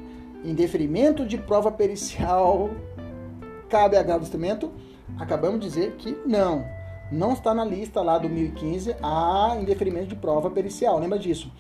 Indeferimento 0.44 1.26
de 1.26 1.36
prova 1.36 1.72
pericial 1.72 2.70
cabe 3.68 3.96
agravo 3.96 4.22
instrumento? 4.22 4.70
Acabamos 5.18 5.58
de 5.58 5.66
dizer 5.66 5.96
que 5.96 6.16
não 6.24 6.78
não 7.10 7.32
está 7.32 7.52
na 7.52 7.64
lista 7.64 8.00
lá 8.02 8.18
do 8.18 8.28
1015 8.28 8.94
a 9.02 9.56
indeferimento 9.60 10.08
de 10.08 10.14
prova 10.16 10.48
pericial, 10.50 10.98
lembra 10.98 11.18
disso. 11.18 11.50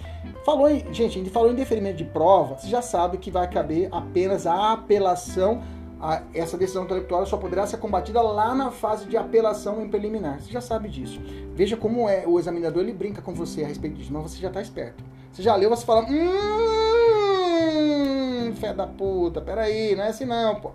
Falou 0.44 0.70
em, 0.70 0.80
gente, 0.92 1.14
gente 1.14 1.30
falou 1.30 1.48
em 1.50 1.52
indeferimento 1.52 1.96
de 1.96 2.04
prova, 2.04 2.56
você 2.56 2.68
já 2.68 2.80
sabe 2.80 3.18
que 3.18 3.30
vai 3.30 3.50
caber 3.50 3.88
apenas 3.90 4.46
a 4.46 4.72
apelação, 4.72 5.62
a, 6.00 6.22
essa 6.32 6.56
decisão 6.56 6.84
intelectual 6.84 7.26
só 7.26 7.36
poderá 7.36 7.66
ser 7.66 7.78
combatida 7.78 8.22
lá 8.22 8.54
na 8.54 8.70
fase 8.70 9.06
de 9.06 9.16
apelação 9.16 9.82
em 9.82 9.88
preliminar, 9.88 10.40
você 10.40 10.52
já 10.52 10.60
sabe 10.60 10.88
disso. 10.88 11.20
Veja 11.54 11.76
como 11.76 12.08
é 12.08 12.24
o 12.26 12.38
examinador, 12.38 12.82
ele 12.82 12.92
brinca 12.92 13.20
com 13.20 13.34
você 13.34 13.64
a 13.64 13.66
respeito 13.66 13.96
disso, 13.96 14.12
mas 14.12 14.22
você 14.22 14.38
já 14.38 14.48
está 14.48 14.62
esperto. 14.62 15.02
Você 15.32 15.42
já 15.42 15.56
leu, 15.56 15.68
você 15.70 15.84
fala, 15.84 16.06
hum, 16.08 16.12
fé 18.54 18.72
da 18.72 18.86
puta, 18.86 19.40
peraí, 19.40 19.96
não 19.96 20.04
é 20.04 20.08
assim 20.08 20.24
não, 20.24 20.60
pô. 20.60 20.70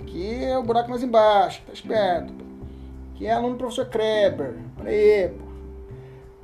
Aqui 0.00 0.44
é 0.44 0.56
o 0.58 0.62
buraco 0.62 0.88
mais 0.90 1.02
embaixo, 1.02 1.62
tá 1.66 1.72
esperto, 1.72 2.32
pô 2.32 2.43
que 3.14 3.26
é 3.26 3.32
aluno 3.32 3.54
do 3.54 3.58
professor 3.58 3.86
Kreber. 3.86 4.54
Peraí, 4.76 5.28
pô. 5.28 5.44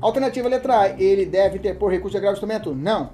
Alternativa 0.00 0.48
letra 0.48 0.80
A, 0.80 0.88
ele 0.88 1.26
deve 1.26 1.58
interpor 1.58 1.90
recurso 1.90 2.12
de 2.12 2.16
agravo 2.18 2.34
instrumento? 2.34 2.74
Não. 2.74 3.10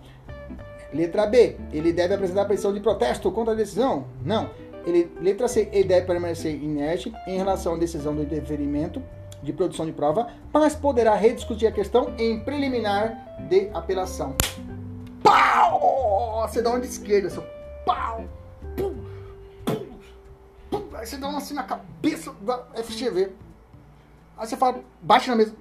Letra 0.92 1.26
B, 1.26 1.56
ele 1.72 1.92
deve 1.92 2.14
apresentar 2.14 2.44
petição 2.44 2.72
de 2.72 2.80
protesto 2.80 3.30
contra 3.32 3.52
a 3.52 3.56
decisão? 3.56 4.06
Não. 4.24 4.50
Ele, 4.86 5.10
letra 5.20 5.48
C, 5.48 5.68
ele 5.72 5.88
deve 5.88 6.06
permanecer 6.06 6.54
inerte 6.54 7.12
em 7.26 7.36
relação 7.36 7.74
à 7.74 7.76
decisão 7.76 8.14
do 8.14 8.22
interferimento 8.22 9.02
de 9.42 9.52
produção 9.52 9.84
de 9.84 9.92
prova, 9.92 10.28
mas 10.52 10.74
poderá 10.76 11.14
rediscutir 11.14 11.68
a 11.68 11.72
questão 11.72 12.14
em 12.18 12.38
preliminar 12.40 13.36
de 13.48 13.68
apelação. 13.74 14.36
Pau! 15.22 16.46
Você 16.48 16.62
dá 16.62 16.70
uma 16.70 16.80
de 16.80 16.86
esquerda, 16.86 17.28
seu 17.28 17.44
pau! 17.84 18.24
Pum, 18.76 18.94
pum, 19.64 19.86
pum. 20.70 20.84
Aí 20.94 21.04
você 21.04 21.16
dá 21.16 21.28
uma 21.28 21.38
assim 21.38 21.54
na 21.54 21.64
cabeça 21.64 22.32
da 22.40 22.58
FGV. 22.82 23.32
Aí 24.36 24.46
você 24.46 24.56
fala, 24.56 24.80
bate 25.02 25.28
na 25.28 25.36
mesa. 25.36 25.54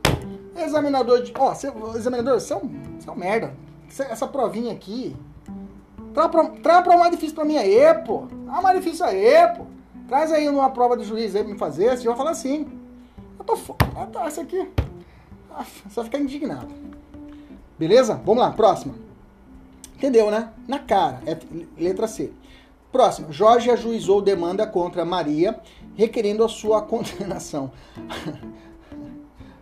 Examinador 0.57 1.21
de. 1.21 1.33
Ó, 1.37 1.49
oh, 1.51 1.97
examinador, 1.97 2.39
você 2.39 2.53
é 2.53 2.57
um, 2.57 2.69
você 2.99 3.09
é 3.09 3.11
um 3.11 3.15
merda. 3.15 3.55
Essa 3.87 4.27
provinha 4.27 4.73
aqui. 4.73 5.15
Traz 6.13 6.33
uma 6.33 6.81
prova 6.81 6.99
mais 6.99 7.11
difícil 7.11 7.35
pra 7.35 7.45
mim 7.45 7.57
aí, 7.57 7.93
pô. 8.05 8.27
Ah, 8.47 8.61
mais 8.61 8.79
difícil 8.79 9.05
aí, 9.05 9.47
pô. 9.55 9.65
Traz 10.07 10.31
aí 10.31 10.47
uma 10.47 10.69
prova 10.69 10.95
de 10.95 11.03
juiz 11.03 11.35
aí 11.35 11.43
pra 11.43 11.53
me 11.53 11.59
fazer. 11.59 11.97
Você 11.97 12.07
vai 12.07 12.15
falar 12.15 12.31
assim. 12.31 12.67
Eu 13.37 13.45
tô 13.45 13.55
foda. 13.55 13.85
Ah, 13.95 14.05
tá, 14.05 14.25
essa 14.25 14.41
aqui. 14.41 14.69
Ah, 15.51 15.63
você 15.63 15.95
vai 15.95 16.05
ficar 16.05 16.19
indignado. 16.19 16.73
Beleza? 17.77 18.15
Vamos 18.25 18.43
lá, 18.43 18.51
próxima. 18.51 18.95
Entendeu, 19.95 20.31
né? 20.31 20.49
Na 20.67 20.79
cara. 20.79 21.21
É 21.25 21.37
letra 21.77 22.07
C. 22.07 22.31
Próximo. 22.91 23.31
Jorge 23.31 23.69
ajuizou 23.69 24.21
demanda 24.21 24.65
contra 24.65 25.03
Maria, 25.03 25.59
requerendo 25.95 26.43
a 26.43 26.49
sua 26.49 26.81
condenação. 26.83 27.71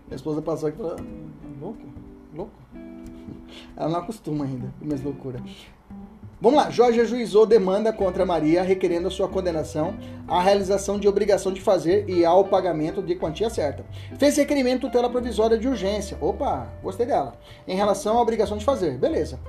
Minha 0.08 0.16
esposa 0.16 0.42
passou 0.42 0.70
aqui 0.70 0.78
e 0.78 0.82
falou: 0.82 0.98
louco? 1.62 1.82
Louco? 2.36 2.52
Ela 3.76 3.90
não 3.90 4.00
acostuma 4.00 4.46
ainda 4.46 4.74
com 4.80 4.86
minhas 4.86 5.02
loucuras. 5.02 5.42
Vamos 6.44 6.62
lá. 6.62 6.70
Jorge 6.70 7.00
ajuizou 7.00 7.46
demanda 7.46 7.94
contra 7.94 8.26
Maria, 8.26 8.64
requerendo 8.64 9.08
a 9.08 9.12
sua 9.12 9.30
condenação 9.30 9.96
à 10.28 10.42
realização 10.42 11.00
de 11.00 11.08
obrigação 11.08 11.54
de 11.54 11.62
fazer 11.62 12.04
e 12.10 12.26
ao 12.26 12.44
pagamento 12.44 13.02
de 13.02 13.16
quantia 13.16 13.50
certa. 13.50 13.86
Fez 14.20 14.36
requerimento 14.36 14.82
tutela 14.82 15.10
provisória 15.10 15.58
de 15.58 15.70
urgência. 15.70 16.18
Opa, 16.20 16.68
gostei 16.84 17.06
dela. 17.06 17.38
Em 17.66 17.78
relação 17.78 18.18
à 18.18 18.22
obrigação 18.22 18.58
de 18.58 18.66
fazer. 18.66 18.98
Beleza. 18.98 19.40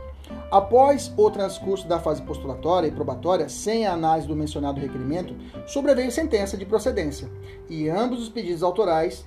Após 0.54 1.12
o 1.16 1.30
transcurso 1.32 1.88
da 1.88 1.98
fase 1.98 2.22
postulatória 2.22 2.86
e 2.86 2.92
probatória, 2.92 3.48
sem 3.48 3.88
a 3.88 3.92
análise 3.92 4.28
do 4.28 4.36
mencionado 4.36 4.80
requerimento, 4.80 5.34
sobreveio 5.66 6.12
sentença 6.12 6.56
de 6.56 6.64
procedência, 6.64 7.28
e 7.68 7.88
ambos 7.88 8.22
os 8.22 8.28
pedidos 8.28 8.62
autorais 8.62 9.26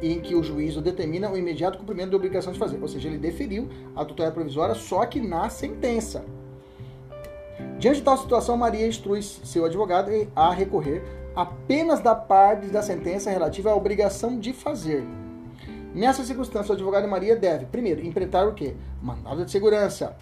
em 0.00 0.20
que 0.20 0.36
o 0.36 0.42
juízo 0.44 0.80
determina 0.80 1.28
o 1.28 1.36
imediato 1.36 1.78
cumprimento 1.78 2.10
da 2.10 2.16
obrigação 2.16 2.52
de 2.52 2.60
fazer. 2.60 2.80
Ou 2.80 2.86
seja, 2.86 3.08
ele 3.08 3.18
deferiu 3.18 3.68
a 3.96 4.04
tutela 4.04 4.30
provisória 4.30 4.76
só 4.76 5.04
que 5.04 5.20
na 5.20 5.50
sentença. 5.50 6.24
Diante 7.80 7.98
de 7.98 8.04
tal 8.04 8.16
situação, 8.16 8.56
Maria 8.56 8.86
instrui 8.86 9.20
seu 9.20 9.64
advogado 9.64 10.12
a 10.36 10.52
recorrer 10.52 11.02
apenas 11.34 11.98
da 11.98 12.14
parte 12.14 12.68
da 12.68 12.82
sentença 12.82 13.30
relativa 13.30 13.72
à 13.72 13.74
obrigação 13.74 14.38
de 14.38 14.52
fazer. 14.52 15.04
Nessa 15.92 16.22
circunstância, 16.22 16.70
o 16.70 16.74
advogado 16.76 17.08
Maria 17.08 17.34
deve, 17.34 17.66
primeiro, 17.66 18.06
implementar 18.06 18.46
o 18.46 18.54
quê? 18.54 18.76
Mandado 19.02 19.44
de 19.44 19.50
segurança, 19.50 20.16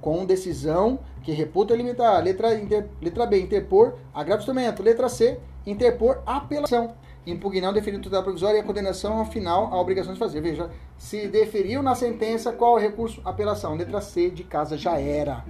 com 0.00 0.24
decisão 0.24 0.98
que 1.22 1.32
reputa 1.32 1.74
limitar. 1.74 2.22
Letra, 2.22 2.54
inter, 2.54 2.88
letra 3.00 3.26
B, 3.26 3.40
interpor 3.40 3.94
agravo 4.14 4.40
instrumento. 4.40 4.82
Letra 4.82 5.08
C, 5.08 5.38
interpor 5.66 6.22
apelação. 6.26 6.94
Impugnar 7.26 7.70
o 7.70 7.74
deferido 7.74 8.02
tutela 8.02 8.22
provisória 8.22 8.56
e 8.56 8.60
a 8.60 8.64
condenação 8.64 9.24
final 9.26 9.72
a 9.72 9.80
obrigação 9.80 10.12
de 10.12 10.18
fazer. 10.18 10.40
Veja, 10.40 10.70
se 10.96 11.28
deferiu 11.28 11.82
na 11.82 11.94
sentença, 11.94 12.52
qual 12.52 12.78
é 12.78 12.80
o 12.80 12.82
recurso? 12.82 13.20
Apelação. 13.24 13.74
Letra 13.74 14.00
C, 14.00 14.30
de 14.30 14.42
casa, 14.42 14.76
já 14.76 14.98
era. 14.98 15.44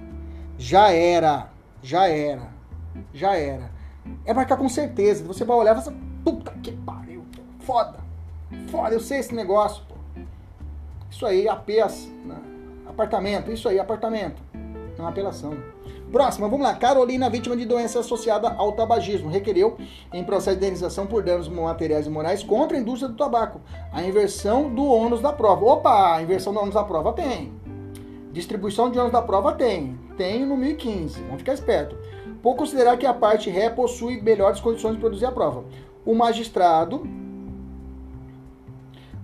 Já 0.57 0.91
era. 0.91 1.49
Já 1.81 2.07
era. 2.07 2.49
Já 3.13 3.35
era. 3.35 3.71
é 4.25 4.33
marcar 4.33 4.57
com 4.57 4.67
certeza. 4.67 5.23
Você 5.23 5.45
vai 5.45 5.55
olhar 5.55 5.77
e 5.77 5.81
vai 5.81 5.95
puta 6.23 6.51
que 6.61 6.71
pariu, 6.71 7.25
foda, 7.61 7.99
foda, 8.69 8.93
eu 8.93 8.99
sei 8.99 9.19
esse 9.19 9.33
negócio, 9.33 9.83
pô. 9.87 9.95
Isso 11.09 11.25
aí, 11.25 11.47
APs, 11.47 12.11
né? 12.25 12.50
Apartamento, 12.91 13.51
isso 13.51 13.67
aí, 13.67 13.79
apartamento. 13.79 14.41
É 14.97 15.01
uma 15.01 15.09
apelação. 15.09 15.57
Próxima, 16.11 16.49
vamos 16.49 16.65
lá. 16.65 16.73
Carolina, 16.75 17.29
vítima 17.29 17.55
de 17.55 17.65
doença 17.65 18.01
associada 18.01 18.49
ao 18.49 18.73
tabagismo, 18.73 19.29
requereu 19.29 19.77
em 20.11 20.23
processo 20.23 20.57
de 20.57 20.65
indenização 20.65 21.07
por 21.07 21.23
danos 21.23 21.47
materiais 21.47 22.05
e 22.05 22.09
morais 22.09 22.43
contra 22.43 22.77
a 22.77 22.79
indústria 22.79 23.07
do 23.07 23.15
tabaco. 23.15 23.61
A 23.93 24.03
inversão 24.03 24.69
do 24.69 24.83
ônus 24.83 25.21
da 25.21 25.31
prova. 25.31 25.65
Opa, 25.65 26.15
a 26.15 26.21
inversão 26.21 26.53
do 26.53 26.59
ônus 26.59 26.73
da 26.73 26.83
prova 26.83 27.13
tem. 27.13 27.53
Distribuição 28.33 28.91
de 28.91 28.99
ônus 28.99 29.13
da 29.13 29.21
prova 29.21 29.53
tem. 29.53 29.97
Tem 30.17 30.45
no 30.45 30.57
1015. 30.57 31.21
Vamos 31.21 31.37
ficar 31.37 31.53
esperto. 31.53 31.95
Por 32.43 32.55
considerar 32.55 32.97
que 32.97 33.05
a 33.05 33.13
parte 33.13 33.49
ré 33.49 33.69
possui 33.69 34.21
melhores 34.21 34.59
condições 34.59 34.95
de 34.95 34.99
produzir 34.99 35.25
a 35.25 35.31
prova. 35.31 35.63
O 36.05 36.13
magistrado 36.13 37.03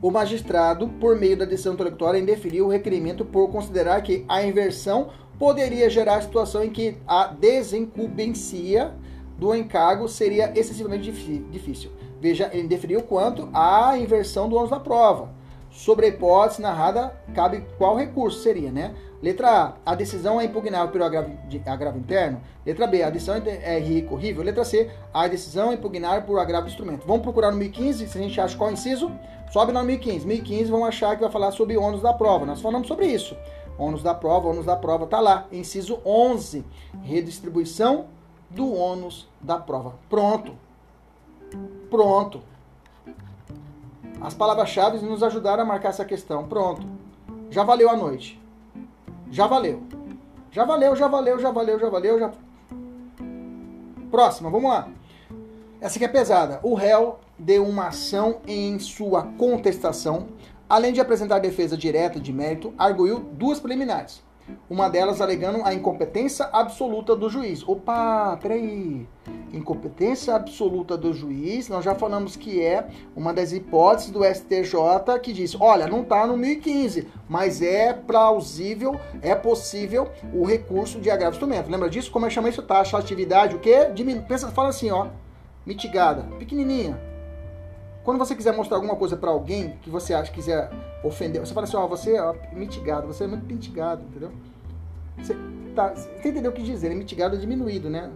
o 0.01 0.11
magistrado, 0.11 0.87
por 0.99 1.15
meio 1.15 1.37
da 1.37 1.45
decisão 1.45 1.73
intelectual, 1.73 2.15
indeferiu 2.15 2.65
o 2.65 2.69
requerimento 2.69 3.25
por 3.25 3.49
considerar 3.49 4.01
que 4.01 4.23
a 4.27 4.43
inversão 4.43 5.09
poderia 5.39 5.89
gerar 5.89 6.17
a 6.17 6.21
situação 6.21 6.63
em 6.63 6.69
que 6.69 6.97
a 7.07 7.27
desincumbência 7.27 8.93
do 9.37 9.53
encargo 9.55 10.07
seria 10.07 10.51
excessivamente 10.55 11.11
difícil. 11.51 11.91
Veja, 12.19 12.49
ele 12.51 12.67
definiu 12.67 13.01
quanto 13.03 13.49
à 13.53 13.97
inversão 13.97 14.49
do 14.49 14.55
ônus 14.55 14.71
da 14.71 14.79
prova. 14.79 15.29
Sobre 15.69 16.07
a 16.07 16.09
hipótese 16.09 16.61
narrada, 16.61 17.15
cabe 17.35 17.63
qual 17.77 17.95
recurso 17.95 18.41
seria, 18.41 18.71
né? 18.71 18.95
Letra 19.21 19.49
A, 19.49 19.73
a 19.91 19.95
decisão 19.95 20.39
é 20.39 20.45
impugnável 20.45 20.91
pelo 20.91 21.03
agravo, 21.03 21.31
de, 21.47 21.61
agravo 21.65 21.97
interno. 21.97 22.39
Letra 22.65 22.85
B, 22.85 23.01
a 23.01 23.09
decisão 23.09 23.35
é 23.35 23.79
recorrível. 23.79 24.43
Letra 24.43 24.63
C, 24.63 24.91
a 25.13 25.27
decisão 25.27 25.71
é 25.71 25.73
impugnável 25.73 26.21
por 26.21 26.39
agravo 26.39 26.67
do 26.67 26.69
instrumento. 26.69 27.07
Vamos 27.07 27.23
procurar 27.23 27.51
no 27.51 27.57
1015, 27.57 28.07
se 28.07 28.17
a 28.17 28.21
gente 28.21 28.39
acha 28.39 28.55
qual 28.55 28.71
inciso, 28.71 29.11
sobe 29.51 29.71
no 29.71 29.83
1015. 29.83 30.27
1015 30.27 30.71
vamos 30.71 30.87
achar 30.87 31.15
que 31.15 31.21
vai 31.21 31.31
falar 31.31 31.51
sobre 31.51 31.77
ônus 31.77 32.01
da 32.01 32.13
prova. 32.13 32.45
Nós 32.45 32.61
falamos 32.61 32.87
sobre 32.87 33.07
isso. 33.07 33.35
Ônus 33.77 34.03
da 34.03 34.13
prova, 34.13 34.49
ônus 34.49 34.65
da 34.65 34.75
prova 34.75 35.07
tá 35.07 35.19
lá. 35.19 35.47
Inciso 35.51 35.99
11, 36.05 36.63
redistribuição 37.01 38.05
do 38.49 38.71
ônus 38.73 39.27
da 39.41 39.57
prova. 39.57 39.95
Pronto. 40.09 40.53
Pronto. 41.89 42.41
As 44.21 44.33
palavras-chave 44.33 44.97
nos 44.99 45.23
ajudaram 45.23 45.63
a 45.63 45.65
marcar 45.65 45.89
essa 45.89 46.05
questão. 46.05 46.47
Pronto. 46.47 46.85
Já 47.49 47.63
valeu 47.63 47.89
a 47.89 47.95
noite. 47.95 48.39
Já 49.31 49.47
valeu. 49.47 49.83
Já 50.51 50.65
valeu, 50.65 50.95
já 50.95 51.07
valeu, 51.07 51.39
já 51.39 51.51
valeu, 51.51 51.79
já 51.79 51.89
valeu, 51.89 52.19
já. 52.19 52.31
Próxima, 54.09 54.49
vamos 54.49 54.71
lá. 54.71 54.87
Essa 55.79 55.97
aqui 55.97 56.05
é 56.05 56.07
pesada. 56.07 56.59
O 56.63 56.73
réu 56.73 57.19
deu 57.37 57.67
uma 57.67 57.87
ação 57.87 58.37
em 58.47 58.79
sua 58.79 59.23
contestação 59.37 60.27
Além 60.69 60.91
de 60.91 60.99
apresentar 60.99 61.39
defesa 61.39 61.77
direta 61.77 62.19
de 62.19 62.33
mérito, 62.33 62.73
arguiu 62.77 63.19
duas 63.19 63.57
preliminares. 63.57 64.21
Uma 64.69 64.89
delas 64.89 65.21
alegando 65.21 65.63
a 65.63 65.73
incompetência 65.73 66.49
absoluta 66.51 67.15
do 67.15 67.29
juiz. 67.29 67.67
Opa, 67.67 68.37
peraí. 68.41 69.07
Incompetência 69.53 70.35
absoluta 70.35 70.97
do 70.97 71.13
juiz, 71.13 71.69
nós 71.69 71.83
já 71.83 71.95
falamos 71.95 72.35
que 72.35 72.61
é 72.61 72.87
uma 73.15 73.33
das 73.33 73.53
hipóteses 73.53 74.11
do 74.11 74.23
STJ 74.23 75.19
que 75.21 75.31
diz: 75.31 75.55
olha, 75.59 75.87
não 75.87 76.01
está 76.01 76.27
no 76.27 76.37
1015, 76.37 77.07
mas 77.29 77.61
é 77.61 77.93
plausível, 77.93 78.99
é 79.21 79.35
possível 79.35 80.09
o 80.33 80.45
recurso 80.45 80.99
de 80.99 81.09
agravo 81.09 81.33
instrumento. 81.33 81.69
Lembra 81.69 81.89
disso? 81.89 82.11
Como 82.11 82.25
é 82.25 82.29
que 82.29 82.35
chama 82.35 82.49
isso? 82.49 82.61
Taxa 82.61 82.97
atividade, 82.97 83.55
o 83.55 83.59
quê? 83.59 83.89
Diminu 83.93 84.23
Pensa, 84.23 84.51
fala 84.51 84.69
assim, 84.69 84.91
ó, 84.91 85.07
mitigada, 85.65 86.23
pequenininha, 86.37 86.99
quando 88.07 88.19
você 88.19 88.37
quiser 88.37 88.55
mostrar 88.55 88.77
alguma 88.77 88.95
coisa 88.95 89.17
para 89.17 89.29
alguém 89.29 89.77
que 89.81 89.89
você 89.89 90.13
acha 90.13 90.31
que 90.31 90.35
quiser 90.35 90.71
ofender, 91.03 91.45
você 91.45 91.53
fala 91.53 91.65
assim, 91.67 91.75
ó, 91.75 91.83
oh, 91.83 91.89
você 91.89 92.15
é 92.15 92.33
mitigado, 92.53 93.05
você 93.05 93.25
é 93.25 93.27
muito 93.27 93.45
mitigado, 93.45 94.01
entendeu? 94.01 94.31
Você, 95.17 95.35
tá, 95.75 95.89
você 95.89 96.29
entendeu 96.29 96.51
o 96.51 96.53
que 96.53 96.63
dizer? 96.63 96.89
É 96.89 96.95
mitigado 96.95 97.35
é 97.35 97.37
diminuído, 97.37 97.89
né? 97.89 98.09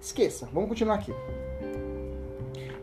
Esqueça. 0.00 0.48
Vamos 0.50 0.70
continuar 0.70 0.94
aqui. 0.94 1.14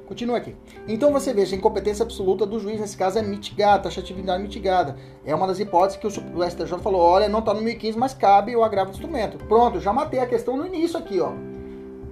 Continua 0.05 0.37
aqui. 0.37 0.55
Então 0.87 1.11
você 1.11 1.33
veja, 1.33 1.55
a 1.55 1.57
incompetência 1.57 2.03
absoluta 2.03 2.45
do 2.45 2.59
juiz, 2.59 2.79
nesse 2.79 2.95
caso, 2.95 3.17
é 3.17 3.23
mitigada, 3.23 3.81
taxatividade 3.81 4.43
mitigada. 4.43 4.97
É 5.25 5.33
uma 5.33 5.47
das 5.47 5.59
hipóteses 5.59 5.99
que 5.99 6.05
o 6.05 6.11
STJ 6.47 6.77
falou, 6.77 7.01
olha, 7.01 7.27
não 7.27 7.39
está 7.39 7.55
no 7.55 7.61
1015, 7.61 7.97
mas 7.97 8.13
cabe 8.13 8.55
o 8.55 8.63
agravo 8.63 8.91
do 8.91 8.93
instrumento. 8.93 9.39
Pronto, 9.47 9.79
já 9.79 9.91
matei 9.91 10.19
a 10.19 10.27
questão 10.27 10.55
no 10.55 10.67
início 10.67 10.99
aqui, 10.99 11.19
ó. 11.19 11.31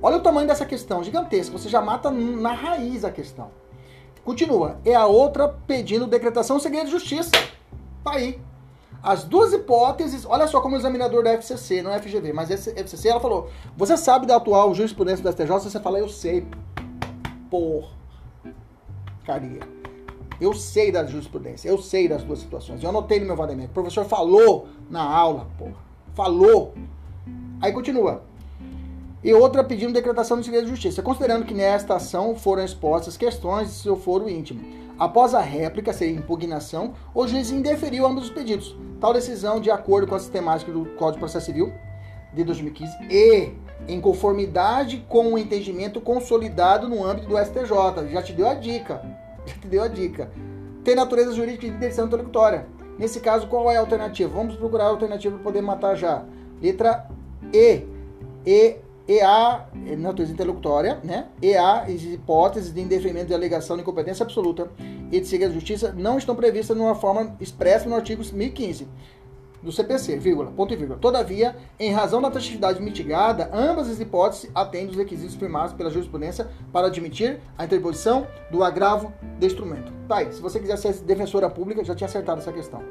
Olha 0.01 0.17
o 0.17 0.21
tamanho 0.21 0.47
dessa 0.47 0.65
questão, 0.65 1.03
gigantesca. 1.03 1.55
Você 1.55 1.69
já 1.69 1.83
mata 1.83 2.09
na 2.09 2.51
raiz 2.51 3.05
a 3.05 3.11
questão. 3.11 3.61
Continua. 4.23 4.79
É 4.85 4.95
a 4.95 5.05
outra 5.05 5.49
pedindo 5.67 6.07
decretação 6.07 6.59
segredo 6.59 6.85
de 6.85 6.91
justiça. 6.91 7.31
Tá 8.03 8.13
aí. 8.13 8.39
As 9.01 9.25
duas 9.25 9.51
hipóteses, 9.51 10.25
olha 10.25 10.47
só 10.47 10.61
como 10.61 10.75
o 10.75 10.79
examinador 10.79 11.23
da 11.23 11.31
FCC, 11.33 11.81
não 11.81 11.91
é 11.91 11.99
FGV, 11.99 12.31
mas 12.31 12.49
FCC, 12.49 13.09
ela 13.09 13.19
falou: 13.19 13.49
Você 13.75 13.97
sabe 13.97 14.25
da 14.25 14.37
atual 14.37 14.73
jurisprudência 14.73 15.21
do 15.21 15.29
STJ? 15.29 15.69
Você 15.69 15.79
fala: 15.79 15.99
Eu 15.99 16.07
sei. 16.07 16.47
Por. 17.49 17.89
Caria. 19.25 19.59
Eu 20.39 20.53
sei 20.53 20.91
da 20.91 21.05
jurisprudência, 21.05 21.69
eu 21.69 21.77
sei 21.77 22.07
das 22.07 22.23
duas 22.23 22.39
situações. 22.39 22.81
Eu 22.81 22.89
anotei 22.89 23.19
no 23.19 23.25
meu 23.25 23.35
vademento. 23.35 23.71
O 23.71 23.73
professor 23.73 24.05
falou 24.05 24.67
na 24.89 25.03
aula, 25.03 25.47
porra. 25.57 25.75
Falou. 26.13 26.73
Aí 27.61 27.71
continua 27.71 28.23
e 29.23 29.33
outra 29.33 29.63
pedindo 29.63 29.93
decretação 29.93 30.37
de 30.37 30.45
segredo 30.45 30.65
de 30.65 30.71
justiça, 30.71 31.01
considerando 31.01 31.45
que 31.45 31.53
nesta 31.53 31.95
ação 31.95 32.35
foram 32.35 32.63
expostas 32.63 33.15
questões 33.15 33.69
de 33.69 33.75
seu 33.75 33.95
foro 33.95 34.29
íntimo. 34.29 34.61
Após 34.99 35.33
a 35.33 35.39
réplica, 35.39 35.93
seria 35.93 36.15
impugnação, 36.15 36.93
o 37.15 37.27
juiz 37.27 37.49
indeferiu 37.49 38.05
ambos 38.05 38.25
os 38.25 38.29
pedidos. 38.29 38.75
Tal 38.99 39.13
decisão, 39.13 39.59
de 39.59 39.71
acordo 39.71 40.07
com 40.07 40.15
a 40.15 40.19
sistemática 40.19 40.71
do 40.71 40.85
Código 40.97 41.13
de 41.13 41.19
Processo 41.19 41.47
Civil 41.47 41.73
de 42.33 42.43
2015 42.43 42.97
e 43.09 43.51
em 43.87 43.99
conformidade 43.99 45.05
com 45.09 45.33
o 45.33 45.37
entendimento 45.37 45.99
consolidado 45.99 46.87
no 46.87 47.03
âmbito 47.03 47.27
do 47.27 47.37
STJ. 47.37 48.11
Já 48.11 48.21
te 48.21 48.33
deu 48.33 48.47
a 48.47 48.53
dica. 48.53 49.01
Já 49.45 49.55
te 49.55 49.67
deu 49.67 49.83
a 49.83 49.87
dica. 49.87 50.31
Tem 50.83 50.95
natureza 50.95 51.33
jurídica 51.33 51.67
de 51.67 51.77
decisão 51.77 52.05
intelectória. 52.05 52.67
Nesse 52.97 53.19
caso, 53.19 53.47
qual 53.47 53.71
é 53.71 53.77
a 53.77 53.79
alternativa? 53.79 54.31
Vamos 54.33 54.55
procurar 54.55 54.85
a 54.85 54.89
alternativa 54.89 55.35
para 55.35 55.43
poder 55.43 55.61
matar 55.61 55.95
já. 55.95 56.23
Letra 56.61 57.07
E. 57.51 57.83
E 58.45 58.77
EA, 59.07 59.67
natureza 59.97 60.31
intelectória, 60.31 60.99
né? 61.03 61.27
EA, 61.41 61.85
hipóteses 61.89 62.73
de 62.73 62.79
indeferimento 62.79 63.27
de 63.27 63.33
alegação 63.33 63.75
de 63.75 63.81
incompetência 63.81 64.23
absoluta 64.23 64.71
e 65.11 65.19
de 65.19 65.27
segredo 65.27 65.53
de 65.53 65.59
justiça 65.59 65.93
não 65.95 66.17
estão 66.17 66.35
previstas 66.35 66.75
numa 66.75 66.95
forma 66.95 67.35
expressa 67.39 67.89
no 67.89 67.95
artigo 67.95 68.23
1015 68.23 68.87
do 69.63 69.71
CPC, 69.71 70.17
vírgula, 70.17 70.51
ponto 70.51 70.73
e 70.73 70.75
vírgula. 70.75 70.99
Todavia, 70.99 71.55
em 71.79 71.91
razão 71.91 72.21
da 72.21 72.29
taxividade 72.29 72.81
mitigada, 72.81 73.49
ambas 73.53 73.89
as 73.89 73.99
hipóteses 73.99 74.51
atendem 74.53 74.89
os 74.89 74.97
requisitos 74.97 75.35
firmados 75.35 75.73
pela 75.73 75.89
jurisprudência 75.89 76.47
para 76.71 76.87
admitir 76.87 77.39
a 77.57 77.63
interposição 77.63 78.27
do 78.51 78.63
agravo 78.63 79.13
de 79.39 79.45
instrumento. 79.45 79.91
Tá 80.07 80.17
aí, 80.17 80.33
se 80.33 80.41
você 80.41 80.59
quiser 80.59 80.77
ser 80.77 80.93
defensora 81.01 81.49
pública, 81.49 81.83
já 81.83 81.95
tinha 81.95 82.07
acertado 82.07 82.41
essa 82.41 82.51
questão. 82.51 82.83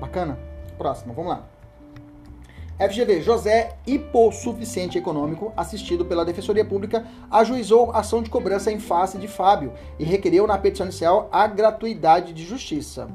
Bacana? 0.00 0.38
Próxima, 0.78 1.12
vamos 1.12 1.30
lá. 1.30 1.53
FGV, 2.78 3.22
José, 3.22 3.76
hipossuficiente 3.86 4.98
econômico, 4.98 5.52
assistido 5.56 6.04
pela 6.04 6.24
Defensoria 6.24 6.64
Pública, 6.64 7.06
ajuizou 7.30 7.92
ação 7.92 8.20
de 8.20 8.28
cobrança 8.28 8.72
em 8.72 8.80
face 8.80 9.16
de 9.16 9.28
Fábio 9.28 9.72
e 9.96 10.02
requereu 10.02 10.44
na 10.44 10.58
petição 10.58 10.86
inicial 10.86 11.28
a 11.30 11.46
gratuidade 11.46 12.32
de 12.32 12.42
justiça. 12.44 13.08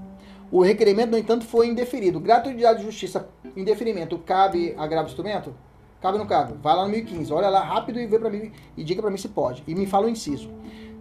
O 0.50 0.62
requerimento, 0.62 1.12
no 1.12 1.17
entanto, 1.17 1.45
foi 1.45 1.67
indeferido. 1.67 2.22
Gratuidade 2.22 2.80
de 2.80 2.86
justiça, 2.86 3.28
indeferimento, 3.54 4.17
cabe 4.19 4.74
agravo 4.78 5.10
instrumento? 5.10 5.54
Cabe 6.02 6.13
ou 6.13 6.19
não 6.19 6.28
cabe? 6.28 6.54
Vai 6.63 6.78
lá 6.78 6.86
no 6.86 6.91
1015, 6.91 7.34
olha 7.34 7.50
lá 7.50 7.62
rápido 7.62 8.00
e 8.00 8.08
vê 8.08 8.17
para 8.17 8.30
mim 8.30 8.54
e 8.78 8.84
diga 8.86 9.02
para 9.02 9.12
mim 9.12 9.17
se 9.17 9.28
pode. 9.28 9.62
E 9.67 9.76
me 9.76 9.86
fala 9.86 10.06
o 10.06 10.10
inciso. 10.10 10.50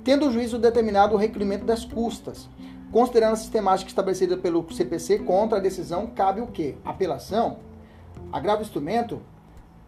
Tendo 0.03 0.27
o 0.27 0.33
juízo 0.33 0.59
determinado 0.59 1.14
o 1.14 1.18
requerimento 1.18 1.64
das 1.64 1.85
custas, 1.85 2.49
considerando 2.90 3.35
a 3.35 3.37
sistemática 3.37 3.88
estabelecida 3.88 4.37
pelo 4.37 4.66
CPC 4.73 5.21
contra 5.21 5.59
a 5.59 5.61
decisão, 5.61 6.09
cabe 6.09 6.40
o 6.40 6.49
quê? 6.49 6.75
Apelação? 6.85 7.67
Agravo 8.32 8.62
instrumento, 8.62 9.20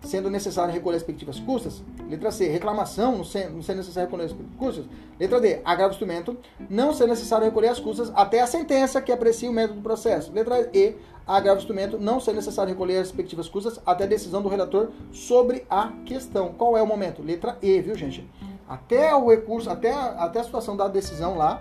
sendo 0.03 0.31
necessário 0.31 0.73
recolher 0.73 0.97
as 0.97 1.03
respectivas 1.03 1.39
custas. 1.41 1.83
Letra 2.09 2.31
C, 2.31 2.49
reclamação, 2.49 3.19
não 3.19 3.25
sendo, 3.25 3.57
necessário 3.57 4.09
recolher 4.09 4.25
as 4.25 4.37
custas. 4.59 4.87
Letra 5.19 5.41
D, 5.41 5.61
agravo 5.65 5.93
instrumento, 5.93 6.37
não 6.69 6.95
sendo 6.95 7.11
necessário 7.11 7.45
recolher 7.45 7.69
as 7.69 7.79
custas 7.79 8.11
até 8.15 8.41
a 8.41 8.47
sentença 8.47 9.01
que 9.01 9.13
aprecia 9.13 9.51
o 9.51 9.53
método 9.53 9.81
do 9.81 9.83
processo. 9.83 10.33
Letra 10.33 10.71
E, 10.73 10.97
agravo 11.27 11.61
instrumento, 11.61 11.99
não 11.99 12.19
sendo 12.19 12.37
necessário 12.37 12.71
recolher 12.71 12.97
as 12.99 13.09
respectivas 13.09 13.49
custas 13.49 13.79
até 13.85 14.05
a 14.05 14.07
decisão 14.07 14.41
do 14.41 14.49
relator 14.49 14.89
sobre 15.13 15.67
a 15.69 15.93
questão. 16.07 16.55
Qual 16.55 16.77
é 16.77 16.83
o 16.83 16.87
momento? 16.87 17.23
Letra 17.23 17.59
E, 17.61 17.81
viu, 17.81 17.95
gente? 17.95 18.29
Até 18.69 19.15
o 19.15 19.29
recurso, 19.29 19.69
até, 19.69 19.93
até 19.93 20.41
a 20.41 20.45
situação 20.45 20.77
da 20.77 20.89
decisão 20.89 21.37
lá, 21.37 21.61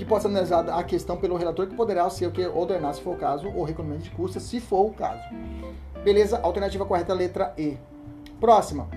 que 0.00 0.04
possa 0.06 0.22
ser 0.22 0.28
analisada 0.28 0.74
a 0.74 0.82
questão 0.82 1.18
pelo 1.18 1.36
relator, 1.36 1.66
que 1.66 1.74
poderá 1.74 2.08
ser 2.08 2.26
o 2.26 2.30
que 2.30 2.46
ordenar, 2.46 2.94
se 2.94 3.02
for 3.02 3.16
o 3.16 3.18
caso, 3.18 3.52
ou 3.54 3.64
recolhimento 3.64 4.04
de 4.04 4.10
custas, 4.10 4.42
se 4.44 4.58
for 4.58 4.86
o 4.86 4.92
caso. 4.94 5.22
Beleza? 6.02 6.40
Alternativa 6.42 6.86
correta, 6.86 7.12
letra 7.12 7.52
E. 7.58 7.76
Próxima. 8.40 8.88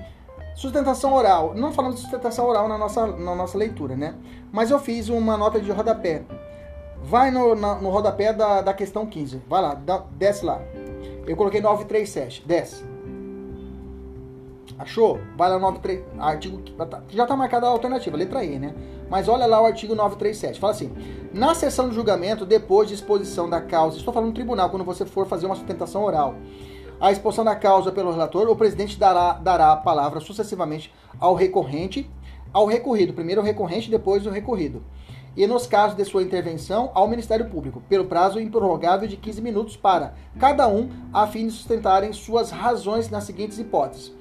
Sustentação 0.55 1.13
oral. 1.13 1.53
Não 1.55 1.73
falamos 1.73 1.97
de 1.97 2.03
sustentação 2.03 2.47
oral 2.47 2.69
na 2.69 2.77
nossa, 2.77 3.05
na 3.05 3.35
nossa 3.35 3.57
leitura, 3.57 3.97
né? 3.97 4.15
Mas 4.49 4.71
eu 4.71 4.79
fiz 4.79 5.09
uma 5.09 5.35
nota 5.35 5.59
de 5.59 5.69
rodapé. 5.73 6.23
Vai 7.03 7.31
no, 7.31 7.53
na, 7.53 7.75
no 7.75 7.89
rodapé 7.89 8.31
da, 8.31 8.61
da 8.61 8.73
questão 8.73 9.05
15. 9.05 9.41
Vai 9.45 9.61
lá, 9.61 9.73
dá, 9.73 10.05
desce 10.11 10.45
lá. 10.45 10.61
Eu 11.27 11.35
coloquei 11.35 11.59
937. 11.59 12.47
Desce. 12.47 12.85
Achou? 14.83 15.21
Vai 15.37 15.49
lá 15.49 15.55
no 15.55 15.61
93, 15.61 16.03
artigo 16.19 16.57
tá, 16.59 17.01
já 17.09 17.23
está 17.23 17.37
marcada 17.37 17.65
a 17.65 17.69
alternativa, 17.69 18.17
letra 18.17 18.43
E, 18.43 18.59
né? 18.59 18.75
Mas 19.09 19.29
olha 19.29 19.45
lá 19.45 19.61
o 19.61 19.65
artigo 19.65 19.95
937. 19.95 20.59
Fala 20.59 20.73
assim: 20.73 20.91
na 21.33 21.55
sessão 21.55 21.87
de 21.87 21.95
julgamento, 21.95 22.45
depois 22.45 22.89
de 22.89 22.93
exposição 22.93 23.49
da 23.49 23.61
causa, 23.61 23.97
estou 23.97 24.13
falando 24.13 24.29
no 24.29 24.35
tribunal, 24.35 24.69
quando 24.69 24.83
você 24.83 25.05
for 25.05 25.25
fazer 25.25 25.45
uma 25.45 25.55
sustentação 25.55 26.03
oral, 26.03 26.35
a 26.99 27.13
exposição 27.13 27.45
da 27.45 27.55
causa 27.55 27.93
pelo 27.93 28.11
relator, 28.11 28.49
o 28.49 28.57
presidente 28.57 28.99
dará, 28.99 29.33
dará 29.33 29.71
a 29.71 29.77
palavra 29.77 30.19
sucessivamente 30.19 30.93
ao 31.17 31.33
recorrente, 31.33 32.11
ao 32.51 32.65
recorrido. 32.65 33.13
Primeiro 33.13 33.39
o 33.39 33.45
recorrente, 33.45 33.89
depois 33.89 34.25
o 34.27 34.31
recorrido. 34.31 34.83
E 35.35 35.47
nos 35.47 35.65
casos 35.65 35.95
de 35.95 36.03
sua 36.03 36.23
intervenção, 36.23 36.91
ao 36.93 37.07
Ministério 37.07 37.49
Público, 37.49 37.81
pelo 37.87 38.05
prazo 38.05 38.37
improrrogável 38.37 39.07
de 39.07 39.15
15 39.15 39.41
minutos 39.41 39.77
para 39.77 40.13
cada 40.37 40.67
um, 40.67 40.89
a 41.13 41.25
fim 41.25 41.47
de 41.47 41.53
sustentarem 41.53 42.11
suas 42.11 42.51
razões 42.51 43.09
nas 43.09 43.23
seguintes 43.23 43.57
hipóteses 43.57 44.13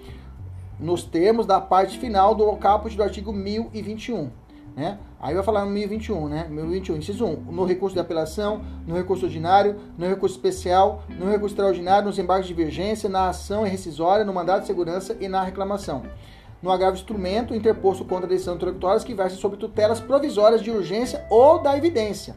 nos 0.83 1.05
termos 1.05 1.47
da 1.47 1.61
parte 1.61 1.99
final 1.99 2.35
do 2.35 2.55
caput 2.57 2.95
do 2.97 3.03
artigo 3.03 3.33
1021. 3.33 4.31
Né? 4.75 4.99
Aí 5.21 5.35
vai 5.35 5.43
falar 5.45 5.65
no 5.65 5.71
1021, 5.71 6.29
né? 6.29 6.47
1021, 6.49 6.97
inciso 6.97 7.27
1. 7.27 7.53
No 7.53 7.65
recurso 7.65 7.95
de 7.95 8.01
apelação, 8.01 8.63
no 8.87 8.97
recurso 8.97 9.27
ordinário, 9.27 9.77
no 9.97 10.07
recurso 10.09 10.35
especial, 10.35 11.05
no 11.09 11.31
recurso 11.31 11.55
extraordinário, 11.55 12.07
nos 12.07 12.19
embargos 12.19 12.49
de 12.49 12.55
divergência, 12.55 13.09
na 13.09 13.29
ação 13.29 13.65
rescisória, 13.65 14.25
no 14.25 14.33
mandado 14.33 14.63
de 14.63 14.67
segurança 14.67 15.17
e 15.21 15.29
na 15.29 15.43
reclamação. 15.43 16.03
No 16.63 16.71
agravo 16.71 16.97
instrumento 16.97 17.55
interposto 17.55 18.05
contra 18.05 18.27
a 18.27 18.29
decisão 18.29 18.55
introdutória 18.55 19.05
que 19.05 19.15
versa 19.15 19.37
sobre 19.37 19.59
tutelas 19.59 20.01
provisórias 20.01 20.63
de 20.63 20.71
urgência 20.71 21.25
ou 21.29 21.61
da 21.61 21.77
evidência. 21.77 22.35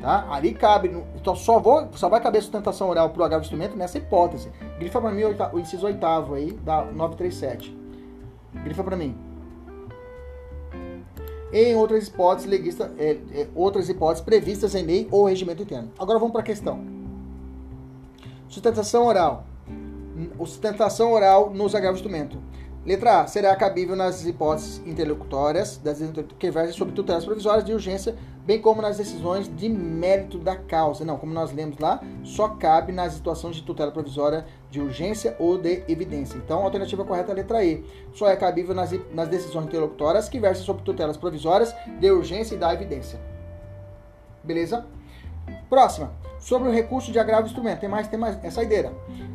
Tá? 0.00 0.28
Ali 0.30 0.54
cabe, 0.54 0.96
então 1.16 1.34
só, 1.34 1.58
vou, 1.58 1.88
só 1.94 2.08
vai 2.08 2.20
caber 2.20 2.40
sustentação 2.40 2.88
oral 2.88 3.10
para 3.10 3.22
o 3.22 3.24
agravo 3.24 3.42
instrumento 3.42 3.76
nessa 3.76 3.98
hipótese. 3.98 4.50
Grifa 4.78 5.00
para 5.00 5.10
mim 5.10 5.22
o 5.52 5.58
inciso 5.58 5.86
oitavo 5.86 6.34
aí, 6.34 6.52
da 6.52 6.84
937. 6.84 7.76
Grifa 8.64 8.84
para 8.84 8.96
mim. 8.96 9.16
Em 11.52 11.74
outras 11.74 12.08
hipóteses, 12.08 12.80
é, 12.96 13.10
é, 13.34 13.48
outras 13.54 13.88
hipóteses 13.88 14.24
previstas 14.24 14.74
em 14.74 14.84
lei 14.84 15.08
ou 15.10 15.26
regimento 15.26 15.62
interno. 15.62 15.90
Agora 15.98 16.18
vamos 16.18 16.32
para 16.32 16.40
a 16.40 16.44
questão. 16.44 16.80
Sustentação 18.48 19.06
oral. 19.06 19.44
Sustentação 20.38 21.12
oral 21.12 21.50
nos 21.50 21.74
agravos 21.74 22.00
instrumento. 22.00 22.38
Letra 22.84 23.20
A. 23.20 23.26
Será 23.28 23.54
cabível 23.54 23.94
nas 23.94 24.26
hipóteses 24.26 24.82
interlocutórias 24.84 25.76
das 25.76 26.00
que 26.36 26.50
versem 26.50 26.72
sobre 26.72 26.92
tutelas 26.92 27.24
provisórias 27.24 27.64
de 27.64 27.72
urgência, 27.72 28.16
bem 28.44 28.60
como 28.60 28.82
nas 28.82 28.96
decisões 28.98 29.48
de 29.54 29.68
mérito 29.68 30.36
da 30.36 30.56
causa. 30.56 31.04
Não, 31.04 31.16
como 31.16 31.32
nós 31.32 31.52
lemos 31.52 31.78
lá, 31.78 32.00
só 32.24 32.48
cabe 32.48 32.90
nas 32.90 33.12
situações 33.12 33.54
de 33.54 33.62
tutela 33.62 33.92
provisória 33.92 34.44
de 34.68 34.80
urgência 34.80 35.36
ou 35.38 35.56
de 35.58 35.84
evidência. 35.86 36.36
Então, 36.36 36.60
a 36.60 36.64
alternativa 36.64 37.04
correta 37.04 37.30
é 37.30 37.32
a 37.32 37.36
letra 37.36 37.64
E. 37.64 37.84
Só 38.14 38.28
é 38.28 38.34
cabível 38.34 38.74
nas, 38.74 38.90
nas 39.12 39.28
decisões 39.28 39.66
interlocutórias 39.66 40.28
que 40.28 40.40
versem 40.40 40.64
sobre 40.64 40.82
tutelas 40.82 41.16
provisórias 41.16 41.72
de 42.00 42.10
urgência 42.10 42.56
e 42.56 42.58
da 42.58 42.74
evidência. 42.74 43.20
Beleza? 44.42 44.84
Próxima. 45.70 46.21
Sobre 46.42 46.68
o 46.68 46.72
recurso 46.72 47.12
de 47.12 47.18
agravo 47.20 47.42
do 47.42 47.46
instrumento. 47.46 47.80
Tem 47.80 47.88
mais, 47.88 48.08
tem 48.08 48.18
mais. 48.18 48.36
É 48.42 48.50
saideira. 48.50 48.92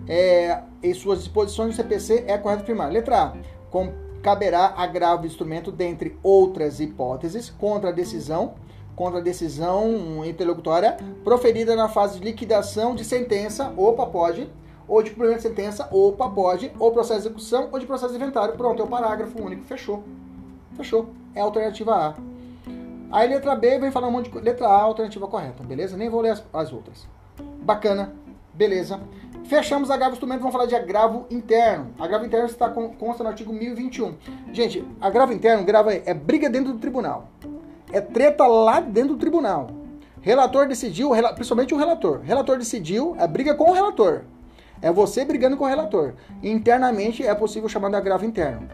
É, 0.07 0.61
em 0.83 0.93
suas 0.93 1.19
disposições 1.19 1.69
do 1.69 1.75
CPC 1.75 2.25
é 2.27 2.37
correto 2.37 2.63
afirmar. 2.63 2.91
Letra 2.91 3.23
A. 3.23 3.33
Com, 3.71 3.93
caberá 4.21 4.73
agravo 4.75 5.21
do 5.21 5.27
instrumento 5.27 5.71
dentre 5.71 6.17
outras 6.21 6.81
hipóteses 6.81 7.49
contra 7.49 7.89
a 7.89 7.93
decisão 7.93 8.55
contra 8.97 9.19
a 9.19 9.21
decisão 9.21 10.25
interlocutória 10.25 10.97
proferida 11.23 11.75
na 11.75 11.87
fase 11.87 12.19
de 12.19 12.25
liquidação 12.25 12.95
de 12.95 13.05
sentença, 13.05 13.71
opa, 13.77 14.07
pode, 14.07 14.49
ou 14.87 15.03
de 15.03 15.11
cumprimento 15.11 15.37
de 15.37 15.43
sentença, 15.43 15.87
opa, 15.91 16.27
pode, 16.27 16.71
ou 16.79 16.91
processo 16.91 17.21
de 17.21 17.27
execução, 17.27 17.69
ou 17.71 17.77
de 17.77 17.85
processo 17.85 18.11
de 18.11 18.19
inventário. 18.19 18.55
Pronto, 18.55 18.81
é 18.81 18.85
o 18.85 18.87
parágrafo 18.87 19.39
único, 19.39 19.63
fechou. 19.65 20.03
Fechou. 20.75 21.09
É 21.35 21.41
a 21.41 21.43
alternativa 21.43 21.93
A. 21.93 22.15
Aí 23.11 23.27
letra 23.27 23.55
B 23.55 23.79
vem 23.79 23.91
falar 23.91 24.07
um 24.07 24.11
monte 24.11 24.29
de. 24.29 24.39
Letra 24.39 24.67
A, 24.67 24.81
alternativa 24.81 25.27
correta, 25.27 25.63
beleza? 25.63 25.95
Nem 25.95 26.09
vou 26.09 26.21
ler 26.21 26.31
as, 26.31 26.43
as 26.53 26.73
outras. 26.73 27.07
Bacana, 27.61 28.13
beleza. 28.53 28.99
Fechamos 29.45 29.89
agravo 29.89 30.11
instrumento, 30.11 30.39
vamos 30.39 30.51
falar 30.51 30.65
de 30.65 30.75
agravo 30.75 31.25
interno. 31.31 31.93
Agravo 31.97 32.25
interno 32.25 32.47
está 32.47 32.69
com, 32.69 32.89
consta 32.89 33.23
no 33.23 33.29
artigo 33.29 33.53
1021. 33.53 34.15
Gente, 34.51 34.85
agravo 34.99 35.31
interno 35.31 35.63
grava, 35.63 35.93
é 35.93 36.13
briga 36.13 36.49
dentro 36.49 36.73
do 36.73 36.79
tribunal. 36.79 37.29
É 37.93 38.01
treta 38.01 38.45
lá 38.45 38.81
dentro 38.81 39.15
do 39.15 39.19
tribunal. 39.19 39.69
Relator 40.21 40.67
decidiu, 40.67 41.11
principalmente 41.35 41.73
o 41.73 41.77
relator. 41.77 42.19
Relator 42.21 42.57
decidiu, 42.57 43.15
é 43.17 43.25
briga 43.25 43.55
com 43.55 43.71
o 43.71 43.73
relator. 43.73 44.23
É 44.81 44.91
você 44.91 45.23
brigando 45.23 45.55
com 45.55 45.63
o 45.63 45.67
relator. 45.67 46.13
Internamente 46.43 47.25
é 47.25 47.33
possível 47.33 47.69
chamar 47.69 47.89
de 47.89 47.95
agravo 47.95 48.25
interno. 48.25 48.67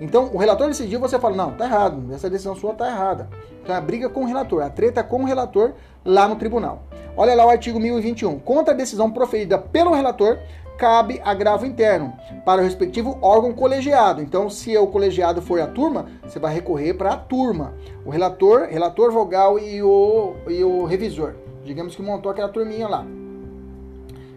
Então, 0.00 0.30
o 0.32 0.38
relator 0.38 0.68
decidiu, 0.68 1.00
você 1.00 1.18
fala, 1.18 1.34
não, 1.34 1.52
tá 1.52 1.64
errado, 1.64 2.14
essa 2.14 2.30
decisão 2.30 2.54
sua 2.54 2.74
tá 2.74 2.88
errada. 2.88 3.28
Então, 3.62 3.74
é 3.74 3.78
a 3.78 3.80
briga 3.80 4.08
com 4.08 4.22
o 4.22 4.26
relator, 4.26 4.62
a 4.62 4.70
treta 4.70 5.02
com 5.02 5.22
o 5.22 5.24
relator 5.24 5.72
lá 6.04 6.28
no 6.28 6.36
tribunal. 6.36 6.84
Olha 7.16 7.34
lá 7.34 7.44
o 7.44 7.50
artigo 7.50 7.80
1021. 7.80 8.38
Contra 8.38 8.72
a 8.72 8.76
decisão 8.76 9.10
proferida 9.10 9.58
pelo 9.58 9.92
relator, 9.92 10.38
cabe 10.78 11.20
agravo 11.24 11.66
interno 11.66 12.12
para 12.44 12.60
o 12.60 12.64
respectivo 12.64 13.18
órgão 13.20 13.52
colegiado. 13.52 14.22
Então, 14.22 14.48
se 14.48 14.76
o 14.78 14.86
colegiado 14.86 15.42
for 15.42 15.60
a 15.60 15.66
turma, 15.66 16.06
você 16.22 16.38
vai 16.38 16.54
recorrer 16.54 16.94
para 16.94 17.14
a 17.14 17.16
turma. 17.16 17.74
O 18.06 18.10
relator, 18.10 18.68
relator 18.70 19.10
vogal 19.10 19.58
e 19.58 19.82
o, 19.82 20.36
e 20.48 20.62
o 20.62 20.84
revisor. 20.84 21.34
Digamos 21.64 21.96
que 21.96 22.02
montou 22.02 22.30
aquela 22.30 22.48
turminha 22.48 22.86
lá. 22.86 23.04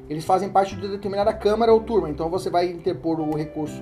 Eles 0.10 0.26
fazem 0.26 0.50
parte 0.50 0.76
de 0.76 0.88
determinada 0.88 1.32
câmara 1.32 1.72
ou 1.72 1.80
turma. 1.82 2.10
Então, 2.10 2.30
você 2.30 2.50
vai 2.50 2.66
interpor 2.66 3.20
o 3.20 3.38
recurso 3.38 3.82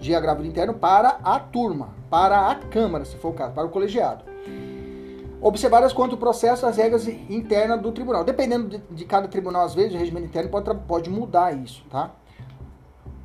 de 0.00 0.14
agravo 0.14 0.44
interno 0.44 0.74
para 0.74 1.20
a 1.22 1.38
turma, 1.38 1.90
para 2.08 2.50
a 2.50 2.54
Câmara, 2.54 3.04
se 3.04 3.16
for 3.16 3.28
o 3.28 3.34
caso, 3.34 3.52
para 3.52 3.66
o 3.66 3.70
colegiado. 3.70 4.24
Observadas 5.42 5.92
quanto 5.92 6.14
o 6.14 6.18
processo, 6.18 6.66
as 6.66 6.76
regras 6.76 7.06
internas 7.06 7.80
do 7.80 7.92
tribunal. 7.92 8.24
Dependendo 8.24 8.68
de, 8.68 8.78
de 8.90 9.04
cada 9.04 9.28
tribunal, 9.28 9.64
às 9.64 9.74
vezes, 9.74 9.94
o 9.94 9.98
regimento 9.98 10.26
interno 10.26 10.50
pode, 10.50 10.74
pode 10.86 11.10
mudar 11.10 11.56
isso, 11.56 11.84
tá? 11.90 12.10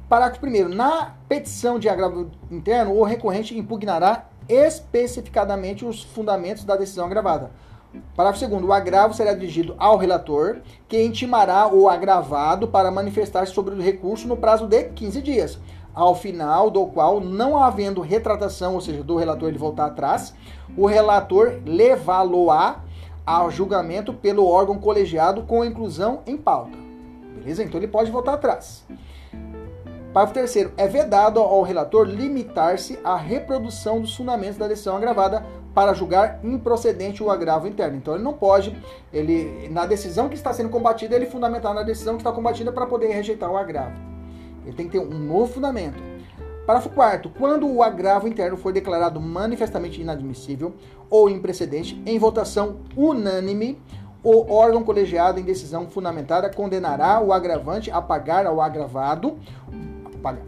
Parágrafo 0.07 0.45
1. 0.45 0.69
Na 0.69 1.15
petição 1.27 1.79
de 1.79 1.89
agravo 1.89 2.29
interno, 2.51 2.93
o 2.93 3.03
recorrente 3.03 3.57
impugnará 3.57 4.29
especificadamente 4.47 5.83
os 5.83 6.03
fundamentos 6.03 6.63
da 6.63 6.77
decisão 6.77 7.05
agravada. 7.05 7.51
Parágrafo 8.15 8.47
2. 8.47 8.63
O 8.63 8.71
agravo 8.71 9.13
será 9.13 9.33
dirigido 9.33 9.75
ao 9.77 9.97
relator, 9.97 10.57
que 10.87 11.01
intimará 11.01 11.67
o 11.67 11.89
agravado 11.89 12.67
para 12.67 12.91
manifestar 12.91 13.47
sobre 13.47 13.73
o 13.73 13.81
recurso 13.81 14.27
no 14.27 14.37
prazo 14.37 14.67
de 14.67 14.83
15 14.83 15.21
dias 15.21 15.59
ao 15.95 16.13
final 16.13 16.69
do 16.69 16.85
qual, 16.87 17.21
não 17.21 17.57
havendo 17.57 18.01
retratação, 18.01 18.73
ou 18.73 18.81
seja, 18.81 19.01
do 19.01 19.15
relator 19.15 19.47
ele 19.47 19.57
voltar 19.57 19.85
atrás, 19.85 20.35
o 20.77 20.85
relator 20.85 21.61
levá-lo-á 21.65 22.81
ao 23.25 23.49
julgamento 23.49 24.13
pelo 24.13 24.45
órgão 24.45 24.77
colegiado 24.77 25.43
com 25.43 25.63
inclusão 25.63 26.19
em 26.27 26.37
pauta. 26.37 26.77
Beleza? 27.37 27.63
Então 27.63 27.79
ele 27.79 27.87
pode 27.87 28.11
voltar 28.11 28.33
atrás. 28.33 28.85
Parágrafo 30.13 30.33
terceiro. 30.33 30.71
É 30.77 30.87
vedado 30.87 31.39
ao 31.39 31.61
relator 31.61 32.05
limitar-se 32.05 32.99
à 33.03 33.15
reprodução 33.15 33.99
dos 33.99 34.15
fundamentos 34.15 34.57
da 34.57 34.67
decisão 34.67 34.95
agravada 34.95 35.45
para 35.73 35.93
julgar 35.93 36.39
improcedente 36.43 37.21
o 37.21 37.29
agravo 37.29 37.67
interno. 37.67 37.97
Então 37.97 38.15
ele 38.15 38.23
não 38.23 38.33
pode, 38.33 38.77
ele 39.11 39.67
na 39.69 39.85
decisão 39.85 40.29
que 40.29 40.35
está 40.35 40.53
sendo 40.53 40.69
combatida, 40.69 41.15
ele 41.15 41.25
fundamentar 41.25 41.73
na 41.73 41.83
decisão 41.83 42.15
que 42.15 42.21
está 42.21 42.31
combatida 42.31 42.71
para 42.71 42.85
poder 42.85 43.07
rejeitar 43.07 43.51
o 43.51 43.57
agravo. 43.57 44.14
Ele 44.65 44.75
tem 44.75 44.87
que 44.87 44.93
ter 44.93 44.99
um 44.99 45.19
novo 45.19 45.53
fundamento. 45.53 46.01
Parágrafo 46.65 46.93
4 46.95 47.29
Quando 47.37 47.67
o 47.67 47.83
agravo 47.83 48.27
interno 48.27 48.57
for 48.57 48.73
declarado 48.73 49.21
manifestamente 49.21 50.01
inadmissível 50.01 50.73
ou 51.09 51.29
imprecedente, 51.29 52.01
em 52.05 52.17
votação 52.17 52.77
unânime, 52.97 53.79
o 54.23 54.51
órgão 54.51 54.83
colegiado 54.83 55.39
em 55.39 55.43
decisão 55.43 55.87
fundamentada 55.87 56.49
condenará 56.49 57.21
o 57.21 57.31
agravante 57.31 57.91
a 57.91 58.01
pagar 58.01 58.47
ao 58.47 58.59
agravado, 58.59 59.37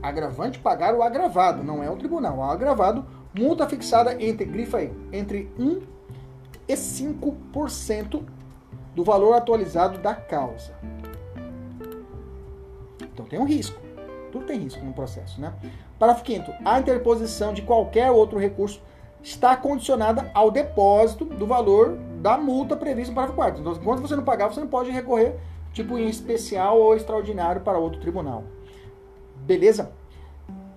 agravante 0.01 0.57
pagar 0.57 0.95
o 0.95 1.03
agravado, 1.03 1.63
não 1.63 1.83
é 1.83 1.89
o 1.89 1.95
tribunal, 1.95 2.37
o 2.37 2.43
agravado, 2.43 3.05
multa 3.37 3.67
fixada 3.67 4.19
entre, 4.19 4.45
grifa 4.45 4.77
aí, 4.77 4.91
entre 5.13 5.51
1 5.59 5.81
e 6.67 6.73
5% 6.73 8.23
do 8.95 9.03
valor 9.03 9.33
atualizado 9.35 9.99
da 9.99 10.15
causa. 10.15 10.73
Então 12.99 13.27
tem 13.27 13.39
um 13.39 13.45
risco. 13.45 13.86
Tudo 14.31 14.45
tem 14.45 14.59
risco 14.59 14.83
no 14.83 14.93
processo, 14.93 15.39
né? 15.39 15.53
Parágrafo 15.97 16.25
5 16.25 16.51
A 16.65 16.79
interposição 16.79 17.53
de 17.53 17.61
qualquer 17.61 18.11
outro 18.11 18.37
recurso 18.37 18.81
está 19.21 19.55
condicionada 19.55 20.29
ao 20.33 20.51
depósito 20.51 21.25
do 21.25 21.45
valor 21.45 21.97
da 22.21 22.37
multa 22.37 22.75
prevista 22.75 23.11
no 23.11 23.15
parágrafo 23.15 23.35
4 23.35 23.61
Então, 23.61 23.73
enquanto 23.73 24.01
você 24.01 24.15
não 24.15 24.23
pagar, 24.23 24.47
você 24.47 24.59
não 24.59 24.67
pode 24.67 24.91
recorrer, 24.91 25.35
tipo, 25.73 25.97
em 25.97 26.07
especial 26.07 26.79
ou 26.79 26.95
extraordinário 26.95 27.61
para 27.61 27.77
outro 27.77 27.99
tribunal. 27.99 28.43
Beleza? 29.37 29.91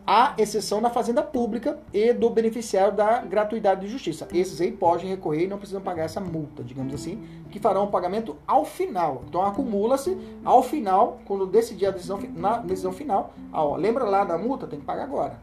Há 0.07 0.35
exceção 0.39 0.81
na 0.81 0.91
fazenda 0.91 1.23
pública 1.23 1.79
e 1.93 2.13
do 2.13 2.29
beneficiário 2.31 2.97
da 2.97 3.21
gratuidade 3.21 3.83
de 3.83 3.89
justiça. 3.89 4.27
Esses 4.33 4.61
aí 4.61 4.73
podem 4.73 5.09
recorrer 5.09 5.45
e 5.45 5.47
não 5.47 5.59
precisam 5.59 5.81
pagar 5.81 6.05
essa 6.05 6.21
multa, 6.21 6.65
digamos 6.65 6.93
assim, 6.93 7.23
que 7.51 7.61
farão 7.61 7.85
o 7.85 7.91
pagamento 7.91 8.37
ao 8.47 8.65
final. 8.65 9.23
Então 9.29 9.43
acumula-se 9.43 10.17
ao 10.45 10.63
final, 10.63 11.21
quando 11.27 11.47
decidir 11.47 11.87
a 11.87 11.91
decisão, 11.91 12.19
na 12.35 12.59
decisão 12.59 12.93
final. 12.93 13.33
Ah, 13.53 13.65
ó, 13.65 13.77
lembra 13.77 14.05
lá 14.05 14.25
da 14.25 14.37
multa? 14.37 14.67
Tem 14.67 14.81
que 14.81 14.87
pagar 14.87 15.05
agora. 15.05 15.39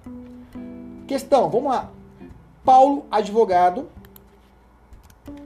Questão, 1.07 1.49
vamos 1.49 1.71
lá. 1.71 1.89
Paulo, 2.65 3.05
advogado, 3.09 3.87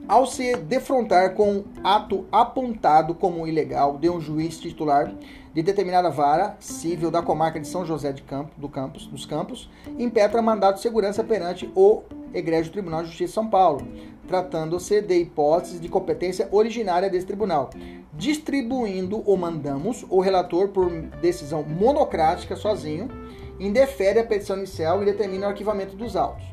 ao 0.08 0.26
se 0.26 0.56
defrontar 0.58 1.36
com 1.36 1.64
ato 1.84 2.26
apontado 2.32 3.14
como 3.14 3.48
ilegal 3.48 3.98
de 3.98 4.10
um 4.10 4.20
juiz 4.20 4.60
titular 4.60 5.14
de 5.54 5.62
determinada 5.62 6.10
vara 6.10 6.56
civil 6.60 7.12
da 7.12 7.22
comarca 7.22 7.60
de 7.60 7.68
São 7.68 7.86
José 7.86 8.12
de 8.12 8.22
Campo, 8.22 8.52
do 8.58 8.70
Campos, 8.70 9.06
dos 9.08 9.26
Campos, 9.26 9.70
impetra 10.00 10.42
mandado 10.42 10.76
de 10.76 10.82
segurança 10.82 11.24
perante 11.24 11.72
o 11.76 12.04
Egrégio 12.34 12.72
Tribunal 12.72 13.02
de 13.02 13.10
Justiça 13.10 13.28
de 13.28 13.34
São 13.34 13.48
Paulo, 13.48 13.86
tratando-se 14.28 15.02
de 15.02 15.18
hipótese 15.18 15.80
de 15.80 15.90
competência 15.90 16.48
originária 16.52 17.10
desse 17.10 17.26
tribunal, 17.26 17.70
distribuindo 18.14 19.20
o 19.26 19.36
mandamos 19.36 20.06
o 20.10 20.22
relator 20.22 20.70
por 20.70 20.90
decisão 21.22 21.64
monocrática 21.64 22.56
sozinho, 22.56 23.10
indefere 23.60 24.20
a 24.20 24.26
petição 24.26 24.58
inicial 24.58 25.02
e 25.02 25.06
determina 25.06 25.48
o 25.48 25.50
arquivamento 25.50 25.96
dos 25.96 26.16
autos. 26.16 26.46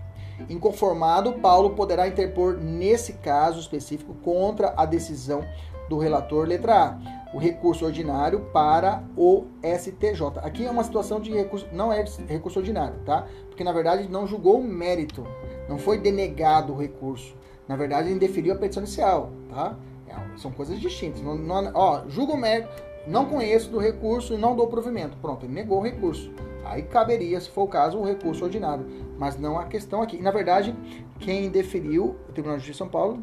Inconformado, 0.49 1.35
Paulo 1.35 1.71
poderá 1.71 2.07
interpor, 2.07 2.57
nesse 2.57 3.15
caso 3.15 3.61
específico, 3.61 4.15
contra 4.23 4.73
a 4.77 4.85
decisão 4.85 5.45
do 5.89 5.99
relator, 5.99 6.47
letra 6.47 6.75
A 6.75 6.99
o 7.33 7.39
recurso 7.39 7.85
ordinário 7.85 8.41
para 8.53 9.05
o 9.16 9.45
STJ. 9.62 10.39
Aqui 10.43 10.64
é 10.64 10.70
uma 10.70 10.85
situação 10.85 11.20
de 11.20 11.31
recurso, 11.33 11.66
não 11.72 11.93
é 11.93 12.05
recurso 12.26 12.59
ordinário, 12.59 12.99
tá? 13.05 13.26
Porque 13.49 13.62
na 13.62 13.72
verdade 13.72 14.09
não 14.09 14.26
julgou 14.26 14.59
o 14.59 14.64
mérito, 14.64 15.26
não 15.68 15.79
foi 15.79 15.99
denegado 15.99 16.72
o 16.72 16.76
recurso. 16.76 17.37
Na 17.66 17.76
verdade, 17.76 18.11
indeferiu 18.11 18.55
a 18.55 18.57
petição 18.57 18.83
inicial, 18.83 19.31
tá? 19.51 19.76
É, 20.09 20.39
são 20.39 20.51
coisas 20.51 20.81
distintas. 20.81 21.20
Não, 21.20 21.37
não, 21.37 21.70
ó, 21.74 22.03
julga 22.09 22.33
o 22.33 22.37
mérito, 22.37 22.70
não 23.07 23.26
conheço 23.26 23.70
do 23.70 23.79
recurso 23.79 24.33
e 24.33 24.39
não 24.39 24.57
dou 24.57 24.68
provimento. 24.68 25.18
Pronto, 25.18 25.45
ele 25.45 25.53
negou 25.53 25.79
o 25.79 25.83
recurso. 25.83 26.33
Aí 26.64 26.83
caberia, 26.83 27.39
se 27.41 27.51
for 27.51 27.64
o 27.64 27.68
caso, 27.68 27.99
o 27.99 28.05
recurso 28.05 28.45
ordinário. 28.45 28.87
Mas 29.18 29.39
não 29.39 29.59
a 29.59 29.64
questão 29.64 30.01
aqui. 30.01 30.20
Na 30.20 30.31
verdade, 30.31 30.74
quem 31.18 31.51
deferiu 31.51 32.16
o 32.29 32.33
Tribunal 32.33 32.57
de 32.57 32.64
Justiça 32.64 32.72
de 32.72 32.79
São 32.79 32.89
Paulo, 32.89 33.22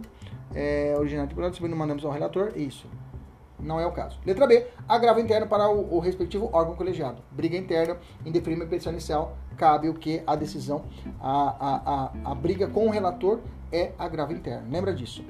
é, 0.54 0.96
originário 0.98 1.30
do 1.30 1.52
Tribunal 1.52 1.78
mandamos 1.78 2.06
ao 2.06 2.12
relator, 2.12 2.54
isso. 2.56 2.88
Não 3.60 3.80
é 3.80 3.86
o 3.86 3.92
caso. 3.92 4.20
Letra 4.26 4.46
B, 4.46 4.68
agravo 4.88 5.20
interno 5.20 5.48
para 5.48 5.70
o, 5.70 5.96
o 5.96 6.00
respectivo 6.00 6.50
órgão 6.52 6.76
colegiado. 6.76 7.22
Briga 7.32 7.58
interna, 7.58 7.98
indeferível 8.26 8.68
petição 8.68 8.92
inicial, 8.92 9.38
cabe 9.58 9.90
o 9.90 9.94
que? 9.94 10.22
A 10.28 10.36
decisão, 10.36 10.84
a, 11.22 11.56
a, 11.60 12.30
a, 12.30 12.32
a 12.32 12.36
briga 12.36 12.68
com 12.68 12.88
o 12.88 12.90
relator 12.90 13.40
é 13.72 13.92
agravo 13.98 14.34
interno. 14.34 14.70
Lembra 14.70 14.94
disso. 14.94 15.24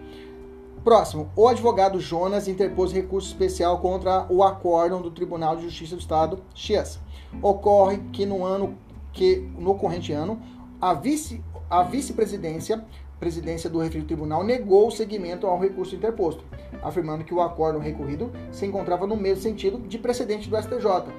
Próximo, 0.83 1.31
o 1.35 1.47
advogado 1.47 1.99
Jonas 1.99 2.47
interpôs 2.47 2.91
recurso 2.91 3.27
especial 3.27 3.79
contra 3.79 4.27
o 4.29 4.43
acórdão 4.43 5.01
do 5.01 5.09
Tribunal 5.09 5.55
de 5.55 5.63
Justiça 5.63 5.95
do 5.95 5.99
Estado, 5.99 6.39
X. 6.53 6.99
Ocorre 7.41 7.97
que 8.13 8.25
no 8.25 8.45
ano 8.45 8.77
que 9.11 9.49
no 9.57 9.75
corrente 9.75 10.11
ano 10.11 10.39
a 10.79 10.93
vice 10.93 11.43
a 11.67 11.81
vice-presidência 11.81 12.85
presidência 13.19 13.69
do 13.69 13.79
referido 13.79 14.07
tribunal 14.07 14.43
negou 14.43 14.87
o 14.87 14.91
seguimento 14.91 15.47
ao 15.47 15.59
recurso 15.59 15.95
interposto, 15.95 16.43
afirmando 16.83 17.23
que 17.23 17.33
o 17.33 17.41
acordo 17.41 17.79
recorrido 17.79 18.31
se 18.51 18.65
encontrava 18.65 19.07
no 19.07 19.15
mesmo 19.15 19.43
sentido 19.43 19.79
de 19.79 19.97
precedente 19.97 20.49
do 20.49 20.57
STJ, 20.57 21.11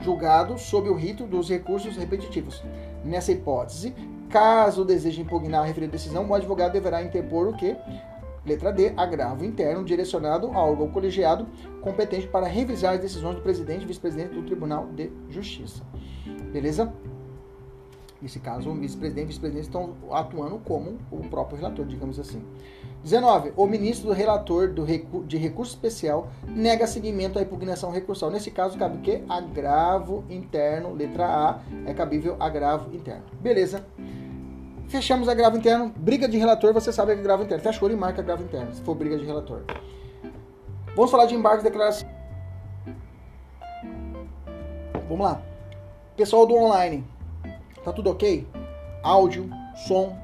julgado 0.00 0.58
sob 0.58 0.88
o 0.88 0.94
rito 0.94 1.26
dos 1.26 1.48
recursos 1.48 1.96
repetitivos. 1.96 2.62
Nessa 3.04 3.32
hipótese, 3.32 3.94
caso 4.28 4.84
deseje 4.84 5.20
impugnar 5.20 5.62
a 5.62 5.66
referida 5.66 5.92
decisão, 5.92 6.26
o 6.28 6.34
advogado 6.34 6.72
deverá 6.72 7.02
interpor 7.02 7.48
o 7.48 7.56
que? 7.56 7.76
Letra 8.44 8.72
D, 8.72 8.92
agravo 8.96 9.44
interno 9.44 9.84
direcionado 9.84 10.48
ao 10.48 10.70
órgão 10.70 10.88
colegiado 10.88 11.46
competente 11.80 12.26
para 12.26 12.46
revisar 12.46 12.94
as 12.94 13.00
decisões 13.00 13.36
do 13.36 13.42
presidente 13.42 13.82
e 13.82 13.86
vice-presidente 13.86 14.34
do 14.34 14.42
Tribunal 14.42 14.88
de 14.88 15.12
Justiça. 15.28 15.84
Beleza? 16.52 16.92
Nesse 18.22 18.38
caso, 18.38 18.70
o 18.70 18.74
vice-presidente 18.74 19.24
e 19.24 19.26
vice-presidente 19.26 19.66
estão 19.66 19.94
atuando 20.12 20.58
como 20.58 20.96
o 21.10 21.28
próprio 21.28 21.58
relator, 21.58 21.84
digamos 21.84 22.20
assim. 22.20 22.40
19. 23.02 23.52
O 23.56 23.66
ministro 23.66 24.06
do 24.06 24.14
relator 24.14 24.68
do 24.68 24.84
recu 24.84 25.24
de 25.24 25.36
recurso 25.36 25.72
especial 25.74 26.28
nega 26.46 26.86
seguimento 26.86 27.36
à 27.36 27.42
impugnação 27.42 27.90
recursal. 27.90 28.30
Nesse 28.30 28.52
caso, 28.52 28.78
cabe 28.78 28.98
o 28.98 29.00
quê? 29.00 29.24
Agravo 29.28 30.22
interno. 30.30 30.94
Letra 30.94 31.26
A 31.26 31.60
é 31.84 31.92
cabível 31.92 32.36
agravo 32.38 32.94
interno. 32.94 33.24
Beleza. 33.40 33.84
Fechamos 34.86 35.28
agravo 35.28 35.56
interno. 35.56 35.92
Briga 35.96 36.28
de 36.28 36.38
relator, 36.38 36.72
você 36.72 36.92
sabe 36.92 37.14
que 37.14 37.18
é 37.18 37.20
agravo 37.22 37.42
interno. 37.42 37.64
Fecha 37.64 37.80
o 37.82 37.84
olho 37.86 37.94
e 37.94 37.98
marca 37.98 38.22
agravo 38.22 38.44
interno, 38.44 38.72
se 38.72 38.82
for 38.82 38.94
briga 38.94 39.18
de 39.18 39.24
relator. 39.24 39.62
Vamos 40.94 41.10
falar 41.10 41.26
de 41.26 41.34
embargo 41.34 41.58
de 41.58 41.64
declaração. 41.64 42.08
Vamos 45.08 45.26
lá. 45.26 45.42
Pessoal 46.16 46.46
do 46.46 46.54
online. 46.54 47.04
Tá 47.84 47.92
tudo 47.92 48.10
ok? 48.10 48.46
Áudio, 49.02 49.50
som, 49.86 50.16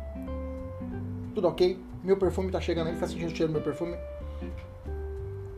tudo 1.35 1.49
ok? 1.49 1.79
Meu 2.05 2.17
perfume 2.17 2.51
tá 2.51 2.61
chegando 2.61 2.89
aí, 2.89 2.97
tá 2.97 3.07
sentindo 3.07 3.33
o 3.33 3.37
cheiro 3.37 3.53
do 3.53 3.57
meu 3.57 3.63
perfume? 3.63 3.97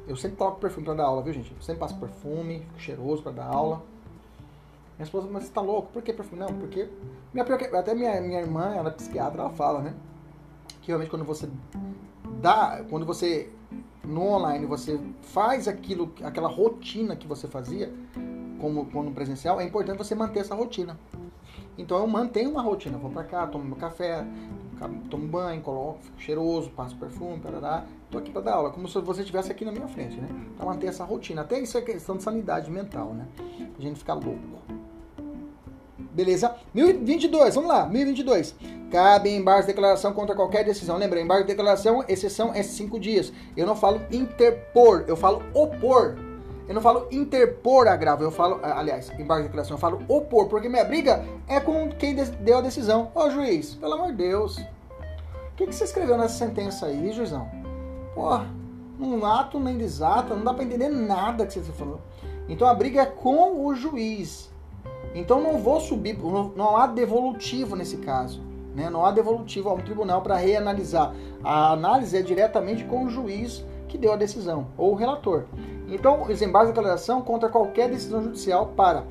Eu 0.08 0.16
sempre 0.16 0.36
coloco 0.36 0.58
perfume 0.58 0.84
pra 0.84 0.94
dar 0.94 1.04
aula, 1.04 1.22
viu, 1.22 1.32
gente? 1.32 1.52
Eu 1.52 1.62
sempre 1.62 1.80
passo 1.80 1.96
perfume, 1.96 2.60
fico 2.60 2.80
cheiroso 2.80 3.22
pra 3.22 3.32
dar 3.32 3.46
aula. 3.46 3.82
Minha 4.98 5.04
esposa, 5.04 5.28
mas 5.30 5.44
você 5.44 5.52
tá 5.52 5.60
louco? 5.60 5.92
Por 5.92 6.02
que 6.02 6.12
perfume? 6.12 6.40
Não, 6.40 6.48
porque. 6.48 6.88
Minha, 7.32 7.44
até 7.78 7.94
minha, 7.94 8.20
minha 8.20 8.40
irmã, 8.40 8.74
ela 8.74 8.88
é 8.88 8.92
psiquiatra, 8.92 9.42
ela 9.42 9.50
fala, 9.50 9.80
né? 9.80 9.94
Que 10.82 10.88
realmente 10.88 11.10
quando 11.10 11.24
você 11.24 11.48
dá. 12.40 12.84
Quando 12.90 13.06
você. 13.06 13.50
No 14.02 14.26
online, 14.26 14.66
você 14.66 14.98
faz 15.22 15.68
aquilo, 15.68 16.12
aquela 16.24 16.48
rotina 16.48 17.14
que 17.14 17.28
você 17.28 17.46
fazia, 17.46 17.92
como, 18.60 18.86
como 18.86 19.12
presencial, 19.12 19.60
é 19.60 19.64
importante 19.64 19.98
você 19.98 20.14
manter 20.14 20.40
essa 20.40 20.54
rotina. 20.54 20.98
Então 21.78 21.98
eu 21.98 22.06
mantenho 22.06 22.50
uma 22.50 22.62
rotina. 22.62 22.98
Vou 22.98 23.10
pra 23.10 23.24
cá, 23.24 23.46
tomo 23.46 23.64
meu 23.64 23.76
café, 23.76 24.24
tomo 25.10 25.26
banho, 25.26 25.60
coloco, 25.62 25.98
fico 26.02 26.20
cheiroso, 26.20 26.70
passo 26.70 26.96
perfume, 26.96 27.40
parará. 27.40 27.84
Tô 28.10 28.18
aqui 28.18 28.30
para 28.30 28.42
dar 28.42 28.54
aula, 28.54 28.70
como 28.70 28.88
se 28.88 28.98
você 29.00 29.20
estivesse 29.20 29.50
aqui 29.50 29.64
na 29.64 29.72
minha 29.72 29.88
frente, 29.88 30.16
né? 30.16 30.28
Então 30.54 30.66
manter 30.66 30.88
essa 30.88 31.04
rotina. 31.04 31.42
Até 31.42 31.58
isso 31.60 31.78
é 31.78 31.82
questão 31.82 32.16
de 32.16 32.22
sanidade 32.22 32.70
mental, 32.70 33.14
né? 33.14 33.26
A 33.78 33.82
gente 33.82 33.98
ficar 33.98 34.14
louco. 34.14 34.40
Beleza? 36.12 36.54
1022, 36.74 37.54
vamos 37.54 37.70
lá, 37.70 37.86
1022. 37.86 38.54
Cabe 38.90 39.30
embargo 39.30 39.60
de 39.60 39.68
declaração 39.68 40.12
contra 40.12 40.34
qualquer 40.34 40.64
decisão. 40.64 40.96
Lembra, 40.96 41.20
embargo 41.20 41.44
de 41.44 41.48
declaração, 41.48 42.04
exceção 42.08 42.52
é 42.52 42.62
cinco 42.62 42.98
dias. 42.98 43.32
Eu 43.56 43.66
não 43.66 43.76
falo 43.76 44.00
interpor, 44.10 45.04
eu 45.06 45.16
falo 45.16 45.42
opor. 45.54 46.16
Eu 46.70 46.74
não 46.74 46.80
falo 46.80 47.08
interpor 47.10 47.88
agravo, 47.88 48.22
eu 48.22 48.30
falo, 48.30 48.60
aliás, 48.62 49.10
embargo 49.18 49.42
de 49.42 49.48
declaração, 49.48 49.74
eu 49.74 49.80
falo 49.80 50.04
opor, 50.06 50.46
porque 50.46 50.68
minha 50.68 50.84
briga 50.84 51.24
é 51.48 51.58
com 51.58 51.88
quem 51.88 52.14
deu 52.14 52.58
a 52.58 52.60
decisão. 52.60 53.10
Ô 53.12 53.28
juiz, 53.28 53.74
pelo 53.74 53.94
amor 53.94 54.12
de 54.12 54.18
Deus, 54.18 54.56
o 54.56 55.56
que, 55.56 55.66
que 55.66 55.74
você 55.74 55.82
escreveu 55.82 56.16
nessa 56.16 56.38
sentença 56.38 56.86
aí, 56.86 57.10
juizão? 57.10 57.50
Pô, 58.14 58.38
não 59.00 59.26
ato 59.26 59.58
nem 59.58 59.76
desata, 59.76 60.32
não 60.32 60.44
dá 60.44 60.54
pra 60.54 60.62
entender 60.62 60.88
nada 60.90 61.44
que 61.44 61.54
você 61.54 61.72
falou. 61.72 62.00
Então 62.48 62.68
a 62.68 62.72
briga 62.72 63.02
é 63.02 63.06
com 63.06 63.66
o 63.66 63.74
juiz. 63.74 64.48
Então 65.12 65.40
não 65.40 65.58
vou 65.58 65.80
subir, 65.80 66.16
não 66.54 66.76
há 66.76 66.86
devolutivo 66.86 67.74
nesse 67.74 67.96
caso. 67.96 68.40
Né? 68.76 68.88
Não 68.88 69.04
há 69.04 69.10
devolutivo 69.10 69.68
ao 69.68 69.78
tribunal 69.78 70.22
para 70.22 70.36
reanalisar. 70.36 71.12
A 71.42 71.72
análise 71.72 72.16
é 72.16 72.22
diretamente 72.22 72.84
com 72.84 73.06
o 73.06 73.10
juiz 73.10 73.64
que 73.88 73.98
deu 73.98 74.12
a 74.12 74.16
decisão, 74.16 74.68
ou 74.78 74.92
o 74.92 74.94
relator. 74.94 75.46
Então, 75.90 76.22
os 76.22 76.40
embargos 76.40 76.72
de 76.72 76.74
declaração 76.74 77.20
contra 77.20 77.48
qualquer 77.48 77.90
decisão 77.90 78.22
judicial 78.22 78.72
para 78.76 79.04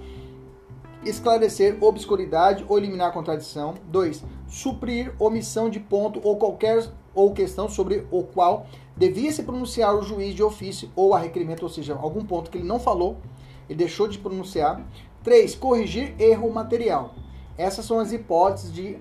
esclarecer 1.04 1.78
obscuridade 1.82 2.66
ou 2.68 2.78
eliminar 2.78 3.12
contradição. 3.14 3.76
2. 3.88 4.24
Suprir 4.48 5.14
omissão 5.20 5.70
de 5.70 5.80
ponto 5.80 6.20
ou 6.24 6.38
qualquer 6.38 6.90
ou 7.14 7.34
questão 7.34 7.70
sobre 7.70 8.08
o 8.12 8.24
qual 8.24 8.66
devia 8.96 9.32
se 9.32 9.44
pronunciar 9.44 9.96
o 9.96 10.02
juiz 10.02 10.34
de 10.34 10.44
ofício 10.44 10.90
ou 10.96 11.14
a 11.14 11.20
requerimento, 11.20 11.64
ou 11.64 11.70
seja, 11.70 11.96
algum 11.96 12.24
ponto 12.24 12.52
que 12.52 12.58
ele 12.58 12.68
não 12.68 12.80
falou, 12.80 13.18
ele 13.70 13.78
deixou 13.78 14.08
de 14.08 14.18
pronunciar. 14.18 14.82
3. 15.24 15.56
Corrigir 15.56 16.16
erro 16.20 16.50
material. 16.52 17.14
Essas 17.58 17.86
são 17.86 18.00
as 18.00 18.14
hipóteses 18.14 18.72
de, 18.72 18.98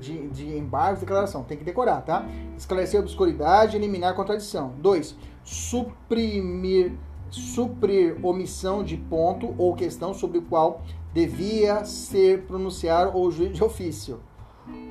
de, 0.00 0.28
de 0.28 0.56
embargo 0.56 0.94
de 0.94 1.00
declaração. 1.00 1.44
Tem 1.44 1.56
que 1.56 1.62
decorar, 1.62 2.02
tá? 2.02 2.26
Esclarecer 2.58 2.98
obscuridade, 3.00 3.76
eliminar 3.76 4.14
contradição. 4.14 4.72
2. 4.78 5.14
Suprimir 5.44 6.92
suprir 7.30 8.16
omissão 8.22 8.82
de 8.82 8.96
ponto 8.96 9.54
ou 9.56 9.74
questão 9.74 10.12
sobre 10.12 10.38
o 10.38 10.42
qual 10.42 10.82
devia 11.12 11.84
ser 11.84 12.42
pronunciar 12.42 13.16
o 13.16 13.30
juiz 13.30 13.52
de 13.52 13.64
ofício 13.64 14.20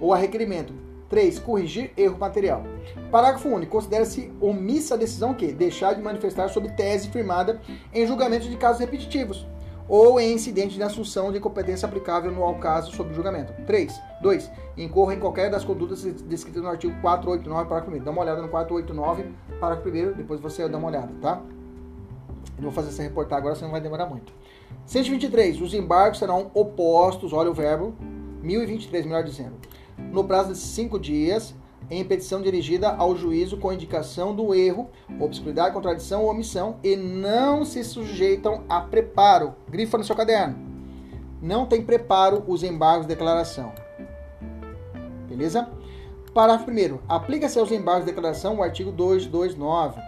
ou 0.01 0.13
a 0.13 0.17
requerimento. 0.17 0.73
3. 1.09 1.39
Corrigir 1.39 1.91
erro 1.97 2.17
material. 2.19 2.63
Parágrafo 3.11 3.49
único. 3.49 3.71
Considera-se 3.71 4.31
omissa 4.39 4.93
a 4.93 4.97
decisão 4.97 5.33
que 5.33 5.51
deixar 5.51 5.93
de 5.93 6.01
manifestar 6.01 6.49
sobre 6.49 6.71
tese 6.71 7.09
firmada 7.09 7.59
em 7.93 8.05
julgamentos 8.05 8.47
de 8.47 8.55
casos 8.55 8.79
repetitivos 8.79 9.45
ou 9.87 10.19
em 10.19 10.33
incidente 10.33 10.75
de 10.75 10.83
assunção 10.83 11.31
de 11.31 11.39
competência 11.39 11.87
aplicável 11.87 12.31
no 12.31 12.53
caso 12.59 12.91
sob 12.91 13.11
julgamento. 13.13 13.51
3. 13.65 13.99
2. 14.21 14.51
Incorra 14.77 15.15
em 15.15 15.19
qualquer 15.19 15.49
das 15.49 15.65
condutas 15.65 16.03
descritas 16.03 16.61
no 16.61 16.69
artigo 16.69 16.93
489, 17.01 17.67
parágrafo 17.67 17.97
1. 17.97 18.03
Dá 18.03 18.11
uma 18.11 18.21
olhada 18.21 18.41
no 18.43 18.49
489, 18.49 19.31
parágrafo 19.59 19.89
1, 19.89 20.13
depois 20.13 20.39
você 20.39 20.69
dá 20.69 20.77
uma 20.77 20.89
olhada, 20.89 21.11
tá? 21.19 21.41
Eu 22.59 22.63
vou 22.63 22.71
fazer 22.71 22.89
essa 22.89 23.01
reportagem 23.01 23.39
agora, 23.39 23.55
senão 23.55 23.71
vai 23.71 23.79
demorar 23.79 24.05
muito. 24.05 24.33
123. 24.85 25.61
Os 25.61 25.73
embargos 25.73 26.19
serão 26.19 26.51
opostos, 26.53 27.31
olha 27.31 27.49
o 27.49 27.53
verbo, 27.53 27.95
1023, 28.41 29.05
melhor 29.05 29.23
dizendo, 29.23 29.55
no 29.97 30.23
prazo 30.25 30.51
de 30.51 30.57
5 30.57 30.99
dias 30.99 31.55
em 31.89 32.03
petição 32.03 32.41
dirigida 32.41 32.89
ao 32.89 33.15
juízo 33.15 33.57
com 33.57 33.73
indicação 33.73 34.35
do 34.35 34.53
erro, 34.53 34.89
obscuridade, 35.19 35.73
contradição 35.73 36.23
ou 36.23 36.29
omissão 36.29 36.77
e 36.83 36.95
não 36.95 37.65
se 37.65 37.83
sujeitam 37.83 38.63
a 38.69 38.81
preparo. 38.81 39.55
Grifa 39.67 39.97
no 39.97 40.03
seu 40.03 40.15
caderno. 40.15 40.55
Não 41.41 41.65
tem 41.65 41.81
preparo 41.81 42.43
os 42.47 42.63
embargos 42.63 43.07
de 43.07 43.13
declaração. 43.13 43.71
Beleza? 45.27 45.69
Parágrafo 46.33 46.69
1. 46.69 46.99
Aplica-se 47.07 47.57
aos 47.57 47.71
embargos 47.71 48.05
de 48.05 48.11
declaração 48.11 48.57
o 48.57 48.63
artigo 48.63 48.91
229. 48.91 49.99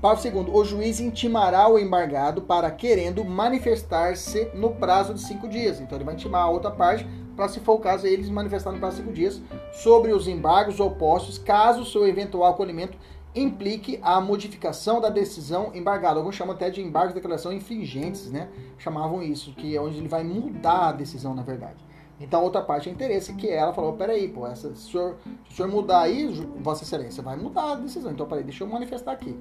Parágrafo 0.00 0.30
2. 0.30 0.48
O 0.48 0.64
juiz 0.64 1.00
intimará 1.00 1.68
o 1.68 1.78
embargado 1.78 2.42
para 2.42 2.70
querendo 2.70 3.24
manifestar-se 3.24 4.50
no 4.54 4.70
prazo 4.70 5.14
de 5.14 5.20
cinco 5.20 5.48
dias. 5.48 5.80
Então 5.80 5.96
ele 5.96 6.04
vai 6.04 6.14
intimar 6.14 6.42
a 6.42 6.50
outra 6.50 6.70
parte 6.70 7.06
para, 7.36 7.48
se 7.48 7.60
for 7.60 7.74
o 7.74 7.78
caso, 7.78 8.06
eles 8.06 8.28
manifestar 8.28 8.72
no 8.72 8.78
prazo 8.78 8.96
de 8.96 9.02
cinco 9.02 9.14
dias 9.14 9.42
sobre 9.72 10.12
os 10.12 10.26
embargos 10.26 10.80
opostos, 10.80 11.38
caso 11.38 11.84
seu 11.84 12.06
eventual 12.06 12.50
acolhimento 12.50 12.96
implique 13.34 14.00
a 14.02 14.18
modificação 14.18 14.98
da 15.00 15.10
decisão 15.10 15.70
embargada. 15.74 16.18
Alguns 16.18 16.34
chamam 16.34 16.54
até 16.54 16.70
de 16.70 16.80
embargos 16.80 17.10
de 17.10 17.16
declaração 17.16 17.52
infringentes, 17.52 18.30
né? 18.30 18.48
Chamavam 18.78 19.22
isso, 19.22 19.52
que 19.52 19.76
é 19.76 19.80
onde 19.80 19.98
ele 19.98 20.08
vai 20.08 20.24
mudar 20.24 20.88
a 20.88 20.92
decisão, 20.92 21.34
na 21.34 21.42
verdade. 21.42 21.85
Então, 22.18 22.42
outra 22.42 22.62
parte 22.62 22.88
é 22.88 22.92
interesse, 22.92 23.34
que 23.34 23.48
ela 23.48 23.74
falou, 23.74 23.92
peraí, 23.92 24.28
pô, 24.28 24.46
essa, 24.46 24.74
se, 24.74 24.88
o 24.88 24.90
senhor, 24.90 25.16
se 25.48 25.52
o 25.52 25.56
senhor 25.56 25.68
mudar 25.70 26.00
aí, 26.00 26.26
Vossa 26.60 26.82
Excelência, 26.82 27.22
vai 27.22 27.36
mudar 27.36 27.72
a 27.72 27.74
decisão. 27.74 28.10
Então, 28.10 28.26
peraí, 28.26 28.42
deixa 28.42 28.64
eu 28.64 28.68
manifestar 28.68 29.12
aqui. 29.12 29.36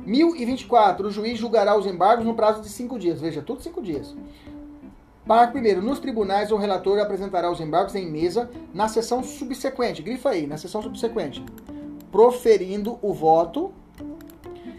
1024. 0.00 1.08
O 1.08 1.10
juiz 1.10 1.38
julgará 1.38 1.76
os 1.76 1.86
embargos 1.86 2.24
no 2.24 2.34
prazo 2.34 2.62
de 2.62 2.68
cinco 2.70 2.98
dias. 2.98 3.20
Veja, 3.20 3.42
tudo 3.42 3.62
cinco 3.62 3.82
dias. 3.82 4.16
Parágrafo 5.26 5.58
1. 5.58 5.82
Nos 5.82 5.98
tribunais, 5.98 6.50
o 6.50 6.56
relator 6.56 6.98
apresentará 6.98 7.50
os 7.50 7.60
embargos 7.60 7.94
em 7.94 8.10
mesa 8.10 8.50
na 8.72 8.88
sessão 8.88 9.22
subsequente. 9.22 10.00
Grifa 10.00 10.30
aí, 10.30 10.46
na 10.46 10.56
sessão 10.56 10.80
subsequente. 10.80 11.44
Proferindo 12.10 12.98
o 13.02 13.12
voto 13.12 13.70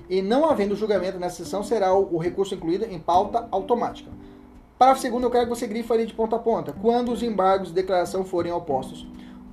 e 0.09 0.23
não 0.23 0.49
havendo 0.49 0.75
julgamento 0.75 1.19
nessa 1.19 1.43
sessão, 1.43 1.61
será 1.61 1.93
o, 1.93 2.15
o 2.15 2.17
recurso 2.17 2.55
incluído 2.55 2.85
em 2.85 2.97
pauta 2.97 3.47
automática. 3.51 4.09
Parágrafo 4.79 5.09
2. 5.09 5.23
Eu 5.23 5.29
quero 5.29 5.43
que 5.43 5.49
você 5.49 5.67
grife 5.67 5.91
ali 5.91 6.05
de 6.05 6.13
ponta 6.13 6.37
a 6.37 6.39
ponta. 6.39 6.71
Quando 6.71 7.11
os 7.11 7.21
embargos 7.21 7.67
de 7.67 7.73
declaração 7.73 8.23
forem 8.23 8.53
opostos 8.53 9.05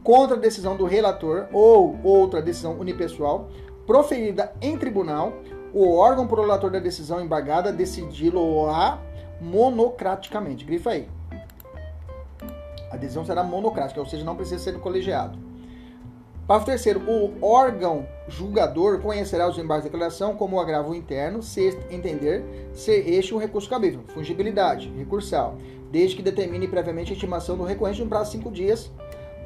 contra 0.04 0.36
a 0.36 0.38
decisão 0.38 0.76
do 0.76 0.84
relator 0.84 1.48
ou 1.52 1.98
outra 2.04 2.40
decisão 2.40 2.78
unipessoal 2.78 3.48
proferida 3.84 4.52
em 4.62 4.78
tribunal, 4.78 5.32
o 5.74 5.96
órgão 5.96 6.28
prolator 6.28 6.70
da 6.70 6.78
decisão 6.78 7.20
embargada 7.20 7.72
decidi-lo-á 7.72 9.00
monocraticamente. 9.40 10.64
Grifa 10.64 10.90
aí. 10.90 11.08
A 12.92 12.96
decisão 12.96 13.24
será 13.24 13.42
monocrática, 13.42 13.98
ou 13.98 14.06
seja, 14.06 14.24
não 14.24 14.36
precisa 14.36 14.62
ser 14.62 14.78
colegiado. 14.78 15.45
Parágrafo 16.46 16.70
terceiro, 16.70 17.02
o 17.10 17.44
órgão 17.44 18.06
julgador 18.28 19.00
conhecerá 19.00 19.48
os 19.48 19.58
embargos 19.58 19.84
de 19.84 19.90
declaração 19.90 20.36
como 20.36 20.60
agravo 20.60 20.94
interno, 20.94 21.42
se 21.42 21.76
entender 21.90 22.70
ser 22.72 23.08
este 23.08 23.34
um 23.34 23.38
recurso 23.38 23.68
cabível. 23.68 24.02
Fungibilidade, 24.08 24.92
recursal, 24.96 25.56
desde 25.90 26.14
que 26.14 26.22
determine 26.22 26.68
previamente 26.68 27.10
a 27.10 27.14
estimação 27.14 27.56
do 27.56 27.64
recorrente 27.64 28.00
no 28.00 28.08
prazo 28.08 28.30
de 28.30 28.36
cinco 28.36 28.52
dias 28.52 28.92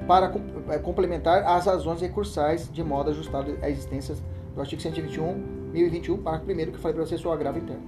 para 0.06 0.30
é, 0.68 0.78
complementar 0.78 1.42
as 1.44 1.64
razões 1.64 2.02
recursais 2.02 2.70
de 2.70 2.84
modo 2.84 3.08
ajustado 3.08 3.56
à 3.62 3.70
existência 3.70 4.14
do 4.54 4.60
artigo 4.60 4.82
121 4.82 5.34
1021, 5.72 6.18
parágrafo 6.18 6.52
1 6.52 6.56
que 6.56 6.68
eu 6.74 6.78
falei 6.80 6.94
para 6.94 7.06
você 7.06 7.16
sobre 7.16 7.28
o 7.30 7.32
agravo 7.32 7.58
interno. 7.58 7.82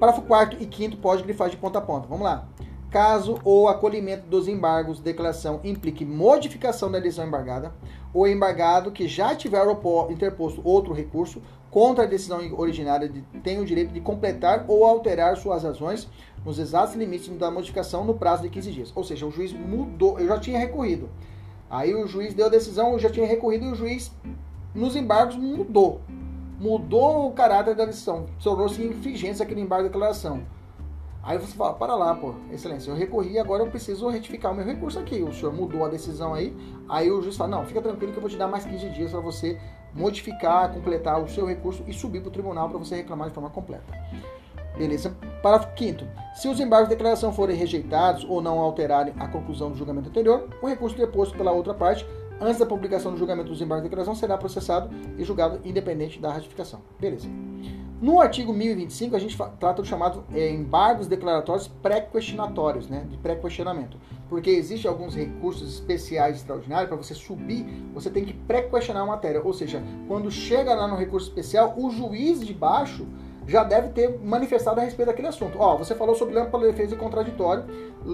Parágrafo 0.00 0.26
4 0.26 0.58
e 0.60 0.68
5 0.76 0.96
pode 0.96 1.22
grifar 1.22 1.50
de 1.50 1.56
ponta 1.56 1.78
a 1.78 1.82
ponta. 1.82 2.08
Vamos 2.08 2.24
lá. 2.24 2.48
Caso 2.90 3.38
o 3.44 3.68
acolhimento 3.68 4.26
dos 4.26 4.48
embargos 4.48 4.96
de 4.96 5.04
declaração 5.04 5.60
implique 5.62 6.04
modificação 6.04 6.90
da 6.90 6.98
decisão 6.98 7.26
embargada, 7.26 7.72
o 8.12 8.26
embargado 8.26 8.90
que 8.90 9.06
já 9.06 9.34
tiver 9.34 9.64
interposto 10.10 10.60
outro 10.64 10.92
recurso 10.92 11.40
contra 11.70 12.02
a 12.02 12.06
decisão 12.06 12.40
originária 12.58 13.12
tem 13.44 13.60
o 13.60 13.64
direito 13.64 13.92
de 13.92 14.00
completar 14.00 14.64
ou 14.66 14.84
alterar 14.84 15.36
suas 15.36 15.62
razões 15.62 16.08
nos 16.44 16.58
exatos 16.58 16.96
limites 16.96 17.28
da 17.38 17.48
modificação 17.48 18.04
no 18.04 18.14
prazo 18.14 18.42
de 18.42 18.50
15 18.50 18.72
dias. 18.72 18.92
Ou 18.96 19.04
seja, 19.04 19.24
o 19.24 19.30
juiz 19.30 19.52
mudou, 19.52 20.18
eu 20.18 20.26
já 20.26 20.40
tinha 20.40 20.58
recorrido. 20.58 21.08
Aí 21.70 21.94
o 21.94 22.08
juiz 22.08 22.34
deu 22.34 22.46
a 22.46 22.50
decisão, 22.50 22.92
eu 22.92 22.98
já 22.98 23.08
tinha 23.08 23.26
recorrido 23.26 23.66
e 23.66 23.70
o 23.70 23.74
juiz 23.76 24.10
nos 24.74 24.96
embargos 24.96 25.36
mudou 25.36 26.00
mudou 26.60 27.26
o 27.26 27.32
caráter 27.32 27.74
da 27.74 27.86
decisão, 27.86 28.26
tornou-se 28.42 28.84
infringência 28.84 29.42
aquele 29.42 29.62
embargo 29.62 29.84
de 29.84 29.88
declaração. 29.88 30.42
Aí 31.22 31.38
você 31.38 31.54
fala, 31.54 31.74
para 31.74 31.94
lá, 31.94 32.14
pô, 32.14 32.34
excelência, 32.50 32.90
eu 32.90 32.96
recorri, 32.96 33.38
agora 33.38 33.62
eu 33.62 33.70
preciso 33.70 34.08
retificar 34.08 34.52
o 34.52 34.54
meu 34.54 34.64
recurso 34.64 34.98
aqui. 34.98 35.22
O 35.22 35.32
senhor 35.32 35.52
mudou 35.52 35.84
a 35.84 35.88
decisão 35.88 36.32
aí, 36.32 36.56
aí 36.88 37.10
o 37.10 37.20
juiz 37.20 37.36
fala, 37.36 37.58
não, 37.58 37.66
fica 37.66 37.82
tranquilo 37.82 38.12
que 38.12 38.18
eu 38.18 38.22
vou 38.22 38.30
te 38.30 38.36
dar 38.36 38.48
mais 38.48 38.64
15 38.64 38.88
dias 38.90 39.10
para 39.10 39.20
você 39.20 39.58
modificar, 39.94 40.72
completar 40.72 41.22
o 41.22 41.28
seu 41.28 41.46
recurso 41.46 41.84
e 41.86 41.92
subir 41.92 42.20
para 42.20 42.28
o 42.28 42.32
tribunal 42.32 42.68
para 42.68 42.78
você 42.78 42.96
reclamar 42.96 43.28
de 43.28 43.34
forma 43.34 43.50
completa. 43.50 43.92
Beleza? 44.78 45.14
Parágrafo 45.42 45.76
5 45.76 46.04
Se 46.34 46.48
os 46.48 46.58
embargos 46.58 46.88
de 46.88 46.94
declaração 46.94 47.32
forem 47.32 47.56
rejeitados 47.56 48.24
ou 48.24 48.40
não 48.40 48.58
alterarem 48.58 49.12
a 49.18 49.28
conclusão 49.28 49.70
do 49.70 49.76
julgamento 49.76 50.08
anterior, 50.08 50.48
o 50.62 50.66
recurso 50.66 50.96
deposto 50.96 51.36
pela 51.36 51.52
outra 51.52 51.74
parte 51.74 52.06
antes 52.40 52.58
da 52.58 52.64
publicação 52.64 53.12
do 53.12 53.18
julgamento 53.18 53.50
dos 53.50 53.60
embargos 53.60 53.82
de 53.82 53.90
declaração, 53.90 54.14
será 54.14 54.38
processado 54.38 54.88
e 55.18 55.24
julgado 55.24 55.60
independente 55.64 56.18
da 56.18 56.32
ratificação. 56.32 56.80
Beleza. 56.98 57.28
No 58.00 58.18
artigo 58.18 58.54
1025, 58.54 59.14
a 59.14 59.18
gente 59.18 59.36
trata 59.36 59.82
do 59.82 59.84
chamado 59.86 60.24
é, 60.32 60.48
embargos 60.48 61.06
declaratórios 61.06 61.68
pré-questionatórios, 61.68 62.88
né, 62.88 63.04
de 63.10 63.18
pré-questionamento. 63.18 63.98
Porque 64.26 64.48
existem 64.48 64.90
alguns 64.90 65.14
recursos 65.14 65.74
especiais 65.74 66.36
extraordinários 66.36 66.88
para 66.88 66.96
você 66.96 67.14
subir, 67.14 67.66
você 67.92 68.08
tem 68.08 68.24
que 68.24 68.32
pré-questionar 68.32 69.02
a 69.02 69.06
matéria. 69.06 69.42
Ou 69.44 69.52
seja, 69.52 69.82
quando 70.08 70.30
chega 70.30 70.74
lá 70.74 70.88
no 70.88 70.96
recurso 70.96 71.28
especial, 71.28 71.74
o 71.76 71.90
juiz 71.90 72.40
de 72.40 72.54
baixo 72.54 73.06
já 73.50 73.64
deve 73.64 73.88
ter 73.88 74.16
manifestado 74.22 74.78
a 74.78 74.84
respeito 74.84 75.08
daquele 75.08 75.26
assunto. 75.26 75.58
Ó, 75.58 75.76
você 75.76 75.92
falou 75.92 76.14
sobre 76.14 76.38
ampla 76.38 76.60
defesa 76.60 76.94
e 76.94 76.96
contraditório 76.96 77.64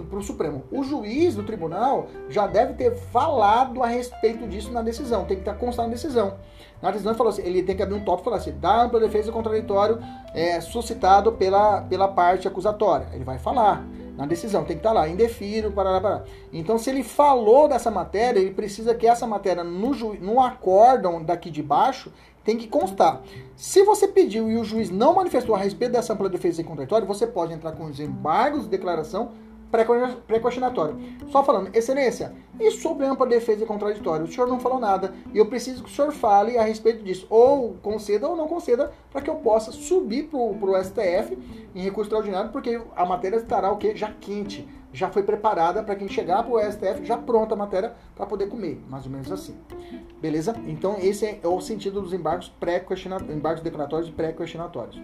para 0.09 0.18
o 0.18 0.22
Supremo. 0.22 0.64
O 0.72 0.82
juiz 0.82 1.34
do 1.34 1.43
tribunal 1.43 2.07
já 2.30 2.47
deve 2.47 2.72
ter 2.72 2.95
falado 2.97 3.82
a 3.82 3.87
respeito 3.87 4.49
disso 4.49 4.72
na 4.72 4.80
decisão, 4.80 5.26
tem 5.26 5.37
que 5.37 5.43
estar 5.43 5.55
constado 5.55 5.89
na 5.89 5.93
decisão. 5.93 6.39
Na 6.80 6.91
decisão 6.91 7.12
ele 7.12 7.18
falou 7.18 7.30
assim, 7.30 7.43
ele 7.43 7.62
tem 7.62 7.76
que 7.76 7.82
abrir 7.82 7.97
um 7.97 8.05
tópico 8.05 8.22
e 8.22 8.24
falar 8.24 8.37
assim, 8.39 8.59
da 8.59 8.84
ampla 8.84 8.99
defesa 8.99 9.28
e 9.28 9.32
contraditório 9.32 9.99
é, 10.32 10.59
suscitado 10.62 11.30
pela, 11.32 11.82
pela 11.82 12.09
parte 12.09 12.49
acusatória. 12.49 13.07
Ele 13.12 13.24
vai 13.24 13.39
falar 13.39 13.87
na 14.16 14.24
decisão, 14.24 14.64
tem 14.64 14.76
que 14.76 14.80
estar 14.80 14.93
lá, 14.93 15.07
indefiro, 15.07 15.70
parará, 15.70 16.01
parará. 16.01 16.24
Então, 16.51 16.78
se 16.78 16.89
ele 16.89 17.03
falou 17.03 17.68
dessa 17.68 17.91
matéria, 17.91 18.41
ele 18.41 18.53
precisa 18.53 18.95
que 18.95 19.07
essa 19.07 19.26
matéria 19.26 19.62
no, 19.62 19.93
ju, 19.93 20.14
no 20.14 20.41
acórdão 20.41 21.22
daqui 21.22 21.51
de 21.51 21.62
baixo 21.62 22.11
tem 22.47 22.57
que 22.57 22.68
constar. 22.68 23.22
Se 23.57 23.82
você 23.82 24.07
pediu 24.07 24.49
e 24.49 24.57
o 24.57 24.62
juiz 24.62 24.88
não 24.88 25.16
manifestou 25.16 25.57
a 25.57 25.59
respeito 25.59 25.92
dessa 25.92 26.12
ampla 26.12 26.28
defesa 26.28 26.61
e 26.61 26.64
contraditório, 26.64 27.05
você 27.05 27.26
pode 27.26 27.53
entrar 27.53 27.72
com 27.72 27.86
os 27.86 27.99
embargos 27.99 28.62
de 28.62 28.68
declaração 28.68 29.32
pré-questionatório. 29.68 30.97
Só 31.28 31.42
falando, 31.42 31.74
excelência, 31.74 32.32
e 32.61 32.70
sobre 32.70 33.05
ampla 33.05 33.26
defesa 33.26 33.64
e 33.64 33.66
contraditório? 33.66 34.26
O 34.26 34.32
senhor 34.32 34.47
não 34.47 34.61
falou 34.61 34.78
nada 34.78 35.12
e 35.34 35.38
eu 35.38 35.47
preciso 35.47 35.82
que 35.82 35.90
o 35.90 35.92
senhor 35.92 36.12
fale 36.12 36.57
a 36.57 36.62
respeito 36.62 37.03
disso. 37.03 37.26
Ou 37.28 37.74
conceda 37.82 38.28
ou 38.28 38.36
não 38.36 38.47
conceda, 38.47 38.92
para 39.11 39.20
que 39.20 39.28
eu 39.28 39.34
possa 39.34 39.72
subir 39.72 40.28
para 40.28 40.38
o 40.38 40.84
STF 40.84 41.36
em 41.74 41.82
recurso 41.82 42.09
extraordinário, 42.09 42.53
porque 42.53 42.80
a 42.94 43.05
matéria 43.05 43.38
estará 43.38 43.72
o 43.72 43.76
quê? 43.76 43.97
Já 43.97 44.12
quente, 44.20 44.68
já 44.97 45.11
foi 45.11 45.22
preparada 45.22 45.82
para 45.82 45.94
quem 45.94 46.09
chegar 46.09 46.42
para 46.42 46.53
o 46.53 46.72
STF, 46.72 47.05
já 47.05 47.18
pronta 47.18 47.55
a 47.55 47.57
matéria 47.57 47.92
para 48.14 48.24
poder 48.24 48.49
comer. 48.49 48.82
Mais 48.88 49.05
ou 49.05 49.12
menos 49.12 49.30
assim. 49.30 49.55
Beleza? 50.22 50.57
Então, 50.66 50.97
esse 50.99 51.26
é 51.26 51.47
o 51.47 51.61
sentido 51.61 52.01
dos 52.01 52.14
embargos 52.14 52.49
pré-questionatórios, 52.59 53.36
embargos 53.36 53.62
declaratórios 53.62 54.09
e 54.09 54.12
pré-questionatórios. 54.12 54.99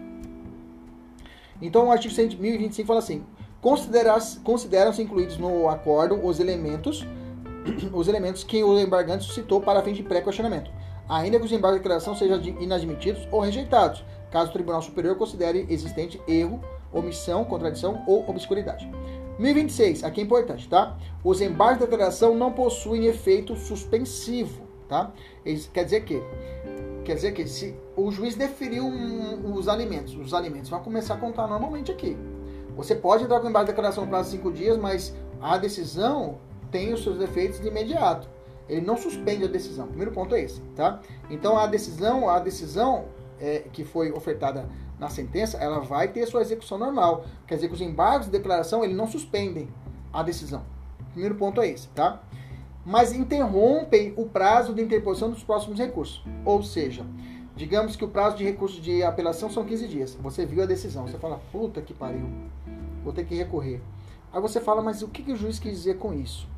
Então, 1.61 1.88
o 1.88 1.93
artigo 1.93 2.14
1025 2.14 2.86
fala 2.86 3.01
assim: 3.01 3.22
consideram-se 3.61 5.03
incluídos 5.03 5.36
no 5.36 5.68
acórdão 5.68 6.24
os 6.24 6.40
elementos, 6.40 7.07
os 7.93 8.09
elementos 8.09 8.43
que 8.43 8.64
o 8.64 8.80
embargante 8.80 9.24
suscitou 9.24 9.61
para 9.61 9.82
fim 9.82 9.93
de 9.93 10.03
pré-questionamento, 10.03 10.70
ainda 11.07 11.38
que 11.38 11.45
os 11.45 11.53
embargos 11.53 11.80
de 11.80 11.82
declaração 11.82 12.16
sejam 12.16 12.40
inadmitidos 12.62 13.28
ou 13.30 13.40
rejeitados, 13.40 14.03
caso 14.30 14.49
o 14.49 14.53
Tribunal 14.55 14.80
Superior 14.80 15.16
considere 15.16 15.66
existente 15.68 16.18
erro, 16.26 16.62
omissão, 16.90 17.45
contradição 17.45 18.03
ou 18.07 18.26
obscuridade. 18.26 18.90
1026, 19.43 20.05
aqui 20.05 20.20
é 20.20 20.24
importante, 20.24 20.68
tá? 20.68 20.97
Os 21.24 21.40
embargos 21.40 21.80
de 21.80 21.84
declaração 21.86 22.34
não 22.34 22.53
possuem 22.53 23.07
efeito 23.07 23.57
suspensivo, 23.57 24.62
tá? 24.88 25.12
Isso 25.45 25.70
quer 25.70 25.84
dizer 25.84 26.05
que 26.05 26.22
quer 27.05 27.16
dizer 27.16 27.32
que 27.32 27.45
se 27.49 27.74
o 27.97 28.12
juiz 28.12 28.36
deferiu 28.36 28.84
um, 28.84 29.55
os 29.55 29.66
alimentos, 29.68 30.14
os 30.14 30.32
alimentos 30.32 30.70
vão 30.70 30.80
começar 30.80 31.14
a 31.14 31.16
contar 31.16 31.49
normalmente 31.49 31.90
aqui. 31.90 32.16
Você 32.76 32.95
pode 32.95 33.24
entrar 33.24 33.40
com 33.40 33.49
embargo 33.49 33.66
de 33.66 33.72
declaração 33.72 34.07
de 34.07 34.26
cinco 34.28 34.53
dias, 34.53 34.78
mas 34.78 35.14
a 35.40 35.59
decisão 35.59 36.38
tem 36.70 36.93
os 36.93 37.03
seus 37.03 37.20
efeitos 37.20 37.61
de 37.61 37.66
imediato. 37.66 38.28
Ele 38.68 38.86
não 38.86 38.97
suspende 38.97 39.45
a 39.45 39.49
decisão. 39.49 39.88
Primeiro 39.88 40.12
ponto 40.12 40.34
é 40.34 40.43
esse, 40.43 40.61
tá? 40.76 41.01
Então 41.28 41.59
a 41.59 41.66
decisão, 41.66 42.30
a 42.30 42.38
decisão 42.38 43.07
é, 43.43 43.64
que 43.72 43.84
foi 43.84 44.12
ofertada 44.12 44.68
na 44.99 45.09
sentença, 45.09 45.59
ela 45.59 45.80
vai 45.80 46.07
ter 46.09 46.24
sua 46.26 46.40
execução 46.40 46.78
normal. 46.78 47.24
Quer 47.47 47.57
dizer 47.57 47.66
que 47.66 47.74
os 47.74 47.80
embargos 47.80 48.26
de 48.26 48.32
declaração, 48.32 48.84
ele 48.84 48.95
não 48.95 49.09
suspendem 49.09 49.68
a 50.12 50.22
decisão. 50.22 50.62
Primeiro 51.11 51.34
ponto 51.34 51.61
é 51.61 51.68
esse, 51.68 51.88
tá? 51.88 52.22
Mas 52.86 53.12
interrompem 53.12 54.14
o 54.16 54.26
prazo 54.26 54.72
de 54.72 54.80
interposição 54.80 55.28
dos 55.28 55.43
próximos 55.43 55.78
recursos. 55.78 56.24
Ou 56.45 56.62
seja, 56.62 57.05
digamos 57.57 57.97
que 57.97 58.05
o 58.05 58.09
prazo 58.09 58.36
de 58.36 58.45
recurso 58.45 58.80
de 58.80 59.03
apelação 59.03 59.51
são 59.51 59.64
15 59.64 59.88
dias. 59.88 60.18
Você 60.22 60.47
viu 60.47 60.62
a 60.62 60.66
decisão, 60.66 61.07
você 61.07 61.18
fala, 61.18 61.40
puta 61.51 61.82
que 61.82 61.93
pariu, 61.93 62.28
vou 63.03 63.12
ter 63.12 63.24
que 63.24 63.34
recorrer. 63.34 63.80
Aí 64.32 64.40
você 64.40 64.61
fala, 64.61 64.80
mas 64.80 65.03
o 65.03 65.09
que, 65.09 65.22
que 65.22 65.32
o 65.32 65.36
juiz 65.36 65.59
quis 65.59 65.72
dizer 65.72 65.99
com 65.99 66.14
isso? 66.14 66.49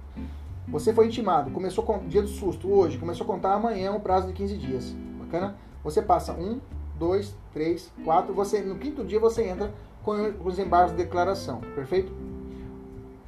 Você 0.69 0.93
foi 0.93 1.07
intimado, 1.07 1.51
começou 1.51 1.83
com 1.83 2.07
dia 2.07 2.23
do 2.23 2.29
susto 2.29 2.71
hoje, 2.71 2.99
começou 2.99 3.25
a 3.25 3.27
contar 3.27 3.55
amanhã 3.55 3.93
o 3.93 4.01
prazo 4.01 4.29
de 4.29 4.33
15 4.35 4.57
dias. 4.57 4.97
Bacana? 5.19 5.57
Você 5.83 6.01
passa 6.01 6.33
um, 6.33 6.61
dois, 6.99 7.35
três, 7.53 7.93
quatro. 8.05 8.35
Você 8.35 8.61
no 8.61 8.77
quinto 8.77 9.05
dia 9.05 9.21
você 9.21 9.45
entra 9.45 9.73
com 10.03 10.35
os 10.45 10.59
embargos 10.59 10.93
de 10.93 10.99
declaração, 10.99 11.61
perfeito? 11.75 12.13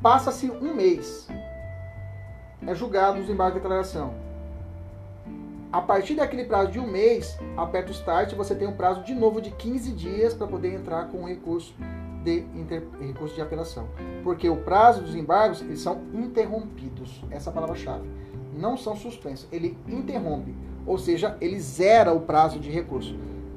Passa-se 0.02 0.50
um 0.50 0.74
mês, 0.74 1.26
é 2.66 2.74
julgado 2.74 3.18
os 3.18 3.30
embargos 3.30 3.54
de 3.54 3.60
declaração. 3.60 4.26
A 5.72 5.80
partir 5.80 6.14
daquele 6.14 6.44
prazo 6.44 6.70
de 6.70 6.78
um 6.78 6.86
mês, 6.86 7.36
aperta 7.56 7.90
o 7.90 7.94
start, 7.94 8.32
você 8.34 8.54
tem 8.54 8.68
um 8.68 8.76
prazo 8.76 9.02
de 9.02 9.14
novo 9.14 9.40
de 9.40 9.50
15 9.50 9.92
dias 9.92 10.32
para 10.32 10.46
poder 10.46 10.72
entrar 10.72 11.08
com 11.08 11.24
o 11.24 11.26
recurso 11.26 11.74
de 12.22 12.44
inter... 12.54 12.82
recurso 13.00 13.34
de 13.34 13.40
apelação. 13.40 13.88
Porque 14.22 14.48
o 14.48 14.56
prazo 14.56 15.02
dos 15.02 15.14
embargos 15.14 15.60
eles 15.60 15.80
são 15.80 16.02
interrompidos. 16.14 17.22
Essa 17.30 17.50
é 17.50 17.52
palavra-chave. 17.52 18.08
Não 18.56 18.76
são 18.76 18.96
suspensos. 18.96 19.46
Ele 19.52 19.76
interrompe. 19.86 20.54
Ou 20.86 20.98
seja, 20.98 21.36
ele 21.40 21.58
zera 21.60 22.12
o 22.12 22.20
prazo 22.20 22.58
de 22.58 22.70
recurso. 22.70 23.16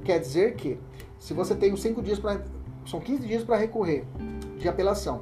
Quer 0.10 0.20
dizer 0.20 0.56
que, 0.56 0.80
se 1.20 1.36
você 1.36 1.54
tem 1.54 1.72
os 1.72 1.84
5 1.84 2.02
dias 2.02 2.18
para. 2.18 2.42
São 2.88 3.00
15 3.00 3.28
dias 3.28 3.44
para 3.44 3.58
recorrer 3.58 4.08
de 4.58 4.68
apelação. 4.68 5.22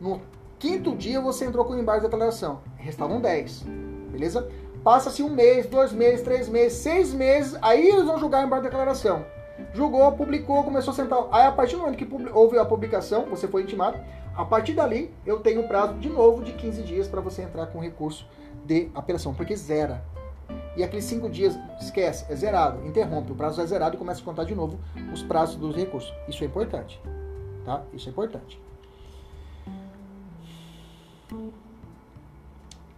No 0.00 0.22
quinto 0.58 0.96
dia 0.96 1.20
você 1.20 1.44
entrou 1.44 1.66
com 1.66 1.74
o 1.74 1.78
embargo 1.78 2.00
de 2.00 2.10
declaração. 2.10 2.62
Restavam 2.78 3.20
10. 3.20 3.66
Beleza? 4.10 4.48
Passa-se 4.82 5.22
um 5.22 5.28
mês, 5.28 5.66
dois 5.66 5.92
meses, 5.92 6.22
três 6.22 6.48
meses, 6.48 6.78
seis 6.78 7.12
meses, 7.12 7.58
aí 7.60 7.86
eles 7.86 8.06
vão 8.06 8.18
julgar 8.18 8.42
o 8.42 8.46
embargo 8.46 8.64
de 8.64 8.70
declaração. 8.70 9.22
Julgou, 9.74 10.10
publicou, 10.12 10.64
começou 10.64 10.92
a 10.92 10.94
sentar. 10.94 11.28
Aí 11.30 11.44
a 11.44 11.52
partir 11.52 11.76
do 11.76 11.82
momento 11.82 11.98
que 11.98 12.08
houve 12.32 12.58
a 12.58 12.64
publicação, 12.64 13.26
você 13.26 13.46
foi 13.46 13.64
intimado, 13.64 14.00
a 14.34 14.46
partir 14.46 14.72
dali 14.72 15.12
eu 15.26 15.40
tenho 15.40 15.68
prazo 15.68 15.92
de 15.98 16.08
novo 16.08 16.42
de 16.42 16.52
15 16.52 16.82
dias 16.84 17.06
para 17.06 17.20
você 17.20 17.42
entrar 17.42 17.66
com 17.66 17.78
recurso 17.80 18.26
de 18.64 18.88
apelação, 18.94 19.34
porque 19.34 19.54
zera 19.54 20.02
e 20.76 20.82
aqueles 20.82 21.04
cinco 21.04 21.28
dias, 21.28 21.58
esquece, 21.80 22.24
é 22.30 22.34
zerado, 22.34 22.86
interrompe, 22.86 23.32
o 23.32 23.34
prazo 23.34 23.60
é 23.60 23.66
zerado 23.66 23.96
e 23.96 23.98
começa 23.98 24.20
a 24.20 24.24
contar 24.24 24.44
de 24.44 24.54
novo 24.54 24.78
os 25.12 25.22
prazos 25.22 25.56
dos 25.56 25.74
recursos. 25.76 26.12
Isso 26.28 26.42
é 26.42 26.46
importante, 26.46 27.00
tá? 27.64 27.82
Isso 27.92 28.08
é 28.08 28.12
importante. 28.12 28.60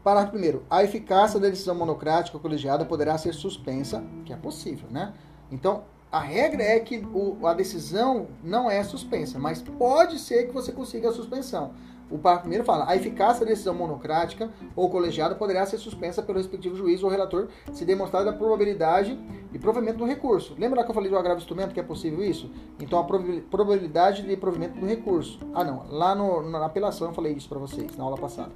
Parágrafo 0.02 0.32
primeiro. 0.32 0.62
A 0.68 0.84
eficácia 0.84 1.40
da 1.40 1.48
decisão 1.48 1.74
monocrática 1.74 2.38
colegiada 2.38 2.84
poderá 2.84 3.16
ser 3.16 3.32
suspensa, 3.32 4.04
que 4.24 4.32
é 4.32 4.36
possível, 4.36 4.86
né? 4.90 5.14
Então, 5.50 5.84
a 6.12 6.20
regra 6.20 6.62
é 6.62 6.78
que 6.78 6.98
o, 7.12 7.44
a 7.46 7.54
decisão 7.54 8.28
não 8.42 8.70
é 8.70 8.84
suspensa, 8.84 9.38
mas 9.38 9.62
pode 9.62 10.18
ser 10.18 10.46
que 10.46 10.52
você 10.52 10.70
consiga 10.70 11.08
a 11.08 11.12
suspensão. 11.12 11.72
O 12.10 12.18
parágrafo 12.18 12.42
primeiro 12.42 12.64
fala: 12.64 12.88
a 12.88 12.96
eficácia 12.96 13.44
da 13.44 13.50
decisão 13.50 13.74
monocrática 13.74 14.50
ou 14.76 14.90
colegiada 14.90 15.34
poderá 15.34 15.64
ser 15.66 15.78
suspensa 15.78 16.22
pelo 16.22 16.38
respectivo 16.38 16.76
juiz 16.76 17.02
ou 17.02 17.08
relator 17.08 17.48
se 17.72 17.84
demonstrada 17.84 18.30
a 18.30 18.32
probabilidade 18.32 19.18
e 19.52 19.58
provimento 19.58 19.98
do 19.98 20.04
recurso. 20.04 20.54
Lembra 20.58 20.84
que 20.84 20.90
eu 20.90 20.94
falei 20.94 21.10
do 21.10 21.16
agravo 21.16 21.38
instrumento 21.38 21.72
que 21.72 21.80
é 21.80 21.82
possível 21.82 22.22
isso? 22.22 22.50
Então 22.80 22.98
a 22.98 23.04
probabilidade 23.04 24.22
de 24.22 24.36
provimento 24.36 24.78
do 24.78 24.86
recurso. 24.86 25.38
Ah, 25.54 25.64
não, 25.64 25.86
lá 25.88 26.14
no, 26.14 26.42
na 26.50 26.64
apelação 26.64 27.08
eu 27.08 27.14
falei 27.14 27.32
isso 27.32 27.48
para 27.48 27.58
vocês 27.58 27.96
na 27.96 28.04
aula 28.04 28.16
passada. 28.16 28.52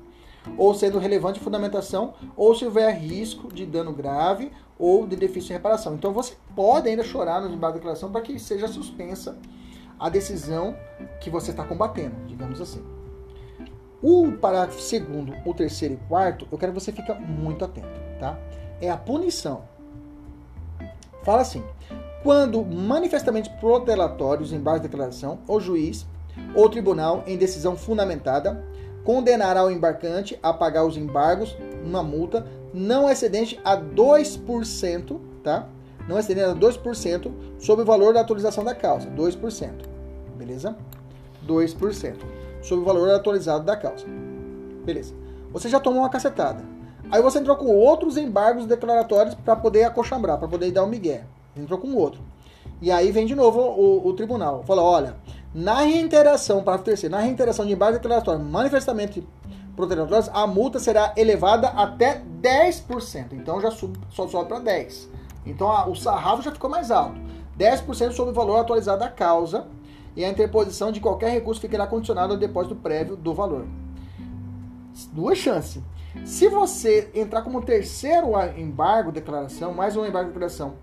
Ou 0.56 0.72
sendo 0.72 0.98
relevante 0.98 1.40
fundamentação, 1.40 2.14
ou 2.36 2.54
se 2.54 2.64
houver 2.64 2.94
risco 2.94 3.52
de 3.52 3.66
dano 3.66 3.92
grave 3.92 4.50
ou 4.78 5.06
de 5.06 5.16
difícil 5.16 5.52
reparação. 5.52 5.94
Então 5.94 6.12
você 6.12 6.34
pode 6.54 6.88
ainda 6.88 7.02
chorar 7.02 7.40
no 7.40 7.52
embargo 7.52 7.74
de 7.74 7.80
declaração 7.80 8.10
para 8.10 8.20
que 8.20 8.38
seja 8.38 8.68
suspensa 8.68 9.38
a 9.98 10.08
decisão 10.08 10.76
que 11.20 11.28
você 11.28 11.50
está 11.50 11.64
combatendo, 11.64 12.14
digamos 12.26 12.60
assim. 12.60 12.97
O 14.00 14.30
parágrafo 14.30 14.80
segundo, 14.80 15.34
o 15.44 15.52
terceiro 15.52 15.94
e 15.94 16.08
quarto, 16.08 16.46
eu 16.52 16.58
quero 16.58 16.72
que 16.72 16.80
você 16.80 16.92
fique 16.92 17.12
muito 17.14 17.64
atento, 17.64 17.88
tá? 18.20 18.38
É 18.80 18.88
a 18.88 18.96
punição. 18.96 19.62
Fala 21.24 21.42
assim: 21.42 21.64
quando 22.22 22.64
manifestamente 22.64 23.50
protelatórios 23.58 24.52
em 24.52 24.60
base 24.60 24.82
de 24.82 24.88
declaração, 24.88 25.40
o 25.48 25.58
juiz 25.58 26.06
ou 26.54 26.68
tribunal, 26.68 27.24
em 27.26 27.36
decisão 27.36 27.76
fundamentada, 27.76 28.64
condenará 29.02 29.64
o 29.64 29.70
embarcante 29.70 30.38
a 30.40 30.52
pagar 30.52 30.84
os 30.84 30.96
embargos, 30.96 31.56
uma 31.84 32.02
multa 32.02 32.46
não 32.72 33.10
excedente 33.10 33.58
a 33.64 33.76
2%, 33.76 35.20
tá? 35.42 35.66
Não 36.08 36.18
excedente 36.18 36.50
a 36.50 36.54
2% 36.54 37.32
sobre 37.58 37.82
o 37.82 37.86
valor 37.86 38.14
da 38.14 38.20
atualização 38.20 38.62
da 38.62 38.76
causa, 38.76 39.10
2%. 39.10 39.72
Beleza? 40.36 40.76
2% 41.44 42.47
sobre 42.62 42.82
o 42.82 42.86
valor 42.86 43.10
atualizado 43.10 43.64
da 43.64 43.76
causa. 43.76 44.06
Beleza. 44.84 45.14
Você 45.52 45.68
já 45.68 45.80
tomou 45.80 46.00
uma 46.00 46.08
cacetada. 46.08 46.62
Aí 47.10 47.22
você 47.22 47.38
entrou 47.38 47.56
com 47.56 47.66
outros 47.66 48.16
embargos 48.16 48.66
declaratórios 48.66 49.34
para 49.34 49.56
poder 49.56 49.84
acochambrar, 49.84 50.38
para 50.38 50.48
poder 50.48 50.70
dar 50.70 50.84
um 50.84 50.88
migué. 50.88 51.24
Entrou 51.56 51.78
com 51.78 51.94
outro. 51.94 52.20
E 52.80 52.90
aí 52.90 53.10
vem 53.10 53.26
de 53.26 53.34
novo 53.34 53.60
o, 53.60 54.06
o 54.06 54.12
tribunal. 54.12 54.62
Fala, 54.64 54.82
olha, 54.82 55.16
na 55.54 55.80
reiteração, 55.80 56.62
parágrafo 56.62 56.84
terceiro, 56.84 57.16
na 57.16 57.22
reiteração 57.22 57.64
de 57.64 57.72
embargos 57.72 57.98
declaratórios 57.98 58.44
manifestamente 58.44 59.26
protelatórios, 59.74 60.28
a 60.34 60.46
multa 60.46 60.78
será 60.78 61.12
elevada 61.16 61.68
até 61.68 62.20
10%. 62.42 63.32
Então 63.32 63.60
já 63.60 63.70
sub, 63.70 63.98
só 64.10 64.26
sobe 64.26 64.48
para 64.48 64.60
10%. 64.60 65.08
Então 65.46 65.70
a, 65.70 65.88
o 65.88 65.94
sarrafo 65.94 66.42
já 66.42 66.52
ficou 66.52 66.68
mais 66.68 66.90
alto. 66.90 67.20
10% 67.58 68.12
sobre 68.12 68.32
o 68.32 68.34
valor 68.34 68.58
atualizado 68.58 69.00
da 69.00 69.08
causa 69.08 69.66
e 70.18 70.24
a 70.24 70.28
interposição 70.28 70.90
de 70.90 70.98
qualquer 70.98 71.30
recurso 71.30 71.60
ficará 71.60 71.86
condicionada 71.86 72.34
ao 72.34 72.38
depósito 72.38 72.74
prévio 72.74 73.16
do 73.16 73.32
valor. 73.32 73.64
Duas 75.12 75.38
chances. 75.38 75.80
Se 76.24 76.48
você 76.48 77.08
entrar 77.14 77.42
como 77.42 77.62
terceiro 77.62 78.32
embargo 78.56 79.12
declaração, 79.12 79.72
mais 79.72 79.96
um 79.96 80.04
embargo 80.04 80.30
declaração, 80.30 80.74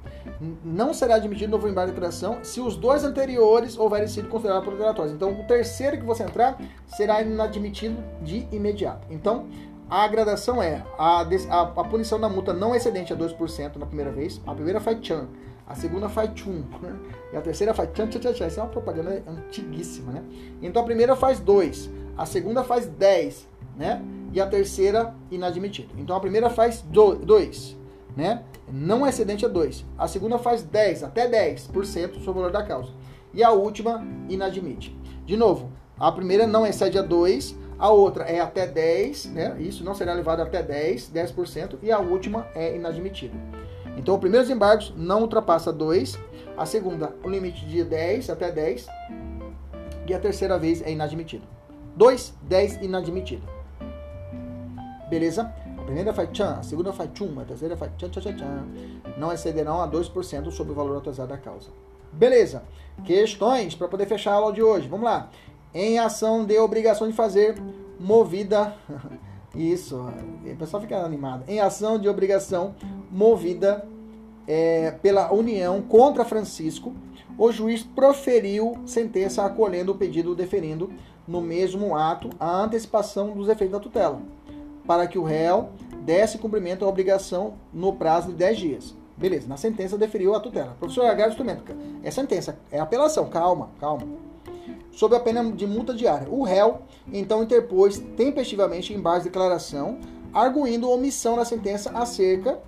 não 0.63 0.93
será 0.93 1.15
admitido 1.15 1.51
novo 1.51 1.67
embargo 1.67 1.91
declaração 1.91 2.37
se 2.43 2.61
os 2.61 2.77
dois 2.77 3.03
anteriores 3.03 3.77
houverem 3.77 4.07
sido 4.07 4.29
considerados 4.29 4.65
protelatórios. 4.65 5.13
Então, 5.13 5.37
o 5.37 5.43
terceiro 5.43 5.97
que 5.97 6.05
você 6.05 6.23
entrar 6.23 6.57
será 6.87 7.21
inadmitido 7.21 8.01
de 8.21 8.47
imediato. 8.53 9.05
Então, 9.11 9.47
a 9.89 10.07
gradação 10.07 10.63
é 10.63 10.81
a, 10.97 11.23
a, 11.49 11.61
a 11.61 11.83
punição 11.83 12.17
da 12.21 12.29
multa 12.29 12.53
não 12.53 12.73
excedente 12.73 13.11
a 13.11 13.17
2% 13.17 13.75
na 13.75 13.85
primeira 13.85 14.13
vez. 14.13 14.39
A 14.47 14.53
primeira 14.53 14.79
faz 14.79 14.97
tchan 15.01 15.27
a 15.67 15.75
segunda 15.75 16.07
faz 16.07 16.31
tchum, 16.33 16.63
né? 16.81 16.95
e 17.33 17.37
a 17.37 17.41
terceira 17.41 17.73
faz 17.73 17.89
tchan, 17.91 18.07
tchan, 18.07 18.19
tchan, 18.19 18.33
tchan. 18.33 18.47
Isso 18.47 18.59
é 18.59 18.63
uma 18.63 18.69
propaganda 18.69 19.23
antiguíssima, 19.27 20.11
né? 20.11 20.23
Então 20.61 20.81
a 20.81 20.85
primeira 20.85 21.15
faz 21.15 21.39
dois, 21.39 21.89
a 22.17 22.25
segunda 22.25 22.63
faz 22.63 22.85
dez, 22.85 23.47
né? 23.75 24.01
E 24.31 24.39
a 24.39 24.45
terceira 24.45 25.15
inadmitido. 25.31 25.89
Então 25.97 26.15
a 26.15 26.19
primeira 26.19 26.49
faz 26.49 26.81
do, 26.81 27.15
dois, 27.15 27.75
né? 28.15 28.43
Não 28.71 29.05
excedente 29.07 29.45
a 29.45 29.49
dois. 29.49 29.85
A 29.97 30.07
segunda 30.07 30.37
faz 30.37 30.63
10, 30.63 31.03
até 31.03 31.29
10% 31.29 32.13
sobre 32.15 32.29
o 32.29 32.33
valor 32.33 32.51
da 32.51 32.63
causa. 32.63 32.91
E 33.33 33.43
a 33.43 33.51
última 33.51 34.05
inadmite. 34.27 34.95
De 35.25 35.37
novo, 35.37 35.71
a 35.99 36.11
primeira 36.11 36.47
não 36.47 36.65
excede 36.65 36.97
a 36.97 37.01
2, 37.01 37.55
a 37.77 37.89
outra 37.89 38.23
é 38.25 38.39
até 38.39 38.65
10, 38.65 39.25
né? 39.25 39.55
Isso 39.59 39.83
não 39.83 39.93
será 39.93 40.13
levado 40.13 40.41
até 40.41 40.63
10, 40.63 41.11
10%, 41.11 41.77
e 41.81 41.91
a 41.91 41.99
última 41.99 42.47
é 42.55 42.75
inadmitida. 42.75 43.35
Então, 43.97 44.15
os 44.15 44.19
primeiros 44.19 44.49
embargos 44.49 44.93
não 44.95 45.21
ultrapassa 45.21 45.71
2, 45.71 46.17
a 46.57 46.65
segunda, 46.65 47.15
o 47.23 47.29
limite 47.29 47.65
de 47.65 47.83
10 47.83 48.29
até 48.29 48.51
10, 48.51 48.87
e 50.07 50.13
a 50.13 50.19
terceira 50.19 50.57
vez 50.57 50.81
é 50.81 50.91
inadmitido. 50.91 51.43
2, 51.95 52.33
10 52.43 52.81
inadmitido. 52.81 53.47
Beleza? 55.09 55.53
A 55.77 55.81
primeira 55.83 56.13
faz 56.13 56.29
tchan, 56.29 56.57
a 56.59 56.63
segunda 56.63 56.91
faz 56.91 57.09
tchum, 57.13 57.39
a 57.39 57.45
terceira 57.45 57.77
faz 57.77 57.91
tchan, 57.97 58.09
tchan, 58.09 58.21
tchan, 58.21 58.35
tchan. 58.35 58.67
Não 59.17 59.31
excederão 59.31 59.81
a 59.81 59.87
2% 59.87 60.51
sobre 60.51 60.73
o 60.73 60.75
valor 60.75 60.97
atualizado 60.97 61.29
da 61.29 61.37
causa. 61.37 61.69
Beleza. 62.11 62.63
Questões 63.03 63.75
para 63.75 63.87
poder 63.87 64.05
fechar 64.05 64.31
a 64.31 64.35
aula 64.35 64.53
de 64.53 64.63
hoje. 64.63 64.87
Vamos 64.87 65.05
lá. 65.05 65.29
Em 65.73 65.99
ação 65.99 66.45
de 66.45 66.57
obrigação 66.57 67.07
de 67.07 67.13
fazer, 67.13 67.55
movida. 67.99 68.73
Isso, 69.55 69.97
o 69.97 70.55
pessoal 70.57 70.81
fica 70.81 70.97
animado. 70.97 71.43
Em 71.47 71.59
ação 71.59 71.97
de 71.97 72.09
obrigação 72.09 72.75
movida 73.11 73.85
é, 74.47 74.91
pela 75.01 75.33
União 75.33 75.81
contra 75.81 76.25
Francisco, 76.25 76.93
o 77.37 77.51
juiz 77.51 77.83
proferiu 77.83 78.77
sentença 78.85 79.43
acolhendo 79.43 79.91
o 79.91 79.95
pedido 79.95 80.35
deferindo 80.35 80.91
no 81.27 81.41
mesmo 81.41 81.95
ato 81.95 82.29
a 82.39 82.63
antecipação 82.63 83.31
dos 83.31 83.49
efeitos 83.49 83.73
da 83.73 83.79
tutela, 83.79 84.21
para 84.85 85.07
que 85.07 85.17
o 85.17 85.23
réu 85.23 85.69
desse 86.03 86.37
cumprimento 86.37 86.85
à 86.85 86.87
obrigação 86.87 87.55
no 87.73 87.93
prazo 87.93 88.29
de 88.29 88.35
10 88.35 88.57
dias. 88.57 88.95
Beleza, 89.17 89.47
na 89.47 89.57
sentença 89.57 89.97
deferiu 89.97 90.35
a 90.35 90.39
tutela. 90.39 90.75
Professor, 90.77 91.05
agravo 91.05 91.29
instrumento. 91.29 91.63
É 92.03 92.11
sentença, 92.11 92.59
é 92.69 92.79
apelação. 92.79 93.29
Calma, 93.29 93.69
calma. 93.79 94.05
Sob 94.91 95.15
a 95.15 95.19
pena 95.19 95.43
de 95.51 95.67
multa 95.67 95.93
diária. 95.93 96.27
O 96.29 96.43
réu, 96.43 96.79
então, 97.11 97.43
interpôs 97.43 97.99
tempestivamente 98.15 98.93
em 98.93 98.99
base 98.99 99.23
de 99.23 99.29
declaração, 99.29 99.99
arguindo 100.33 100.89
omissão 100.89 101.35
na 101.35 101.45
sentença 101.45 101.91
acerca 101.91 102.59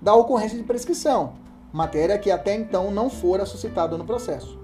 da 0.00 0.14
ocorrência 0.14 0.56
de 0.56 0.64
prescrição, 0.64 1.34
matéria 1.72 2.18
que 2.18 2.30
até 2.30 2.54
então 2.54 2.90
não 2.90 3.10
fora 3.10 3.44
suscitada 3.44 3.96
no 3.98 4.04
processo. 4.04 4.58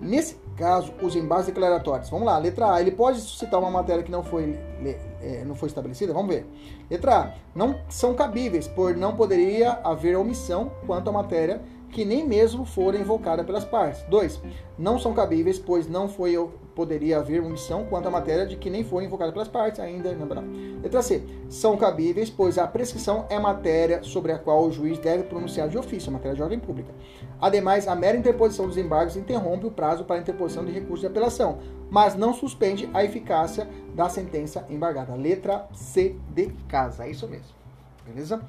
Nesse 0.00 0.36
caso, 0.56 0.92
os 1.00 1.14
embargos 1.14 1.46
declaratórios. 1.46 2.10
Vamos 2.10 2.26
lá, 2.26 2.36
letra 2.38 2.74
A, 2.74 2.80
ele 2.80 2.90
pode 2.90 3.20
suscitar 3.20 3.60
uma 3.60 3.70
matéria 3.70 4.02
que 4.02 4.10
não 4.10 4.22
foi, 4.22 4.58
é, 5.20 5.44
não 5.44 5.54
foi 5.54 5.68
estabelecida? 5.68 6.12
Vamos 6.12 6.34
ver. 6.34 6.46
Letra 6.90 7.16
A, 7.16 7.34
não 7.54 7.78
são 7.88 8.14
cabíveis, 8.14 8.66
por 8.66 8.96
não 8.96 9.14
poderia 9.14 9.78
haver 9.84 10.16
omissão 10.16 10.72
quanto 10.86 11.08
à 11.08 11.12
matéria 11.12 11.62
que 11.92 12.04
nem 12.04 12.26
mesmo 12.26 12.64
fora 12.64 12.96
invocada 12.96 13.44
pelas 13.44 13.64
partes. 13.64 14.02
2. 14.08 14.40
Não 14.78 14.98
são 14.98 15.12
cabíveis, 15.12 15.58
pois 15.58 15.86
não 15.86 16.08
foi 16.08 16.36
poderia 16.74 17.18
haver 17.18 17.42
omissão 17.42 17.84
quanto 17.84 18.08
à 18.08 18.10
matéria 18.10 18.46
de 18.46 18.56
que 18.56 18.70
nem 18.70 18.82
foi 18.82 19.04
invocada 19.04 19.30
pelas 19.30 19.46
partes 19.46 19.78
ainda. 19.78 20.14
Não, 20.14 20.26
Letra 20.82 21.02
C. 21.02 21.22
São 21.50 21.76
cabíveis, 21.76 22.30
pois 22.30 22.56
a 22.56 22.66
prescrição 22.66 23.26
é 23.28 23.38
matéria 23.38 24.02
sobre 24.02 24.32
a 24.32 24.38
qual 24.38 24.64
o 24.64 24.72
juiz 24.72 24.98
deve 24.98 25.24
pronunciar 25.24 25.68
de 25.68 25.76
ofício, 25.76 26.10
matéria 26.10 26.34
de 26.34 26.42
ordem 26.42 26.58
pública. 26.58 26.92
Ademais, 27.38 27.86
a 27.86 27.94
mera 27.94 28.16
interposição 28.16 28.66
dos 28.66 28.78
embargos 28.78 29.16
interrompe 29.16 29.66
o 29.66 29.70
prazo 29.70 30.04
para 30.04 30.16
a 30.16 30.20
interposição 30.20 30.64
de 30.64 30.72
recurso 30.72 31.02
de 31.02 31.08
apelação, 31.08 31.58
mas 31.90 32.14
não 32.14 32.32
suspende 32.32 32.88
a 32.94 33.04
eficácia 33.04 33.68
da 33.94 34.08
sentença 34.08 34.64
embargada. 34.70 35.14
Letra 35.14 35.68
C 35.74 36.16
de 36.30 36.46
casa. 36.68 37.04
É 37.04 37.10
isso 37.10 37.28
mesmo. 37.28 37.54
Beleza? 38.06 38.40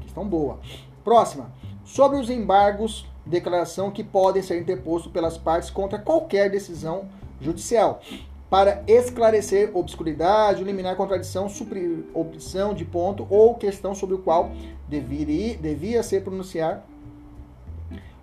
Questão 0.00 0.26
boa. 0.26 0.58
Próxima. 1.04 1.52
Sobre 1.84 2.18
os 2.18 2.30
embargos, 2.30 3.06
declaração 3.26 3.90
que 3.90 4.04
podem 4.04 4.40
ser 4.42 4.60
interpostos 4.60 5.10
pelas 5.10 5.36
partes 5.36 5.68
contra 5.68 5.98
qualquer 5.98 6.48
decisão 6.48 7.06
judicial, 7.40 8.00
para 8.48 8.84
esclarecer 8.86 9.70
obscuridade, 9.74 10.62
eliminar 10.62 10.94
contradição, 10.94 11.48
suprir 11.48 12.04
opção 12.14 12.72
de 12.72 12.84
ponto 12.84 13.26
ou 13.28 13.54
questão 13.54 13.94
sobre 13.94 14.14
o 14.14 14.18
qual 14.18 14.52
deveria, 14.88 15.56
devia 15.56 16.02
ser 16.02 16.22
pronunciar 16.22 16.84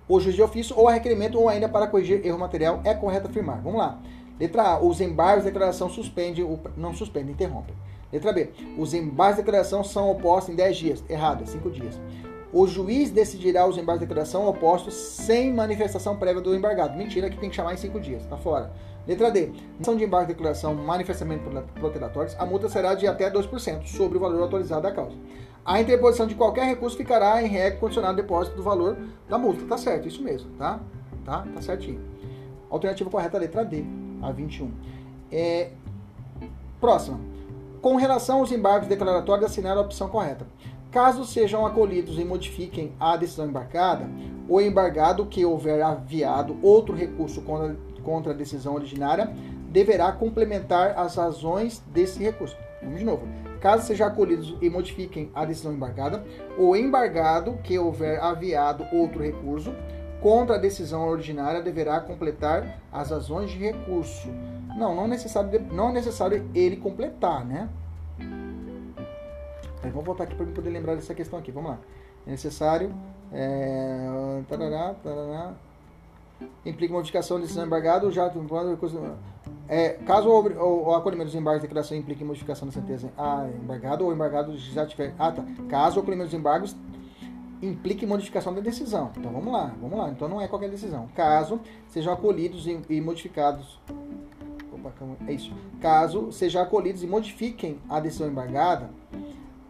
o 0.08 0.20
juiz 0.20 0.36
de 0.36 0.42
ofício 0.42 0.78
ou 0.78 0.88
a 0.88 0.94
requerimento 0.94 1.38
ou 1.38 1.50
ainda 1.50 1.68
para 1.68 1.88
corrigir 1.88 2.26
erro 2.26 2.40
material, 2.40 2.80
é 2.84 2.94
correto 2.94 3.28
afirmar. 3.28 3.62
Vamos 3.62 3.80
lá. 3.80 4.00
Letra 4.40 4.64
A. 4.64 4.80
Os 4.80 5.02
embargos 5.02 5.44
de 5.44 5.52
declaração 5.52 5.90
suspende, 5.90 6.46
não 6.78 6.94
suspende, 6.94 7.32
interrompe. 7.32 7.74
Letra 8.12 8.32
B. 8.32 8.50
Os 8.78 8.94
embargos 8.94 9.38
de 9.38 9.44
declaração 9.44 9.84
são 9.84 10.10
opostos 10.10 10.54
em 10.54 10.56
10 10.56 10.78
dias. 10.78 11.04
Errado, 11.10 11.44
é 11.44 11.46
5 11.46 11.70
dias 11.70 12.00
o 12.52 12.66
juiz 12.68 13.12
decidirá 13.12 13.68
os 13.68 13.78
embargos 13.78 14.00
de 14.00 14.08
declaração 14.08 14.48
opostos 14.48 14.94
sem 14.94 15.54
manifestação 15.54 16.18
prévia 16.18 16.42
do 16.42 16.56
embargado. 16.56 16.98
Mentira, 16.98 17.30
que 17.30 17.38
tem 17.38 17.50
que 17.50 17.56
chamar 17.56 17.74
em 17.74 17.78
cinco 17.78 18.00
dias, 18.00 18.26
tá 18.26 18.38
fora. 18.38 18.72
Letra 19.08 19.32
D. 19.32 19.52
Ação 19.80 19.96
de 19.96 20.04
embargo 20.04 20.28
de 20.28 20.34
declaração 20.34 20.74
manifestamente 20.76 21.44
protelatórios, 21.76 22.36
a 22.40 22.46
multa 22.46 22.70
será 22.70 22.94
de 22.94 23.08
até 23.08 23.30
2% 23.30 23.86
sobre 23.86 24.18
o 24.18 24.22
valor 24.22 24.42
autorizado 24.42 24.82
da 24.82 24.92
causa. 24.92 25.16
A 25.66 25.80
interposição 25.80 26.26
de 26.26 26.36
qualquer 26.36 26.66
recurso 26.66 26.98
ficará 26.98 27.42
em 27.44 27.48
regra 27.48 27.80
condicionado 27.80 28.14
ao 28.14 28.24
depósito 28.24 28.56
do 28.56 28.64
valor 28.64 28.98
da 29.28 29.38
multa. 29.38 29.66
Tá 29.66 29.78
certo, 29.78 30.08
isso 30.08 30.24
mesmo, 30.24 30.50
tá? 30.58 30.80
Tá, 31.26 31.46
tá 31.54 31.62
certinho. 31.62 32.02
Alternativa 32.70 33.10
correta, 33.10 33.38
letra 33.38 33.64
D, 33.64 33.84
a 34.22 34.32
21. 34.32 34.72
É... 35.32 35.72
Próxima. 36.80 37.20
Com 37.82 37.96
relação 37.96 38.40
aos 38.40 38.52
embargos 38.52 38.88
declaratórios, 38.88 39.46
assinar 39.46 39.78
a 39.78 39.82
opção 39.82 40.10
correta. 40.10 40.46
Caso 40.92 41.24
sejam 41.24 41.68
acolhidos 41.68 42.18
e 42.18 42.26
modifiquem 42.26 42.94
a 43.00 43.16
decisão 43.16 43.46
embarcada, 43.46 44.10
o 44.48 44.60
embargado 44.60 45.28
que 45.28 45.46
houver 45.46 45.84
aviado 45.84 46.58
outro 46.64 46.96
recurso 46.96 47.44
contra, 47.44 48.32
a 48.32 48.36
decisão 48.36 48.74
originária 48.74 49.32
deverá 49.70 50.12
complementar 50.12 50.98
as 50.98 51.16
razões 51.16 51.84
desse 51.94 52.24
recurso. 52.24 52.58
Vamos 52.82 52.98
de 52.98 53.06
novo. 53.06 53.28
Caso 53.62 53.86
sejam 53.86 54.08
acolhidos 54.08 54.56
e 54.60 54.68
modifiquem 54.68 55.30
a 55.36 55.46
decisão 55.46 55.74
embargada, 55.74 56.24
o 56.58 56.76
embargado 56.76 57.60
que 57.64 57.78
houver 57.78 58.20
aviado 58.20 58.84
outro 58.92 59.22
recurso 59.22 59.72
contra 60.22 60.56
a 60.56 60.60
decisão 60.60 61.08
originária 61.08 61.62
deverá 61.62 62.00
completar 62.00 62.82
as 62.92 63.12
razões 63.12 63.52
de 63.52 63.60
recurso. 63.60 64.28
Não, 64.76 64.96
não 64.96 65.06
é 65.06 65.08
necessário, 65.10 65.68
não 65.72 65.90
é 65.90 65.94
necessário 65.94 66.50
ele 66.56 66.78
completar, 66.78 67.46
né? 67.46 67.70
Mas 69.90 69.94
vamos 69.96 70.06
voltar 70.06 70.26
aqui 70.26 70.36
para 70.36 70.46
poder 70.46 70.70
lembrar 70.70 70.96
dessa 70.96 71.16
questão 71.16 71.40
aqui. 71.40 71.52
Vamos 71.52 71.72
lá. 71.72 71.80
É 72.28 72.32
necessário. 72.32 72.94
É, 73.32 74.42
tarará, 74.48 74.94
tarará, 75.04 75.54
implica 76.66 76.94
modificação 76.94 77.38
de 77.38 77.44
decisão 77.44 77.66
embargada, 77.66 78.10
já 78.12 78.32
é, 79.68 79.90
caso 80.06 80.30
o, 80.30 80.90
o, 80.90 80.96
acolhimento 80.96 81.28
dos 81.28 81.36
embargos 81.36 81.62
de 81.62 81.68
declaração 81.68 81.96
implique 81.96 82.24
modificação 82.24 82.68
da 82.68 82.74
sentença 82.74 83.12
ah, 83.16 83.48
embargado 83.62 84.04
ou 84.04 84.12
embargado 84.12 84.58
já 84.58 84.86
tiver. 84.86 85.14
Ah, 85.18 85.32
tá. 85.32 85.44
Caso 85.68 86.00
o 86.00 86.02
acolhimento 86.02 86.30
dos 86.30 86.40
embargos 86.40 86.76
implique 87.62 88.06
modificação 88.06 88.54
da 88.54 88.62
decisão. 88.62 89.12
Então 89.16 89.32
vamos 89.32 89.54
lá, 89.54 89.72
vamos 89.80 89.98
lá. 89.98 90.10
Então 90.10 90.28
não 90.28 90.42
é 90.42 90.48
qualquer 90.48 90.70
decisão. 90.70 91.08
Caso 91.16 91.60
sejam 91.88 92.12
acolhidos 92.12 92.66
e, 92.66 92.80
e 92.90 93.00
modificados. 93.00 93.80
Opa, 94.74 94.92
é 95.28 95.34
isso. 95.34 95.54
Caso 95.80 96.32
sejam 96.32 96.64
acolhidos 96.64 97.04
e 97.04 97.08
modifiquem 97.08 97.80
a 97.88 98.00
decisão 98.00 98.28
embargada, 98.28 98.90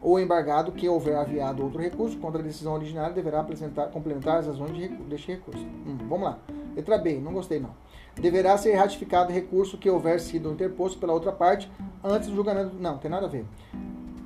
o 0.02 0.20
embargado 0.20 0.72
que 0.72 0.88
houver 0.88 1.16
aviado 1.16 1.64
outro 1.64 1.82
recurso 1.82 2.18
contra 2.18 2.42
a 2.42 2.44
decisão 2.44 2.74
originária 2.74 3.14
deverá 3.14 3.42
apresentar, 3.42 3.88
complementar 3.88 4.38
as 4.38 4.48
razões 4.48 4.74
de 4.74 4.82
recu 4.82 5.04
deste 5.04 5.32
recurso. 5.32 5.62
Hum, 5.62 5.98
vamos 6.08 6.24
lá. 6.24 6.40
Letra 6.76 6.98
B, 6.98 7.20
não 7.20 7.34
gostei 7.34 7.60
não. 7.60 7.72
Deverá 8.16 8.58
ser 8.58 8.74
ratificado 8.76 9.32
recurso 9.32 9.78
que 9.78 9.90
houver 9.90 10.20
sido 10.20 10.52
interposto 10.52 11.00
pela 11.00 11.14
outra 11.14 11.32
parte 11.32 11.70
antes 12.04 12.30
do 12.30 12.36
julgamento. 12.36 12.76
Não, 12.80 12.98
tem 12.98 13.12
nada 13.12 13.26
a 13.26 13.30
ver. 13.30 13.46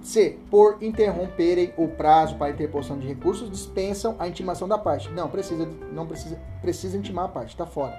C. 0.01 0.37
Por 0.51 0.77
interromperem 0.81 1.73
o 1.77 1.87
prazo 1.87 2.35
para 2.35 2.51
interposição 2.51 2.99
de 2.99 3.07
recursos, 3.07 3.49
dispensam 3.49 4.15
a 4.19 4.27
intimação 4.27 4.67
da 4.67 4.77
parte. 4.77 5.09
Não, 5.11 5.29
precisa, 5.29 5.65
não 5.91 6.05
precisa, 6.05 6.39
precisa 6.61 6.97
intimar 6.97 7.25
a 7.25 7.29
parte, 7.29 7.49
está 7.49 7.65
fora. 7.65 7.97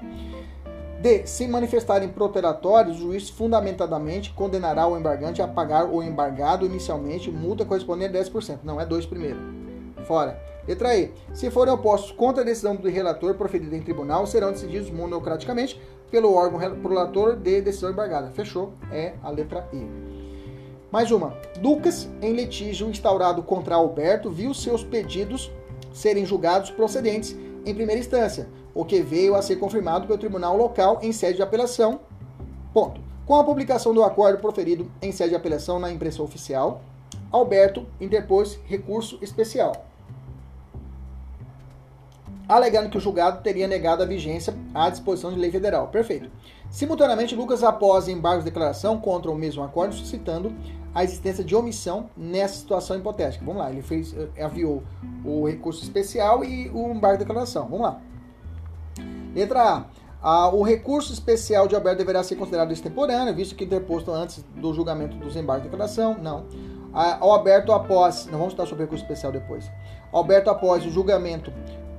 D. 1.04 1.26
Se 1.26 1.46
manifestarem 1.46 2.08
protelatórios, 2.08 2.96
o 2.96 3.00
juiz 3.00 3.28
fundamentadamente 3.28 4.32
condenará 4.32 4.86
o 4.86 4.96
embargante 4.96 5.42
a 5.42 5.46
pagar 5.46 5.84
o 5.84 6.02
embargado 6.02 6.64
inicialmente 6.64 7.30
multa 7.30 7.62
correspondente 7.62 8.16
a 8.16 8.22
10%. 8.22 8.60
Não, 8.64 8.80
é 8.80 8.86
2 8.86 9.04
primeiro. 9.04 9.38
Fora. 10.06 10.40
Letra 10.66 10.96
E. 10.96 11.12
Se 11.34 11.50
forem 11.50 11.74
opostos 11.74 12.10
contra 12.12 12.40
a 12.40 12.46
decisão 12.46 12.74
do 12.74 12.88
relator 12.88 13.34
proferida 13.34 13.76
em 13.76 13.82
tribunal, 13.82 14.26
serão 14.26 14.50
decididos 14.50 14.90
monocraticamente 14.90 15.78
pelo 16.10 16.32
órgão 16.32 16.58
relator 16.58 17.36
de 17.36 17.60
decisão 17.60 17.90
embargada. 17.90 18.30
Fechou? 18.30 18.72
É 18.90 19.12
a 19.22 19.28
letra 19.28 19.68
E. 19.74 19.86
Mais 20.90 21.10
uma. 21.10 21.36
Lucas, 21.62 22.08
em 22.22 22.32
litígio 22.32 22.88
instaurado 22.88 23.42
contra 23.42 23.74
Alberto, 23.74 24.30
viu 24.30 24.54
seus 24.54 24.82
pedidos 24.82 25.52
serem 25.92 26.24
julgados 26.24 26.70
procedentes 26.70 27.36
em 27.66 27.74
primeira 27.74 28.00
instância, 28.00 28.48
o 28.74 28.84
que 28.84 29.00
veio 29.00 29.34
a 29.34 29.42
ser 29.42 29.56
confirmado 29.56 30.06
pelo 30.06 30.18
tribunal 30.18 30.56
local 30.56 30.98
em 31.00 31.12
sede 31.12 31.36
de 31.36 31.42
apelação. 31.42 32.00
Ponto. 32.72 33.00
Com 33.24 33.36
a 33.36 33.44
publicação 33.44 33.94
do 33.94 34.02
acordo 34.02 34.38
proferido 34.38 34.90
em 35.00 35.12
sede 35.12 35.30
de 35.30 35.36
apelação 35.36 35.78
na 35.78 35.90
imprensa 35.90 36.22
oficial, 36.22 36.82
Alberto 37.32 37.86
interpôs 38.00 38.58
recurso 38.66 39.18
especial, 39.22 39.86
alegando 42.48 42.90
que 42.90 42.98
o 42.98 43.00
julgado 43.00 43.42
teria 43.42 43.66
negado 43.66 44.02
a 44.02 44.06
vigência 44.06 44.54
à 44.74 44.90
disposição 44.90 45.32
de 45.32 45.38
lei 45.38 45.50
federal. 45.50 45.88
Perfeito. 45.88 46.30
Simultaneamente, 46.70 47.34
Lucas 47.34 47.62
após 47.62 48.08
embargo 48.08 48.40
de 48.40 48.44
declaração 48.44 49.00
contra 49.00 49.30
o 49.30 49.34
mesmo 49.34 49.62
acordo, 49.62 49.94
suscitando 49.94 50.54
a 50.94 51.02
existência 51.02 51.42
de 51.42 51.56
omissão 51.56 52.08
nessa 52.16 52.56
situação 52.56 52.96
hipotética. 52.96 53.44
Vamos 53.44 53.62
lá, 53.62 53.70
ele 53.70 53.82
fez, 53.82 54.14
eh, 54.14 54.44
aviou 54.44 54.82
o 55.24 55.46
recurso 55.48 55.82
especial 55.82 56.44
e 56.44 56.70
o 56.70 56.92
embargo 56.92 57.18
de 57.18 57.24
declaração. 57.24 57.64
Vamos 57.64 57.80
lá. 57.80 58.00
Letra 59.34 59.86
A. 60.22 60.48
o 60.48 60.62
recurso 60.62 61.12
especial 61.12 61.66
de 61.66 61.74
Alberto 61.74 61.98
deverá 61.98 62.22
ser 62.22 62.36
considerado 62.36 62.72
extemporâneo, 62.72 63.34
visto 63.34 63.54
que 63.54 63.64
interposto 63.64 64.10
antes 64.12 64.44
do 64.56 64.72
julgamento 64.72 65.16
dos 65.16 65.36
embargos 65.36 65.64
de 65.64 65.70
declaração. 65.70 66.16
Não. 66.22 66.46
Alberto, 67.20 67.72
após. 67.72 68.26
Não 68.26 68.38
vamos 68.38 68.52
estudar 68.52 68.66
sobre 68.66 68.84
o 68.84 68.86
recurso 68.86 69.04
especial 69.04 69.32
depois. 69.32 69.68
Alberto, 70.12 70.48
após 70.48 70.86
o 70.86 70.90
julgamento 70.90 71.52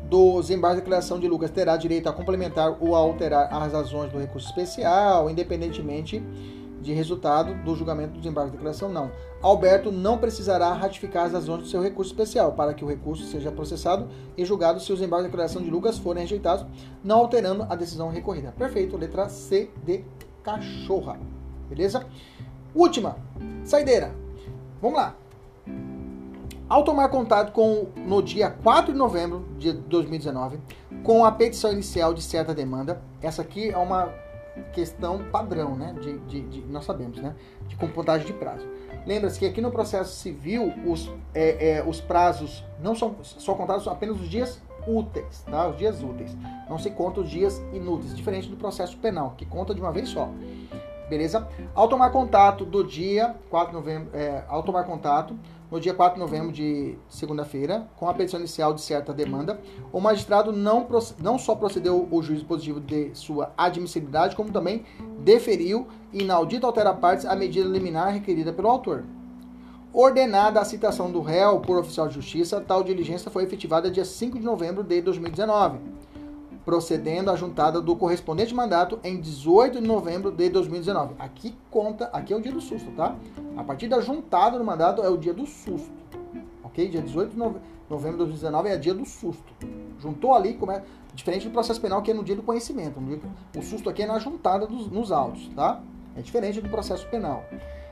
dos 0.09 0.49
embargos 0.49 0.77
de 0.77 0.83
declaração 0.83 1.19
de 1.19 1.27
Lucas, 1.27 1.51
terá 1.51 1.75
direito 1.75 2.07
a 2.07 2.13
complementar 2.13 2.77
ou 2.79 2.95
a 2.95 2.99
alterar 2.99 3.53
as 3.53 3.73
razões 3.73 4.11
do 4.11 4.17
recurso 4.17 4.47
especial, 4.47 5.29
independentemente 5.29 6.23
de 6.81 6.93
resultado 6.93 7.53
do 7.63 7.75
julgamento 7.75 8.13
do 8.13 8.19
desembarque 8.19 8.51
de 8.51 8.57
declaração, 8.57 8.87
não. 8.87 9.11
Alberto 9.45 9.91
não 9.91 10.17
precisará 10.17 10.73
ratificar 10.73 11.27
as 11.27 11.33
razões 11.33 11.61
do 11.61 11.67
seu 11.67 11.79
recurso 11.79 12.11
especial 12.11 12.53
para 12.53 12.73
que 12.73 12.83
o 12.83 12.87
recurso 12.87 13.25
seja 13.25 13.51
processado 13.51 14.07
e 14.35 14.43
julgado 14.43 14.79
se 14.79 14.91
os 14.91 14.99
embargos 14.99 15.27
de 15.27 15.29
declaração 15.29 15.61
de 15.61 15.69
Lucas 15.69 15.99
forem 15.99 16.23
rejeitados, 16.23 16.65
não 17.03 17.19
alterando 17.19 17.63
a 17.69 17.75
decisão 17.75 18.09
recorrida. 18.09 18.55
Perfeito, 18.57 18.97
letra 18.97 19.29
C 19.29 19.69
de 19.85 20.03
cachorra. 20.41 21.19
Beleza? 21.69 22.07
Última, 22.73 23.17
saideira. 23.63 24.15
Vamos 24.81 24.97
lá. 24.97 25.15
Ao 26.67 26.83
tomar 26.83 27.09
contato 27.09 27.51
com 27.51 27.89
no 27.97 28.23
dia 28.23 28.49
4 28.49 28.93
de 28.93 28.97
novembro 28.97 29.45
de 29.59 29.73
2019, 29.73 30.57
com 31.03 31.23
a 31.23 31.31
petição 31.31 31.71
inicial 31.71 32.15
de 32.15 32.23
certa 32.23 32.51
demanda, 32.51 32.99
essa 33.21 33.43
aqui 33.43 33.69
é 33.69 33.77
uma 33.77 34.11
questão 34.73 35.23
padrão, 35.31 35.75
né? 35.75 35.93
De, 36.01 36.17
de, 36.21 36.41
de 36.41 36.61
nós 36.61 36.83
sabemos, 36.83 37.21
né? 37.21 37.35
De 37.67 37.75
computagem 37.75 38.25
de 38.25 38.33
prazo. 38.33 38.65
Lembra-se 39.05 39.37
que 39.37 39.45
aqui 39.45 39.61
no 39.61 39.71
processo 39.71 40.15
civil 40.15 40.73
os, 40.85 41.11
é, 41.33 41.77
é, 41.77 41.83
os 41.85 42.01
prazos 42.01 42.63
não 42.81 42.95
são 42.95 43.15
só 43.21 43.53
contados 43.53 43.87
apenas 43.87 44.19
os 44.19 44.27
dias 44.27 44.61
úteis, 44.87 45.43
tá? 45.43 45.67
Os 45.67 45.77
dias 45.77 46.01
úteis. 46.01 46.35
Não 46.69 46.77
se 46.77 46.89
conta 46.89 47.21
os 47.21 47.29
dias 47.29 47.61
inúteis, 47.73 48.15
diferente 48.15 48.49
do 48.49 48.55
processo 48.55 48.97
penal, 48.97 49.33
que 49.37 49.45
conta 49.45 49.73
de 49.73 49.81
uma 49.81 49.91
vez 49.91 50.09
só. 50.09 50.29
Beleza? 51.09 51.47
Ao 51.75 51.87
tomar 51.87 52.09
contato 52.09 52.65
do 52.65 52.83
dia 52.83 53.35
4 53.49 53.69
de 53.69 53.75
novembro, 53.75 54.09
é, 54.13 54.43
ao 54.47 54.63
tomar 54.63 54.85
contato 54.85 55.37
no 55.71 55.79
dia 55.79 55.93
4 55.93 56.15
de 56.15 56.19
novembro 56.19 56.51
de 56.51 56.95
segunda-feira, 57.09 57.87
com 57.97 58.07
a 58.07 58.13
petição 58.13 58.39
inicial 58.39 58.73
de 58.73 58.81
certa 58.81 59.13
demanda, 59.13 59.59
o 59.91 59.99
magistrado 59.99 60.51
não, 60.51 60.87
não 61.19 61.37
só 61.37 61.55
procedeu 61.55 62.07
o 62.09 62.21
juízo 62.21 62.45
positivo 62.45 62.79
de 62.79 63.11
sua 63.13 63.51
admissibilidade, 63.57 64.35
como 64.35 64.51
também 64.51 64.85
deferiu 65.19 65.87
inaudito 66.13 66.65
altera 66.65 66.93
partes 66.93 67.25
a 67.25 67.35
medida 67.35 67.67
liminar 67.67 68.13
requerida 68.13 68.53
pelo 68.53 68.69
autor. 68.69 69.03
Ordenada 69.91 70.59
a 70.59 70.65
citação 70.65 71.09
do 71.09 71.21
réu 71.21 71.61
por 71.61 71.77
oficial 71.77 72.07
de 72.07 72.15
justiça, 72.15 72.59
tal 72.59 72.83
diligência 72.83 73.31
foi 73.31 73.43
efetivada 73.43 73.89
dia 73.89 74.03
5 74.03 74.37
de 74.37 74.45
novembro 74.45 74.83
de 74.83 75.01
2019 75.01 75.79
procedendo 76.65 77.29
à 77.29 77.35
juntada 77.35 77.79
do 77.79 77.95
correspondente 77.95 78.53
mandato 78.53 78.99
em 79.03 79.21
18 79.21 79.79
de 79.79 79.87
novembro 79.87 80.31
de 80.31 80.49
2019. 80.49 81.13
Aqui 81.19 81.55
conta, 81.69 82.05
aqui 82.11 82.33
é 82.33 82.35
o 82.35 82.41
dia 82.41 82.51
do 82.51 82.59
susto, 82.59 82.91
tá? 82.91 83.15
A 83.55 83.63
partir 83.63 83.87
da 83.87 84.01
juntada 84.01 84.57
do 84.57 84.65
mandato 84.65 85.03
é 85.03 85.09
o 85.09 85.15
dia 85.15 85.33
do 85.33 85.45
susto. 85.45 85.93
Ok? 86.63 86.89
Dia 86.89 87.01
18 87.01 87.31
de 87.31 87.37
novembro 87.37 88.13
de 88.13 88.17
2019 88.17 88.69
é 88.69 88.77
dia 88.77 88.95
do 88.95 89.05
susto. 89.05 89.53
Juntou 89.99 90.33
ali, 90.33 90.55
como 90.55 90.71
é, 90.71 90.83
diferente 91.13 91.47
do 91.47 91.51
processo 91.51 91.79
penal 91.79 92.01
que 92.01 92.09
é 92.09 92.13
no 92.13 92.23
dia 92.23 92.35
do 92.35 92.41
conhecimento. 92.41 92.99
O 93.55 93.61
susto 93.61 93.87
aqui 93.87 94.01
é 94.01 94.07
na 94.07 94.17
juntada 94.17 94.65
dos, 94.65 94.89
nos 94.89 95.11
autos, 95.11 95.47
tá? 95.55 95.81
É 96.17 96.21
diferente 96.21 96.59
do 96.61 96.69
processo 96.69 97.07
penal. 97.09 97.45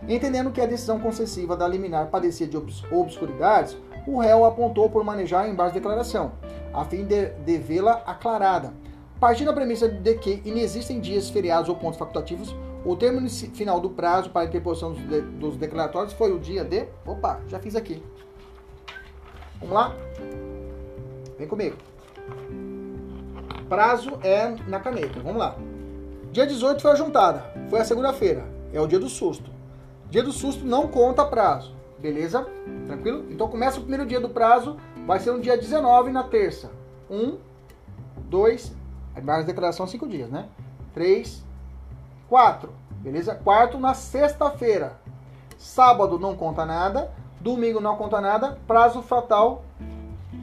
Entendendo 0.08 0.52
que 0.52 0.60
a 0.60 0.66
decisão 0.66 1.00
concessiva 1.00 1.56
da 1.56 1.68
liminar 1.68 2.08
padecia 2.08 2.48
de 2.48 2.58
obscuridades, 2.92 3.78
o 4.06 4.20
réu 4.20 4.46
apontou 4.46 4.90
por 4.90 5.04
manejar 5.04 5.48
em 5.48 5.56
base 5.56 5.74
de 5.74 5.80
declaração 5.80 6.34
a 6.74 6.84
fim 6.84 7.06
de, 7.06 7.30
de 7.30 7.58
vê-la 7.58 8.02
aclarada. 8.06 8.74
Partindo 9.20 9.48
da 9.48 9.54
premissa 9.54 9.88
de 9.88 10.16
que 10.16 10.42
inexistem 10.44 11.00
dias, 11.00 11.30
feriados 11.30 11.70
ou 11.70 11.76
pontos 11.76 11.98
facultativos, 12.00 12.54
o 12.84 12.96
termo 12.96 13.30
final 13.30 13.80
do 13.80 13.90
prazo 13.90 14.30
para 14.32 14.42
a 14.42 14.46
interposição 14.46 14.92
dos, 14.92 15.08
de, 15.08 15.22
dos 15.22 15.56
declaratórios 15.56 16.14
foi 16.14 16.34
o 16.34 16.40
dia 16.40 16.66
de. 16.66 16.86
Opa, 17.06 17.40
já 17.48 17.60
fiz 17.60 17.76
aqui. 17.76 18.04
Vamos 19.60 19.74
lá? 19.74 19.96
Vem 21.38 21.48
comigo. 21.48 21.78
Prazo 23.70 24.20
é 24.24 24.50
na 24.68 24.80
caneta. 24.80 25.22
Vamos 25.22 25.38
lá. 25.38 25.56
Dia 26.32 26.46
18 26.46 26.82
foi 26.82 26.92
a 26.92 26.96
juntada. 26.96 27.46
Foi 27.70 27.80
a 27.80 27.86
segunda-feira. 27.86 28.44
É 28.74 28.82
o 28.82 28.88
dia 28.88 29.00
do 29.00 29.08
susto. 29.08 29.50
Dia 30.10 30.24
do 30.24 30.34
susto 30.34 30.66
não 30.66 30.88
conta 30.88 31.24
prazo. 31.24 31.74
Beleza? 32.04 32.46
Tranquilo? 32.86 33.26
Então 33.32 33.48
começa 33.48 33.80
o 33.80 33.82
primeiro 33.82 34.06
dia 34.06 34.20
do 34.20 34.30
prazo 34.30 34.78
Vai 35.06 35.20
ser 35.20 35.32
no 35.32 35.42
dia 35.42 35.58
19, 35.58 36.12
na 36.12 36.24
terça. 36.24 36.72
Um, 37.10 37.38
dois, 38.30 38.74
mais 39.22 39.46
declaração 39.46 39.86
cinco 39.86 40.08
dias, 40.08 40.30
né? 40.30 40.48
Três, 40.94 41.44
quatro. 42.30 42.72
Beleza? 43.02 43.36
Quarto 43.36 43.78
na 43.78 43.94
sexta-feira. 43.94 44.98
Sábado 45.58 46.18
não 46.18 46.36
conta 46.36 46.66
nada. 46.66 47.12
Domingo 47.42 47.82
não 47.82 47.98
conta 47.98 48.22
nada. 48.22 48.58
Prazo 48.66 49.02
fatal 49.02 49.66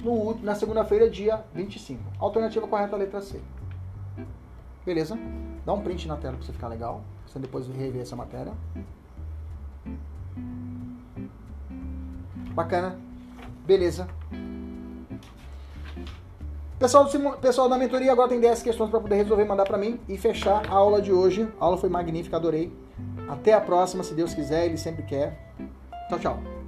no, 0.04 0.34
na 0.42 0.54
segunda-feira, 0.54 1.08
dia 1.08 1.42
25. 1.54 2.02
Alternativa 2.18 2.66
correta, 2.68 2.96
letra 2.96 3.22
C. 3.22 3.40
Beleza? 4.84 5.18
Dá 5.64 5.72
um 5.72 5.80
print 5.80 6.06
na 6.06 6.16
tela 6.16 6.36
para 6.36 6.44
você 6.44 6.52
ficar 6.52 6.68
legal. 6.68 7.02
Você 7.26 7.38
depois 7.38 7.66
rever 7.66 8.02
essa 8.02 8.16
matéria. 8.16 8.52
Bacana. 12.60 12.94
Beleza. 13.66 14.06
Pessoal, 16.78 17.08
pessoal 17.40 17.68
da 17.68 17.78
mentoria 17.78 18.12
agora 18.12 18.28
tem 18.28 18.40
10 18.40 18.62
questões 18.62 18.90
para 18.90 19.00
poder 19.00 19.16
resolver, 19.16 19.44
mandar 19.44 19.64
para 19.64 19.78
mim 19.78 19.98
e 20.08 20.18
fechar 20.18 20.66
a 20.66 20.74
aula 20.74 21.00
de 21.00 21.12
hoje. 21.12 21.48
A 21.58 21.64
aula 21.64 21.78
foi 21.78 21.88
magnífica, 21.88 22.36
adorei. 22.36 22.72
Até 23.28 23.54
a 23.54 23.60
próxima, 23.60 24.02
se 24.02 24.14
Deus 24.14 24.34
quiser, 24.34 24.66
Ele 24.66 24.76
sempre 24.76 25.02
quer. 25.04 25.52
Tchau, 26.08 26.18
tchau. 26.18 26.59